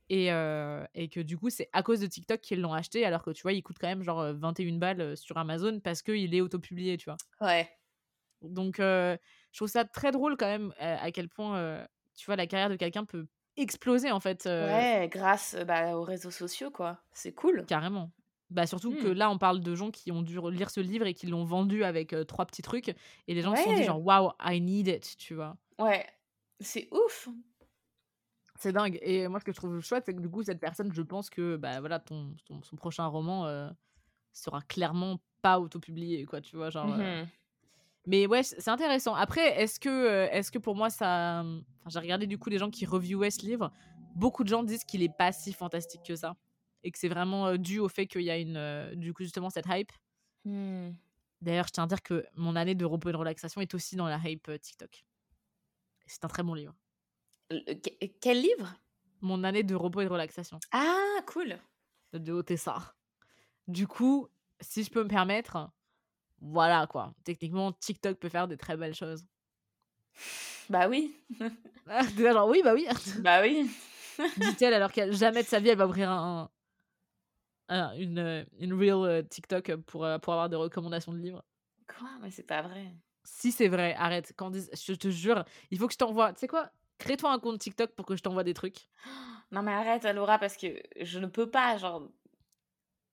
Et, 0.09 0.32
euh, 0.32 0.84
et 0.94 1.09
que 1.09 1.20
du 1.20 1.38
coup, 1.38 1.50
c'est 1.50 1.68
à 1.72 1.82
cause 1.82 2.00
de 2.00 2.07
TikTok 2.07 2.40
qu'ils 2.40 2.61
l'ont 2.61 2.74
acheté, 2.74 3.05
alors 3.07 3.22
que 3.22 3.30
tu 3.30 3.42
vois, 3.42 3.53
il 3.55 3.62
coûte 3.62 3.76
quand 3.80 3.86
même 3.88 4.03
genre 4.03 4.20
euh, 4.20 4.32
21 4.34 4.78
balles 4.78 5.00
euh, 5.00 5.16
sur 5.16 5.36
Amazon 5.38 5.80
parce 5.80 6.03
qu'il 6.03 6.34
est 6.34 6.40
autopublié, 6.40 6.96
tu 6.98 7.07
vois. 7.07 7.20
Ouais. 7.40 7.78
Donc, 8.42 8.80
euh, 8.80 9.16
je 9.53 9.59
trouve 9.59 9.68
ça 9.68 9.84
très 9.84 10.11
drôle 10.11 10.36
quand 10.36 10.46
même 10.46 10.74
euh, 10.80 10.96
à 11.00 11.12
quel 11.12 11.28
point, 11.28 11.57
euh, 11.59 11.86
tu 12.16 12.26
vois, 12.26 12.36
la 12.36 12.46
carrière 12.46 12.70
de 12.70 12.76
quelqu'un 12.76 13.05
peut 13.05 13.26
exploser 13.57 14.11
en 14.11 14.20
fait. 14.20 14.46
euh, 14.46 14.66
Ouais, 14.66 15.09
grâce 15.09 15.55
euh, 15.55 15.64
bah, 15.64 15.96
aux 15.96 16.03
réseaux 16.03 16.30
sociaux, 16.32 16.70
quoi. 16.70 17.05
C'est 17.12 17.34
cool. 17.34 17.64
Carrément. 17.66 18.12
Bah 18.50 18.66
surtout 18.66 18.96
que 18.96 19.07
Hmm. 19.09 19.12
là, 19.12 19.30
on 19.30 19.38
parle 19.38 19.61
de 19.61 19.74
gens 19.74 19.90
qui 19.90 20.12
ont 20.12 20.20
dû 20.22 20.38
re- 20.38 20.50
lire 20.50 20.68
ce 20.70 20.80
livre 20.80 21.07
et 21.07 21.14
qui 21.14 21.26
l'ont 21.26 21.44
vendu 21.44 21.84
avec 21.84 22.12
euh, 22.12 22.24
trois 22.24 22.44
petits 22.46 22.61
trucs. 22.62 22.88
Et 23.26 23.34
les 23.34 23.40
gens 23.42 23.57
se 23.57 23.62
sont 23.62 23.72
dit 23.72 23.82
genre, 23.84 24.05
wow, 24.05 24.32
I 24.42 24.61
need 24.61 24.88
it, 24.88 25.16
tu 25.16 25.34
vois. 25.34 25.57
Ouais. 25.78 26.07
C'est 26.61 26.88
ouf. 26.92 27.28
C'est 28.62 28.72
dingue. 28.72 28.96
Et 29.02 29.26
moi, 29.26 29.40
ce 29.40 29.44
que 29.44 29.50
je 29.52 29.56
trouve 29.56 29.80
chouette, 29.80 30.04
c'est 30.06 30.14
que 30.14 30.20
du 30.20 30.28
coup, 30.30 30.42
cette 30.44 30.60
personne, 30.60 30.92
je 30.92 31.02
pense 31.02 31.28
que 31.30 31.56
bah 31.56 31.80
voilà, 31.80 31.98
ton, 31.98 32.34
ton- 32.44 32.62
son 32.62 32.76
prochain 32.76 33.06
roman 33.06 33.46
euh, 33.46 33.68
sera 34.32 34.60
clairement 34.62 35.18
pas 35.42 35.58
autopublié, 35.58 36.24
quoi, 36.26 36.40
tu 36.40 36.54
vois, 36.56 36.70
genre. 36.70 36.92
euh, 36.94 37.22
Mhm. 37.22 37.28
Mais 38.06 38.26
ouais, 38.26 38.42
c'est 38.42 38.68
intéressant. 38.68 39.14
Après, 39.14 39.60
est-ce 39.60 39.78
que, 39.80 39.88
euh, 39.88 40.28
est-ce 40.30 40.50
que 40.52 40.58
pour 40.58 40.74
moi, 40.76 40.90
ça. 40.90 41.40
Enfin, 41.44 41.88
j'ai 41.90 41.98
regardé 41.98 42.26
du 42.26 42.38
coup 42.38 42.50
des 42.50 42.58
gens 42.58 42.70
qui 42.70 42.84
reviewaient 42.86 43.30
ce 43.30 43.44
livre. 43.46 43.72
Beaucoup 44.14 44.44
de 44.44 44.48
gens 44.48 44.62
disent 44.62 44.84
qu'il 44.84 45.02
est 45.02 45.16
pas 45.16 45.32
si 45.32 45.52
fantastique 45.52 46.02
que 46.06 46.14
ça. 46.16 46.36
Et 46.84 46.90
que 46.92 46.98
c'est 46.98 47.08
vraiment 47.08 47.56
dû 47.56 47.78
au 47.80 47.88
fait 47.88 48.06
qu'il 48.06 48.22
y 48.22 48.30
a 48.30 48.38
une. 48.38 48.94
du 48.96 49.12
coup, 49.14 49.22
justement, 49.24 49.50
cette 49.50 49.66
hype. 49.68 49.90
Hmm. 50.44 50.90
D'ailleurs, 51.40 51.66
je 51.66 51.72
tiens 51.72 51.84
à 51.84 51.86
dire 51.88 52.02
que 52.02 52.24
mon 52.36 52.54
année 52.56 52.74
de 52.76 52.84
repos 52.84 53.08
et 53.08 53.12
de 53.12 53.16
relaxation 53.16 53.60
est 53.60 53.74
aussi 53.74 53.96
dans 53.96 54.06
la 54.06 54.18
hype 54.24 54.50
TikTok. 54.60 55.04
C'est 56.06 56.24
un 56.24 56.28
très 56.28 56.42
bon 56.42 56.54
livre. 56.54 56.74
Le- 57.51 57.74
que- 57.74 58.07
Quel 58.20 58.40
livre? 58.40 58.74
Mon 59.20 59.45
année 59.45 59.62
de 59.62 59.74
repos 59.74 60.01
et 60.01 60.05
de 60.05 60.11
relaxation. 60.11 60.59
Ah, 60.72 61.20
cool. 61.26 61.57
de 62.12 62.32
Otessa. 62.32 62.95
Du 63.68 63.86
coup, 63.86 64.28
si 64.61 64.82
je 64.84 64.90
peux 64.90 65.03
me 65.05 65.09
permettre, 65.09 65.70
voilà 66.40 66.86
quoi. 66.86 67.14
Techniquement, 67.24 67.72
TikTok 67.72 68.18
peut 68.18 68.28
faire 68.28 68.49
des 68.49 68.57
très 68.57 68.76
belles 68.76 68.95
choses. 68.95 69.24
Bah 70.68 70.88
oui. 70.88 71.14
Déjà, 72.16 72.32
genre, 72.32 72.49
oui, 72.49 72.61
bah 72.64 72.74
oui, 72.74 72.86
Bah 73.20 73.40
oui. 73.43 73.70
dit-elle, 74.36 74.74
alors 74.74 74.93
qu'elle 74.93 75.12
jamais 75.12 75.43
de 75.43 75.49
sa 75.49 75.59
vie, 75.61 75.70
elle 75.70 75.78
va 75.78 75.86
ouvrir 75.86 76.11
un, 76.11 76.51
un- 77.68 77.95
une, 77.97 78.18
euh, 78.18 78.45
une 78.59 78.72
real 78.74 78.99
euh, 79.05 79.22
TikTok 79.22 79.74
pour, 79.86 80.05
euh, 80.05 80.18
pour 80.18 80.32
avoir 80.32 80.49
des 80.49 80.57
recommandations 80.57 81.12
de 81.12 81.18
livres. 81.18 81.45
Quoi? 81.99 82.09
Mais 82.20 82.30
c'est 82.30 82.43
pas 82.43 82.62
vrai. 82.62 82.95
Si 83.24 83.53
c'est 83.53 83.68
vrai, 83.68 83.95
arrête. 83.95 84.32
Candice, 84.36 84.68
je 84.74 84.93
te 84.95 85.09
jure, 85.09 85.45
il 85.70 85.78
faut 85.78 85.86
que 85.86 85.93
je 85.93 85.99
t'envoie. 85.99 86.32
Tu 86.32 86.40
sais 86.40 86.49
quoi? 86.49 86.70
Crée-toi 87.03 87.32
un 87.32 87.38
compte 87.38 87.59
TikTok 87.61 87.92
pour 87.94 88.07
que 88.07 88.16
je 88.16 88.22
t'envoie 88.22 88.44
des 88.44 88.55
trucs. 88.55 88.88
Non, 89.50 89.61
mais 89.62 89.72
arrête, 89.72 90.05
Laura, 90.05 90.38
parce 90.38 90.57
que 90.57 90.82
je 90.98 91.18
ne 91.18 91.26
peux 91.26 91.50
pas. 91.50 91.76
Genre, 91.76 92.09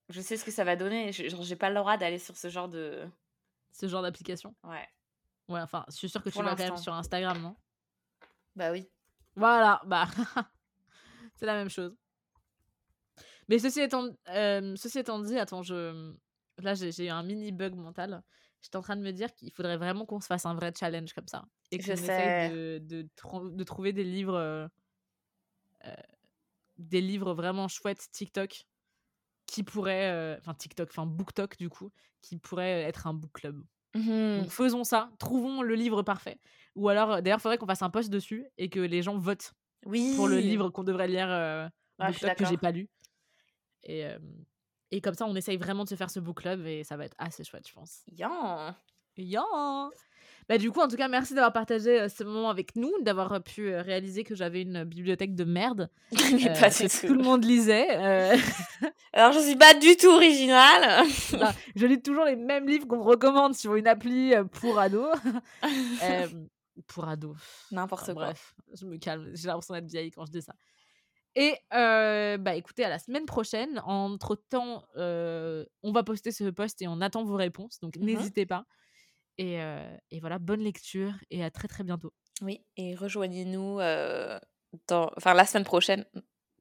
je 0.08 0.22
sais 0.22 0.38
ce 0.38 0.44
que 0.44 0.50
ça 0.50 0.64
va 0.64 0.74
donner. 0.74 1.12
je- 1.12 1.28
Genre, 1.28 1.42
j'ai 1.42 1.54
pas 1.56 1.68
l'aura 1.68 1.98
d'aller 1.98 2.18
sur 2.18 2.34
ce 2.34 2.48
genre 2.48 2.66
de. 2.68 3.06
Ce 3.72 3.86
genre 3.86 4.00
d'application. 4.00 4.54
Ouais. 4.64 4.88
Ouais, 5.48 5.60
enfin, 5.60 5.84
je 5.88 5.96
suis 5.96 6.08
sûre 6.08 6.22
que 6.22 6.30
tu 6.30 6.42
vas 6.42 6.56
quand 6.56 6.64
même 6.64 6.76
sur 6.78 6.94
Instagram, 6.94 7.42
non? 7.42 7.56
Bah 8.56 8.72
oui. 8.72 8.88
Voilà, 9.36 9.82
bah, 9.84 10.06
c'est 11.34 11.44
la 11.44 11.54
même 11.54 11.68
chose. 11.68 11.94
Mais 13.48 13.58
ceci 13.58 13.80
étant, 13.80 14.08
euh, 14.28 14.76
ceci 14.76 14.98
étant 15.00 15.18
dit, 15.20 15.38
attends, 15.38 15.62
je... 15.62 16.14
là 16.58 16.74
j'ai 16.74 17.06
eu 17.06 17.08
un 17.10 17.22
mini 17.22 17.52
bug 17.52 17.74
mental. 17.74 18.22
J'étais 18.62 18.76
en 18.76 18.82
train 18.82 18.96
de 18.96 19.02
me 19.02 19.10
dire 19.12 19.34
qu'il 19.34 19.52
faudrait 19.52 19.76
vraiment 19.76 20.06
qu'on 20.06 20.20
se 20.20 20.26
fasse 20.26 20.46
un 20.46 20.54
vrai 20.54 20.72
challenge 20.78 21.12
comme 21.12 21.28
ça. 21.28 21.44
Et 21.72 21.80
Je 21.80 21.90
qu'on 21.92 21.96
sais. 21.96 22.02
essaye 22.04 22.50
de, 22.50 22.78
de, 22.82 23.08
de 23.56 23.64
trouver 23.64 23.92
des 23.92 24.04
livres, 24.04 24.34
euh, 24.34 24.66
euh, 25.86 25.94
des 26.78 27.00
livres 27.00 27.34
vraiment 27.34 27.68
chouettes 27.68 28.08
TikTok 28.12 28.64
qui 29.46 29.62
pourraient, 29.62 30.10
euh, 30.10 30.36
enfin 30.38 30.54
TikTok, 30.54 30.88
enfin 30.90 31.06
BookTok 31.06 31.56
du 31.58 31.68
coup, 31.68 31.90
qui 32.22 32.36
pourraient 32.38 32.82
être 32.82 33.06
un 33.06 33.14
book 33.14 33.32
club. 33.32 33.62
Donc 33.94 34.50
faisons 34.50 34.84
ça, 34.84 35.10
trouvons 35.18 35.62
le 35.62 35.74
livre 35.74 36.02
parfait. 36.02 36.38
Ou 36.76 36.88
alors, 36.88 37.20
d'ailleurs, 37.22 37.38
il 37.38 37.42
faudrait 37.42 37.58
qu'on 37.58 37.66
fasse 37.66 37.82
un 37.82 37.90
post 37.90 38.08
dessus 38.10 38.46
et 38.56 38.68
que 38.70 38.78
les 38.78 39.02
gens 39.02 39.18
votent 39.18 39.52
Oui. 39.84 40.12
pour 40.14 40.28
le 40.28 40.38
livre 40.38 40.70
qu'on 40.70 40.84
devrait 40.84 41.08
lire 41.08 41.28
euh, 41.28 41.68
Ah, 41.98 42.08
book 42.08 42.18
club 42.18 42.36
que 42.36 42.44
j'ai 42.46 42.56
pas 42.56 42.70
lu. 42.70 42.88
Et, 43.82 44.04
et 44.92 45.00
comme 45.00 45.14
ça, 45.14 45.26
on 45.26 45.34
essaye 45.34 45.56
vraiment 45.56 45.82
de 45.84 45.88
se 45.88 45.96
faire 45.96 46.10
ce 46.10 46.20
book 46.20 46.40
club 46.42 46.64
et 46.66 46.84
ça 46.84 46.96
va 46.96 47.04
être 47.06 47.16
assez 47.18 47.42
chouette, 47.42 47.66
je 47.66 47.72
pense. 47.72 48.02
Yan. 48.06 48.76
Ya 49.16 49.42
bah, 50.50 50.58
du 50.58 50.72
coup, 50.72 50.80
en 50.80 50.88
tout 50.88 50.96
cas, 50.96 51.06
merci 51.06 51.32
d'avoir 51.32 51.52
partagé 51.52 52.00
euh, 52.00 52.08
ce 52.08 52.24
moment 52.24 52.50
avec 52.50 52.74
nous, 52.74 52.90
d'avoir 53.02 53.32
euh, 53.34 53.38
pu 53.38 53.68
euh, 53.72 53.82
réaliser 53.82 54.24
que 54.24 54.34
j'avais 54.34 54.62
une 54.62 54.82
bibliothèque 54.82 55.36
de 55.36 55.44
merde, 55.44 55.88
Mais 56.32 56.52
pas 56.58 56.70
que 56.70 56.82
du 56.82 56.88
tout. 56.88 57.06
tout 57.06 57.14
le 57.14 57.22
monde 57.22 57.44
lisait. 57.44 57.88
Alors, 59.12 59.30
je 59.32 59.38
suis 59.38 59.54
pas 59.54 59.74
du 59.74 59.96
tout 59.96 60.08
originale. 60.10 61.04
Bah, 61.38 61.54
je 61.76 61.86
lis 61.86 62.02
toujours 62.02 62.24
les 62.24 62.34
mêmes 62.34 62.66
livres 62.66 62.88
qu'on 62.88 62.96
me 62.98 63.02
recommande 63.04 63.54
sur 63.54 63.76
une 63.76 63.86
appli 63.86 64.32
pour 64.60 64.76
ados. 64.80 65.16
Pour 66.88 67.08
ados. 67.08 67.36
N'importe 67.70 68.02
Enfin, 68.02 68.14
quoi. 68.14 68.24
Bref, 68.26 68.54
je 68.74 68.86
me 68.86 68.96
calme. 68.98 69.30
J'ai 69.34 69.46
l'impression 69.46 69.74
d'être 69.74 69.86
vieille 69.86 70.10
quand 70.10 70.26
je 70.26 70.32
dis 70.32 70.42
ça. 70.42 70.54
Et 71.36 71.54
euh, 71.74 72.38
bah 72.38 72.56
écoutez, 72.56 72.84
à 72.84 72.88
la 72.88 72.98
semaine 72.98 73.24
prochaine. 73.26 73.80
Entre 73.84 74.34
temps, 74.34 74.82
on 74.96 75.92
va 75.92 76.02
poster 76.02 76.32
ce 76.32 76.50
post 76.50 76.82
et 76.82 76.88
on 76.88 77.00
attend 77.00 77.22
vos 77.24 77.36
réponses. 77.36 77.78
Donc 77.80 77.96
Mhm. 77.96 78.04
n'hésitez 78.04 78.46
pas. 78.46 78.64
Et, 79.40 79.58
euh, 79.58 79.96
et 80.10 80.20
voilà, 80.20 80.38
bonne 80.38 80.60
lecture 80.60 81.14
et 81.30 81.42
à 81.42 81.50
très 81.50 81.66
très 81.66 81.82
bientôt. 81.82 82.12
Oui, 82.42 82.62
et 82.76 82.94
rejoignez-nous 82.94 83.80
euh, 83.80 84.38
dans... 84.86 85.10
enfin, 85.16 85.32
la 85.32 85.46
semaine 85.46 85.64
prochaine 85.64 86.04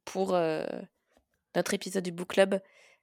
pour 0.06 0.34
euh, 0.34 0.66
notre 1.56 1.74
épisode 1.74 2.06
du 2.06 2.14
book 2.14 2.30
club 2.30 2.62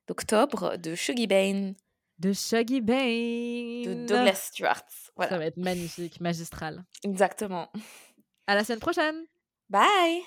d'octobre 0.09 0.79
de 0.79 0.95
Shuggy 0.95 1.27
Bane 1.27 1.75
De 2.19 2.33
Shaggy 2.33 2.81
Bane. 2.81 2.97
de 3.85 4.07
Douglas 4.07 4.49
Stewart. 4.51 4.83
Ça 4.89 5.37
va 5.37 5.45
être 5.45 5.59
magnifique, 5.59 6.23
magistral. 6.23 6.83
exactement. 7.05 7.71
À 8.47 8.55
la 8.55 8.65
semaine 8.65 8.81
prochaine. 8.81 9.27
Bye 9.69 10.23